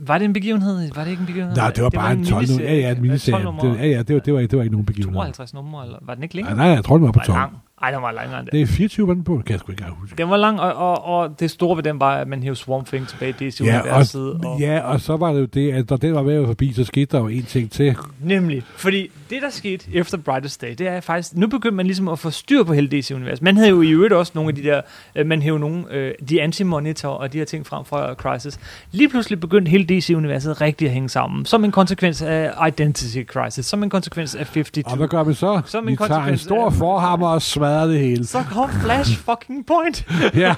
var 0.00 0.18
det 0.18 0.24
en 0.24 0.32
begivenhed? 0.32 0.90
Var 0.94 1.04
det 1.04 1.10
ikke 1.10 1.20
en 1.20 1.26
begivenhed? 1.26 1.56
Nej, 1.56 1.70
det 1.70 1.84
var 1.84 1.90
bare 1.90 2.12
en 2.12 2.24
12 2.24 2.48
nummer. 2.48 2.64
Ja, 2.64 2.74
ja, 2.74 2.90
en 2.94 3.02
miniserie. 3.02 3.44
Det, 3.62 3.78
ja, 3.78 3.86
ja, 3.86 4.02
det 4.02 4.14
var, 4.14 4.20
det 4.20 4.34
var, 4.34 4.40
ikke- 4.40 4.50
det 4.50 4.56
var 4.56 4.62
ikke 4.62 4.72
nogen 4.72 4.86
begivenhed. 4.86 5.14
52 5.14 5.54
numre, 5.54 5.84
eller 5.84 5.98
var 6.02 6.14
den 6.14 6.22
ikke 6.22 6.34
længere? 6.34 6.56
Nej, 6.56 6.66
nej, 6.66 6.74
jeg 6.74 6.84
tror, 6.84 6.96
den 6.96 7.06
var 7.06 7.12
på 7.12 7.20
Den 7.26 7.34
var 7.34 7.40
12. 7.40 7.52
lang. 7.52 7.56
Ej, 7.82 7.90
den 7.90 8.02
var 8.02 8.12
længere 8.12 8.38
end 8.38 8.46
det. 8.46 8.52
Det 8.52 8.62
er 8.62 8.66
24, 8.66 9.08
var 9.08 9.14
den 9.14 9.24
på. 9.24 9.42
Kan 9.46 9.52
jeg 9.52 9.60
sgu 9.60 9.72
ikke 9.72 9.84
huske. 10.00 10.16
Den 10.18 10.30
var 10.30 10.36
lang, 10.36 10.60
og, 10.60 10.74
og, 10.74 11.04
og 11.04 11.40
det 11.40 11.50
store 11.50 11.76
ved 11.76 11.82
den 11.84 12.00
var, 12.00 12.16
at 12.16 12.28
man 12.28 12.42
hævde 12.42 12.56
Swamp 12.56 12.86
Thing 12.86 13.08
tilbage 13.08 13.30
i 13.40 13.44
Ja, 13.44 13.48
DC-universet. 13.50 14.40
og, 14.44 14.60
ja, 14.60 14.80
og 14.80 15.00
så 15.00 15.16
var 15.16 15.32
det 15.32 15.40
jo 15.40 15.44
det, 15.44 15.72
at 15.72 15.90
når 15.90 15.96
den 15.96 16.14
var 16.14 16.22
ved 16.22 16.46
forbi, 16.46 16.72
så 16.72 16.84
skete 16.84 17.16
der 17.16 17.18
jo 17.22 17.28
en 17.28 17.42
ting 17.42 17.70
til. 17.70 17.96
Nemlig. 18.20 18.62
Fordi 18.76 19.10
det, 19.30 19.42
der 19.42 19.50
skete 19.50 19.84
efter 19.92 20.18
Brightest 20.18 20.60
Day, 20.60 20.74
det 20.78 20.88
er 20.88 21.00
faktisk, 21.00 21.36
nu 21.36 21.46
begyndte 21.46 21.76
man 21.76 21.86
ligesom 21.86 22.08
at 22.08 22.18
få 22.18 22.30
styr 22.30 22.62
på 22.64 22.72
hele 22.72 22.88
DC-universet. 23.00 23.42
Man 23.42 23.56
havde 23.56 23.68
jo 23.70 23.82
i 23.82 23.90
øvrigt 23.90 24.12
også 24.14 24.32
nogle 24.34 24.48
af 24.48 24.54
de 24.54 24.62
der, 24.62 24.80
øh, 25.16 25.26
man 25.26 25.42
hævde 25.42 25.60
nogle, 25.60 25.84
øh, 25.90 26.14
de 26.28 26.42
anti-monitor 26.42 27.08
og 27.08 27.32
de 27.32 27.38
her 27.38 27.44
ting 27.44 27.66
frem 27.66 27.84
fra 27.84 28.14
Crisis. 28.14 28.58
Lige 28.92 29.08
pludselig 29.08 29.40
begyndte 29.40 29.70
hele 29.70 29.84
DC-universet 29.98 30.60
rigtig 30.60 30.86
at 30.86 30.92
hænge 30.94 31.08
sammen, 31.08 31.44
som 31.44 31.64
en 31.64 31.70
konsekvens 31.72 32.22
af 32.22 32.68
Identity 32.68 33.22
Crisis, 33.24 33.66
som 33.66 33.82
en 33.82 33.90
konsekvens 33.90 34.34
af 34.34 34.46
52. 34.46 34.86
Og 34.92 34.96
hvad 34.96 35.08
gør 35.08 35.24
vi 35.24 35.34
så? 35.34 35.60
Som 35.66 35.88
en 35.88 35.92
vi 35.92 35.96
tager 36.06 36.24
en 36.24 36.38
stor 36.38 36.66
af- 36.66 36.72
forhammer 36.72 37.28
og 37.28 37.42
smadrer 37.68 37.86
det 37.86 38.00
hele. 38.00 38.26
Så 38.26 38.42
kom 38.42 38.70
Flash 38.70 39.18
fucking 39.18 39.66
Point. 39.66 40.06
Ja, 40.34 40.54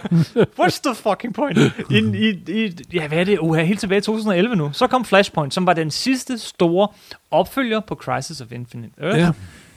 What's 0.61 0.80
the 0.84 0.94
fucking 0.94 1.34
point? 1.34 1.58
I, 1.90 1.98
i, 1.98 2.28
i, 2.64 2.76
ja, 2.92 3.08
hvad 3.08 3.18
er 3.18 3.24
det? 3.24 3.38
Uh, 3.38 3.56
helt 3.56 3.80
tilbage 3.80 3.98
i 3.98 4.02
2011 4.02 4.56
nu. 4.56 4.70
Så 4.72 4.86
kom 4.86 5.04
Flashpoint, 5.04 5.54
som 5.54 5.66
var 5.66 5.72
den 5.72 5.90
sidste 5.90 6.38
store 6.38 6.88
opfølger 7.30 7.80
på 7.80 7.94
Crisis 7.94 8.40
of 8.40 8.52
Infinite 8.52 8.92
Earth. 9.00 9.18
ja. 9.18 9.30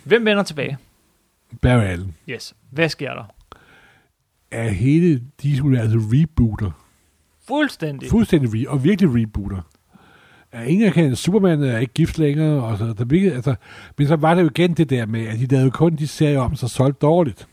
Hvem 0.03 0.25
vender 0.25 0.43
tilbage? 0.43 0.77
Barry 1.61 1.83
Allen. 1.83 2.15
Yes. 2.29 2.53
Hvad 2.71 2.89
sker 2.89 3.13
der? 3.13 3.23
Er 4.51 4.69
hele 4.69 5.21
DC-universet 5.43 5.99
rebooter. 6.13 6.71
Fuldstændig. 7.47 8.09
Fuldstændig 8.09 8.49
re- 8.49 8.69
og 8.69 8.83
virkelig 8.83 9.09
rebooter. 9.15 9.61
Ja, 10.53 10.61
ingen 10.63 10.91
kan 10.91 11.15
Superman 11.15 11.63
er 11.63 11.77
ikke 11.77 11.93
gift 11.93 12.17
længere, 12.17 12.63
og 12.63 12.77
så, 12.77 12.93
der 12.97 13.05
virkede, 13.05 13.33
altså, 13.35 13.55
men 13.97 14.07
så 14.07 14.15
var 14.15 14.33
det 14.33 14.41
jo 14.41 14.47
igen 14.47 14.73
det 14.73 14.89
der 14.89 15.05
med, 15.05 15.27
at 15.27 15.39
de 15.39 15.45
lavede 15.45 15.71
kun 15.71 15.95
de 15.95 16.07
serier 16.07 16.39
om, 16.39 16.55
så 16.55 16.67
solgte 16.67 16.99
dårligt. 17.01 17.47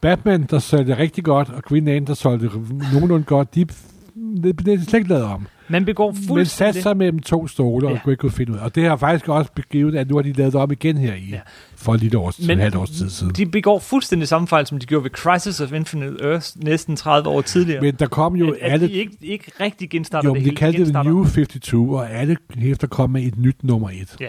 Batman, 0.00 0.42
der 0.42 0.58
solgte 0.58 0.98
rigtig 0.98 1.24
godt, 1.24 1.48
og 1.48 1.62
Green 1.62 1.84
Lantern, 1.84 2.06
der 2.06 2.14
solgte 2.14 2.50
nogenlunde 2.92 3.24
godt, 3.24 3.54
de, 3.54 3.64
det, 3.64 4.58
det 4.58 4.68
er 4.68 4.76
de 4.76 4.84
slet 4.84 4.98
ikke 4.98 5.10
lavet 5.10 5.24
om. 5.24 5.46
Man 5.68 5.84
begår 5.84 6.10
Men 6.10 6.16
sat 6.20 6.28
fuldstændig... 6.28 6.82
sig 6.82 6.96
mellem 6.96 7.18
to 7.18 7.46
stole, 7.48 7.86
og 7.86 7.92
Ja. 7.92 7.98
kunne 8.04 8.12
ikke 8.12 8.20
kunne 8.20 8.32
finde 8.32 8.52
ud 8.52 8.58
af. 8.58 8.62
Og 8.64 8.74
det 8.74 8.84
har 8.88 8.96
faktisk 8.96 9.28
også 9.28 9.50
begivet, 9.54 9.96
at 9.96 10.08
nu 10.08 10.14
har 10.14 10.22
de 10.22 10.32
lavet 10.32 10.52
det 10.52 10.60
om 10.60 10.72
igen 10.72 10.96
her 10.98 11.14
i, 11.14 11.28
Ja. 11.30 11.40
for 11.76 11.96
lille 11.96 12.18
års, 12.18 12.40
Men- 12.46 12.58
halvt 12.58 12.76
års 12.76 12.90
tid 12.90 13.10
siden. 13.10 13.32
De 13.34 13.46
begår 13.46 13.78
fuldstændig 13.78 14.28
samme 14.28 14.48
fejl, 14.48 14.66
som 14.66 14.78
de 14.78 14.86
gjorde 14.86 15.04
ved 15.04 15.10
Crisis 15.10 15.60
of 15.60 15.72
Infinite 15.72 16.16
Earth 16.24 16.46
næsten 16.56 16.96
30 16.96 17.28
år 17.28 17.40
tidligere. 17.40 17.80
Men 17.80 17.94
der 17.94 18.06
kom 18.06 18.36
jo 18.36 18.50
at, 18.50 18.56
at 18.60 18.72
alle... 18.72 18.86
de 18.88 18.92
ikke, 18.92 19.16
ikke 19.20 19.52
rigtig 19.60 19.90
genstarter 19.90 20.28
Jo, 20.28 20.34
det 20.34 20.42
men 20.42 20.44
de 20.44 20.48
hele. 20.50 20.56
kaldte 20.56 20.84
det 20.84 21.04
New 21.04 21.24
52, 21.24 21.72
og 21.90 22.10
alle 22.10 22.36
hæfter 22.56 22.86
kom 22.86 23.10
med 23.10 23.22
et 23.22 23.38
nyt 23.38 23.64
nummer 23.64 23.90
et. 23.90 24.16
Ja. 24.20 24.28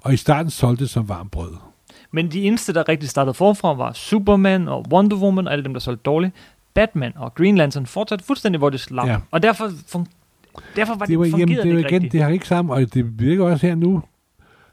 Og 0.00 0.14
i 0.14 0.16
starten 0.16 0.50
solgte 0.50 0.84
det 0.84 0.90
som 0.90 1.08
varmt 1.08 1.30
brød. 1.30 1.52
Men 2.12 2.28
de 2.32 2.42
eneste, 2.42 2.72
der 2.74 2.88
rigtig 2.88 3.08
startede 3.08 3.34
forfra, 3.34 3.72
var 3.74 3.92
Superman 3.92 4.68
og 4.68 4.86
Wonder 4.92 5.16
Woman, 5.16 5.46
og 5.46 5.52
alle 5.52 5.64
dem, 5.64 5.72
der 5.72 5.80
solgte 5.80 6.02
dårligt. 6.02 6.34
Batman 6.74 7.12
og 7.16 7.34
Green 7.34 7.56
Lantern 7.56 7.86
fortsatte 7.86 8.24
fuldstændig, 8.24 8.58
hvor 8.58 8.70
det 8.70 8.80
slap. 8.80 9.06
Ja. 9.08 9.16
Og 9.30 9.42
derfor, 9.42 9.68
fun- 9.68 10.06
derfor 10.76 10.94
var 10.94 11.06
Det 11.06 11.18
var, 11.18 11.24
jamen, 11.26 11.48
det 11.48 11.56
ikke 11.64 11.80
igen, 11.80 11.84
rigtigt. 11.92 12.12
det 12.12 12.22
har 12.22 12.28
ikke 12.30 12.46
sammen, 12.48 12.74
og 12.74 12.94
det 12.94 13.18
virker 13.20 13.44
også 13.44 13.66
her 13.66 13.74
nu. 13.74 14.02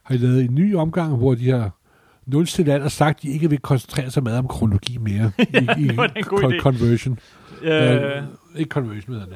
Har 0.03 0.15
de 0.15 0.21
lavet 0.21 0.43
en 0.45 0.55
ny 0.55 0.75
omgang, 0.75 1.15
hvor 1.17 1.35
de 1.35 1.49
har 1.49 1.77
nulstillet 2.25 2.73
alt 2.73 2.83
og 2.83 2.91
sagt, 2.91 3.17
at 3.17 3.23
de 3.23 3.29
ikke 3.29 3.49
vil 3.49 3.59
koncentrere 3.59 4.11
sig 4.11 4.23
meget 4.23 4.39
om 4.39 4.47
kronologi 4.47 4.97
mere. 4.97 5.31
i, 5.39 5.67
i 5.77 5.97
var 5.97 6.21
god 6.23 6.39
con-. 6.43 6.59
Conversion. 6.59 7.19
Øh, 7.61 7.69
Ja, 7.71 8.21
ikke 8.55 8.69
conversion, 8.69 9.13
hedder 9.13 9.25
det. 9.27 9.35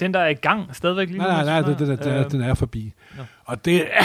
den, 0.00 0.14
der 0.14 0.20
er 0.20 0.28
i 0.28 0.34
gang 0.34 0.76
stadigvæk 0.76 1.08
lige 1.08 1.18
Nej, 1.18 1.28
nej, 1.28 1.44
nej, 1.44 1.60
nu, 1.60 1.66
den, 1.78 1.88
den, 1.88 1.98
den, 1.98 2.08
er, 2.12 2.24
øh, 2.24 2.30
den 2.30 2.40
er 2.40 2.54
forbi. 2.54 2.92
Nå. 3.16 3.22
Og 3.44 3.64
det 3.64 3.82
er 3.82 4.04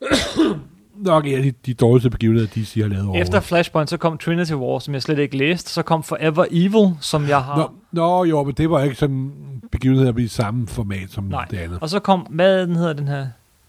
nok 0.96 1.26
en 1.26 1.34
af 1.34 1.42
de, 1.42 1.52
de 1.66 1.74
dårligste 1.74 2.10
begivenheder, 2.10 2.46
DC 2.46 2.74
har 2.80 2.88
lavet 2.88 3.06
over. 3.06 3.20
Efter 3.20 3.40
Flashpoint, 3.40 3.90
så 3.90 3.96
kom 3.96 4.18
Trinity 4.18 4.52
War, 4.52 4.78
som 4.78 4.94
jeg 4.94 5.02
slet 5.02 5.18
ikke 5.18 5.36
læste. 5.36 5.70
Så 5.70 5.82
kom 5.82 6.02
Forever 6.02 6.44
Evil, 6.50 6.96
som 7.00 7.28
jeg 7.28 7.42
har... 7.42 7.56
Nå, 7.56 7.70
nå, 7.92 8.24
jo, 8.24 8.42
men 8.44 8.54
det 8.54 8.70
var 8.70 8.82
ikke 8.82 8.94
sådan 8.96 9.32
begivenheder 9.72 10.18
i 10.18 10.28
samme 10.28 10.66
format 10.66 11.10
som 11.10 11.24
Nej. 11.24 11.46
det 11.50 11.56
andet. 11.56 11.78
Og 11.80 11.88
så 11.88 12.00
kom, 12.00 12.20
hvad 12.20 12.66
den 12.66 12.76
hedder 12.76 12.92
den 12.92 13.08
her, 13.08 13.26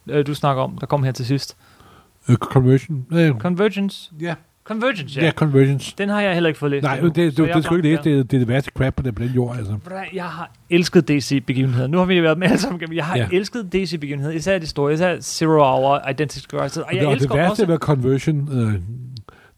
øh, 0.07 0.27
du 0.27 0.35
snakker 0.35 0.63
om, 0.63 0.77
der 0.77 0.85
kom 0.85 1.03
her 1.03 1.11
til 1.11 1.25
sidst. 1.25 1.57
Uh, 2.29 2.35
conversion? 2.35 3.05
Uh, 3.11 3.39
Convergence? 3.39 4.11
ja, 4.21 4.35
Convergence, 4.67 5.19
ja. 5.19 5.25
ja. 5.25 5.31
conversions. 5.31 5.93
Den 5.93 6.09
har 6.09 6.21
jeg 6.21 6.33
heller 6.33 6.47
ikke 6.47 6.59
fået 6.59 6.71
læst. 6.71 6.83
Nej, 6.83 6.95
endnu, 6.95 7.07
det, 7.07 7.15
det, 7.15 7.37
det, 7.37 7.55
det 7.55 7.63
skal 7.63 7.77
ikke 7.77 7.89
læse. 7.89 8.03
Det, 8.03 8.31
det 8.31 8.37
er 8.37 8.39
det 8.39 8.47
værste 8.47 8.71
crap 8.77 8.95
på 8.95 9.03
den, 9.03 9.13
den 9.13 9.27
jord, 9.27 9.57
altså. 9.57 9.77
Jeg 10.13 10.25
har 10.25 10.51
elsket 10.69 11.07
DC-begivenheder. 11.07 11.87
Nu 11.87 11.97
har 11.97 12.05
vi 12.05 12.23
været 12.23 12.37
med 12.37 12.47
alle 12.47 12.59
sammen. 12.59 12.93
Jeg 12.93 13.05
har 13.05 13.17
ja. 13.17 13.27
Elsket 13.31 13.73
DC-begivenheder. 13.73 14.33
Især 14.33 14.59
de 14.59 14.67
store. 14.67 14.93
Især 14.93 15.19
Zero 15.19 15.51
Hour, 15.51 16.09
Identity 16.09 16.45
Crisis. 16.47 16.77
Og 16.77 16.87
jeg 16.91 16.99
det, 16.99 17.07
og 17.07 17.13
det 17.13 17.21
elsker 17.21 17.35
værste 17.35 17.51
også... 17.51 17.65
ved 17.65 17.77
conversion, 17.77 18.49
øh, 18.51 18.73
det 18.73 18.81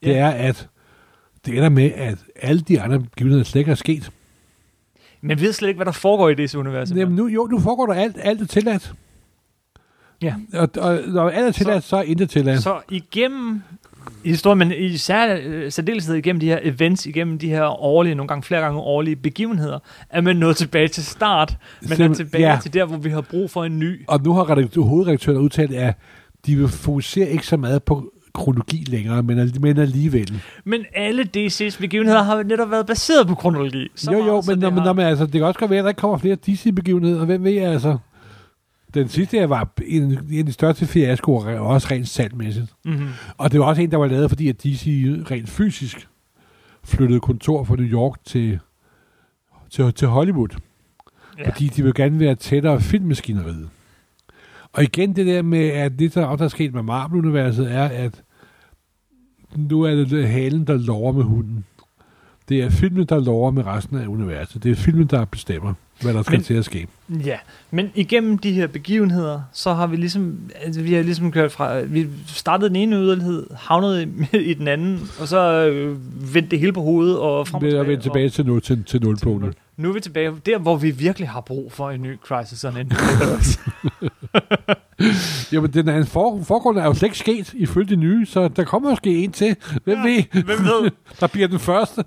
Ja. 0.03 0.17
er, 0.17 0.29
at 0.29 0.67
det 1.45 1.57
ender 1.57 1.69
med, 1.69 1.91
at 1.95 2.17
alle 2.41 2.61
de 2.61 2.81
andre 2.81 2.99
begivenheder 2.99 3.43
slet 3.43 3.59
ikke 3.59 3.71
er 3.71 3.75
sket. 3.75 4.09
Men 5.21 5.41
ved 5.41 5.53
slet 5.53 5.67
ikke, 5.67 5.77
hvad 5.77 5.85
der 5.85 5.91
foregår 5.91 6.29
i 6.29 6.33
DC-universet. 6.33 6.97
Jamen 6.97 7.15
nu, 7.15 7.27
jo, 7.27 7.47
nu 7.51 7.59
foregår 7.59 7.85
der 7.85 7.93
alt, 7.93 8.15
alt 8.19 8.41
er 8.41 8.45
tilladt. 8.45 8.93
Ja. 10.21 10.35
Og, 10.53 10.69
og 10.77 10.99
når 11.07 11.29
alt 11.29 11.47
er 11.47 11.51
tilladt, 11.51 11.83
så, 11.83 11.89
så 11.89 11.97
er 11.97 12.01
intet 12.01 12.29
tilladt. 12.29 12.63
Så 12.63 12.79
igennem 12.89 13.61
historien, 14.29 14.57
men 14.59 14.71
især 14.77 15.37
særdeleshed 15.69 16.15
igennem 16.15 16.39
de 16.39 16.45
her 16.45 16.59
events, 16.63 17.05
igennem 17.05 17.39
de 17.39 17.49
her 17.49 17.83
årlige, 17.83 18.15
nogle 18.15 18.27
gange 18.27 18.43
flere 18.43 18.61
gange 18.61 18.79
årlige 18.79 19.15
begivenheder, 19.15 19.79
er 20.09 20.21
man 20.21 20.35
nået 20.35 20.57
tilbage 20.57 20.87
til 20.87 21.05
start, 21.05 21.57
men 21.81 22.01
er 22.01 22.13
tilbage 22.13 22.51
ja. 22.51 22.59
til 22.61 22.73
der, 22.73 22.85
hvor 22.85 22.97
vi 22.97 23.09
har 23.09 23.21
brug 23.21 23.51
for 23.51 23.63
en 23.63 23.79
ny. 23.79 24.05
Og 24.07 24.21
nu 24.23 24.33
har 24.33 24.49
redakt- 24.49 24.81
hovedredaktøren 24.83 25.37
udtalt, 25.37 25.73
at 25.73 25.93
de 26.45 26.55
vil 26.55 26.67
fokusere 26.67 27.29
ikke 27.29 27.47
så 27.47 27.57
meget 27.57 27.83
på 27.83 28.11
kronologi 28.33 28.83
længere, 28.87 29.23
men, 29.23 29.51
men 29.61 29.77
alligevel. 29.77 30.41
Men 30.65 30.85
alle 30.95 31.23
DC's 31.37 31.79
begivenheder 31.79 32.23
har 32.23 32.43
netop 32.43 32.71
været 32.71 32.87
baseret 32.87 33.27
på 33.27 33.35
kronologi. 33.35 33.87
Så 33.95 34.11
jo, 34.11 34.17
jo, 34.17 34.25
meget, 34.25 34.47
men, 34.47 34.59
når, 34.59 34.69
men, 34.69 34.79
har- 34.83 34.93
man, 34.93 35.05
altså, 35.05 35.23
det 35.25 35.31
kan 35.33 35.43
også 35.43 35.59
godt 35.59 35.71
være, 35.71 35.79
at 35.79 35.83
der 35.83 35.89
ikke 35.89 35.99
kommer 35.99 36.17
flere 36.17 36.35
DC-begivenheder. 36.35 37.25
Hvem 37.25 37.43
ved 37.43 37.51
jeg, 37.51 37.71
altså? 37.71 37.97
Den 38.93 39.09
sidste 39.09 39.37
her 39.37 39.47
var 39.47 39.69
en, 39.85 40.03
en 40.03 40.39
af 40.39 40.45
de 40.45 40.51
største 40.51 40.85
fiaskoer, 40.85 41.59
og 41.59 41.67
også 41.67 41.87
rent 41.91 42.07
salgmæssigt. 42.07 42.73
Mhm. 42.85 43.07
Og 43.37 43.51
det 43.51 43.59
var 43.59 43.65
også 43.65 43.81
en, 43.81 43.91
der 43.91 43.97
var 43.97 44.07
lavet, 44.07 44.29
fordi 44.29 44.49
at 44.49 44.63
DC 44.63 44.85
rent 45.31 45.49
fysisk 45.49 46.07
flyttede 46.83 47.19
kontor 47.19 47.63
fra 47.63 47.75
New 47.75 47.85
York 47.85 48.25
til, 48.25 48.59
til, 49.69 49.93
til 49.93 50.07
Hollywood. 50.07 50.49
Ja. 51.39 51.49
Fordi 51.49 51.67
de 51.67 51.83
vil 51.83 51.93
gerne 51.93 52.19
være 52.19 52.35
tættere 52.35 52.81
filmmaskineriet. 52.81 53.69
Og 54.73 54.83
igen 54.83 55.15
det 55.15 55.25
der 55.25 55.41
med, 55.41 55.67
at 55.67 55.99
det, 55.99 56.15
der 56.15 56.25
også 56.25 56.43
er 56.43 56.47
sket 56.47 56.73
med 56.73 56.83
Marvel-universet, 56.83 57.71
er, 57.71 57.83
at 57.83 58.23
nu 59.55 59.81
er 59.81 59.95
det 59.95 60.29
halen, 60.29 60.67
der 60.67 60.77
lover 60.77 61.11
med 61.11 61.23
hunden. 61.23 61.65
Det 62.49 62.63
er 62.63 62.69
filmen, 62.69 63.05
der 63.05 63.19
lover 63.19 63.51
med 63.51 63.65
resten 63.65 63.97
af 63.97 64.07
universet. 64.07 64.63
Det 64.63 64.71
er 64.71 64.75
filmen, 64.75 65.07
der 65.07 65.25
bestemmer, 65.25 65.73
hvad 66.01 66.13
der 66.13 66.21
skal 66.23 66.33
Men- 66.37 66.43
til 66.43 66.53
at 66.53 66.65
ske. 66.65 66.87
Ja, 67.25 67.37
men 67.71 67.91
igennem 67.95 68.37
de 68.37 68.51
her 68.51 68.67
begivenheder, 68.67 69.41
så 69.53 69.73
har 69.73 69.87
vi 69.87 69.95
ligesom, 69.95 70.39
altså 70.63 70.81
vi 70.81 70.93
har 70.93 71.01
ligesom 71.03 71.31
kørt 71.31 71.51
fra, 71.51 71.79
vi 71.81 72.07
startede 72.27 72.69
den 72.69 72.75
ene 72.75 72.95
yderlighed, 72.95 73.47
havnede 73.57 74.03
i, 74.03 74.37
i 74.51 74.53
den 74.53 74.67
anden, 74.67 75.09
og 75.19 75.27
så 75.27 75.67
øh, 75.67 75.97
vendte 76.33 76.51
det 76.51 76.59
hele 76.59 76.73
på 76.73 76.81
hovedet 76.81 77.19
og 77.19 77.47
frem 77.47 77.55
og 77.55 77.61
tilbage. 77.61 77.79
at 77.81 77.87
vende 77.87 78.03
tilbage 78.03 78.29
til, 78.29 78.45
nul, 78.45 78.61
til, 78.61 78.83
til 78.83 78.99
og, 78.99 79.05
nulpunktet. 79.05 79.53
nu 79.77 79.89
er 79.89 79.93
vi 79.93 79.99
tilbage 79.99 80.31
der, 80.45 80.57
hvor 80.59 80.75
vi 80.77 80.91
virkelig 80.91 81.29
har 81.29 81.41
brug 81.41 81.71
for 81.71 81.89
en 81.91 82.01
ny 82.01 82.17
Crisis 82.19 82.63
on 82.63 82.77
Infinite. 82.77 83.59
Jamen, 85.51 85.73
den 85.73 85.87
er, 85.87 86.05
for, 86.05 86.43
forgrunden 86.43 86.83
er 86.83 86.87
jo 86.87 86.93
slet 86.93 87.07
ikke 87.07 87.17
sket 87.17 87.53
ifølge 87.53 87.89
det 87.89 87.99
nye, 87.99 88.25
så 88.25 88.47
der 88.47 88.63
kommer 88.63 88.89
måske 88.89 89.23
en 89.23 89.31
til. 89.31 89.55
Hvem 89.83 89.97
ja, 89.97 90.03
ved? 90.03 90.23
Hvem 90.43 90.59
ved? 90.59 90.91
Der 91.19 91.27
bliver 91.27 91.47
den 91.47 91.59
første. 91.59 92.03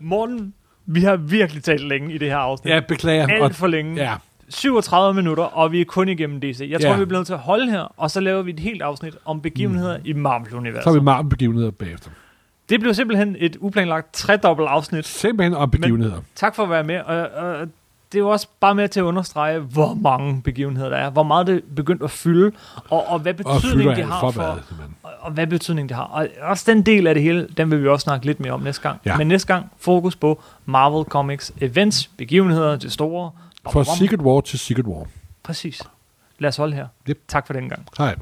Morten, 0.00 0.54
vi 0.90 1.00
har 1.00 1.16
virkelig 1.16 1.62
talt 1.62 1.88
længe 1.88 2.14
i 2.14 2.18
det 2.18 2.28
her 2.28 2.36
afsnit. 2.36 2.74
Ja, 2.74 2.80
beklager. 2.88 3.26
Alt 3.26 3.54
for 3.56 3.66
længe. 3.66 3.94
ja, 3.96 4.14
37 4.48 5.14
minutter, 5.14 5.44
og 5.44 5.72
vi 5.72 5.80
er 5.80 5.84
kun 5.84 6.08
igennem 6.08 6.40
DC. 6.40 6.66
Jeg 6.70 6.80
tror, 6.80 6.90
Ja. 6.90 6.96
vi 6.96 7.02
er 7.02 7.06
blevet 7.06 7.26
til 7.26 7.32
at 7.32 7.38
holde 7.38 7.70
her, 7.70 7.94
og 7.96 8.10
så 8.10 8.20
laver 8.20 8.42
vi 8.42 8.50
et 8.50 8.60
helt 8.60 8.82
afsnit 8.82 9.14
om 9.24 9.40
begivenheder 9.40 9.98
mm. 9.98 10.02
i 10.06 10.12
Marvel-universet. 10.12 10.84
så 10.84 10.90
har 10.90 10.98
vi 10.98 11.04
meget 11.04 11.28
begivenheder 11.28 11.70
bagefter. 11.70 12.10
Det 12.68 12.80
blev 12.80 12.94
simpelthen 12.94 13.36
et 13.38 13.56
uplanlagt 13.60 14.14
tredobbelt 14.14 14.68
afsnit. 14.68 15.06
Simpelthen 15.06 15.54
om 15.54 15.70
begivenheder. 15.70 16.20
Tak 16.34 16.54
for 16.56 16.62
at 16.62 16.70
være 16.70 16.84
med, 16.84 17.00
og, 17.00 17.16
og 17.28 17.68
det 18.12 18.18
er 18.18 18.22
jo 18.22 18.28
også 18.28 18.46
bare 18.60 18.74
med 18.74 18.88
til 18.88 19.00
at 19.00 19.04
understrege, 19.04 19.58
hvor 19.58 19.94
mange 19.94 20.42
begivenheder 20.42 20.88
der 20.88 20.96
er, 20.96 21.10
hvor 21.10 21.22
meget 21.22 21.46
det 21.46 21.62
begyndt 21.76 22.02
at 22.02 22.10
fylde, 22.10 22.52
og, 22.90 23.06
og 23.06 23.18
hvad 23.18 23.34
betydning 23.34 23.96
det 23.96 24.04
har 24.04 24.30
for, 24.30 24.42
og, 25.02 25.10
og 25.20 25.32
hvad 25.32 25.46
betydning 25.46 25.88
det 25.88 25.96
har. 25.96 26.04
Og 26.04 26.28
også 26.42 26.64
den 26.72 26.82
del 26.82 27.06
af 27.06 27.14
det 27.14 27.22
hele, 27.22 27.48
den 27.56 27.70
vil 27.70 27.82
vi 27.82 27.88
også 27.88 28.04
snakke 28.04 28.26
lidt 28.26 28.40
mere 28.40 28.52
om 28.52 28.60
næste 28.60 28.82
gang. 28.82 29.00
Ja. 29.04 29.16
Men 29.16 29.26
næste 29.26 29.46
gang 29.54 29.72
fokus 29.78 30.16
på 30.16 30.42
Marvel 30.66 31.04
Comics 31.04 31.52
events, 31.60 32.06
begivenheder, 32.06 32.76
det 32.76 32.92
store. 32.92 33.30
Fra 33.72 33.84
Secret 33.84 34.20
War 34.20 34.40
til 34.40 34.58
Secret 34.58 34.86
War. 34.86 35.06
Præcis. 35.42 35.82
Lad 36.38 36.48
os 36.48 36.56
holde 36.56 36.76
her. 36.76 36.86
Yep. 37.08 37.18
Tak 37.28 37.46
for 37.46 37.52
den 37.52 37.68
gang. 37.68 37.86
Hej. 37.98 38.16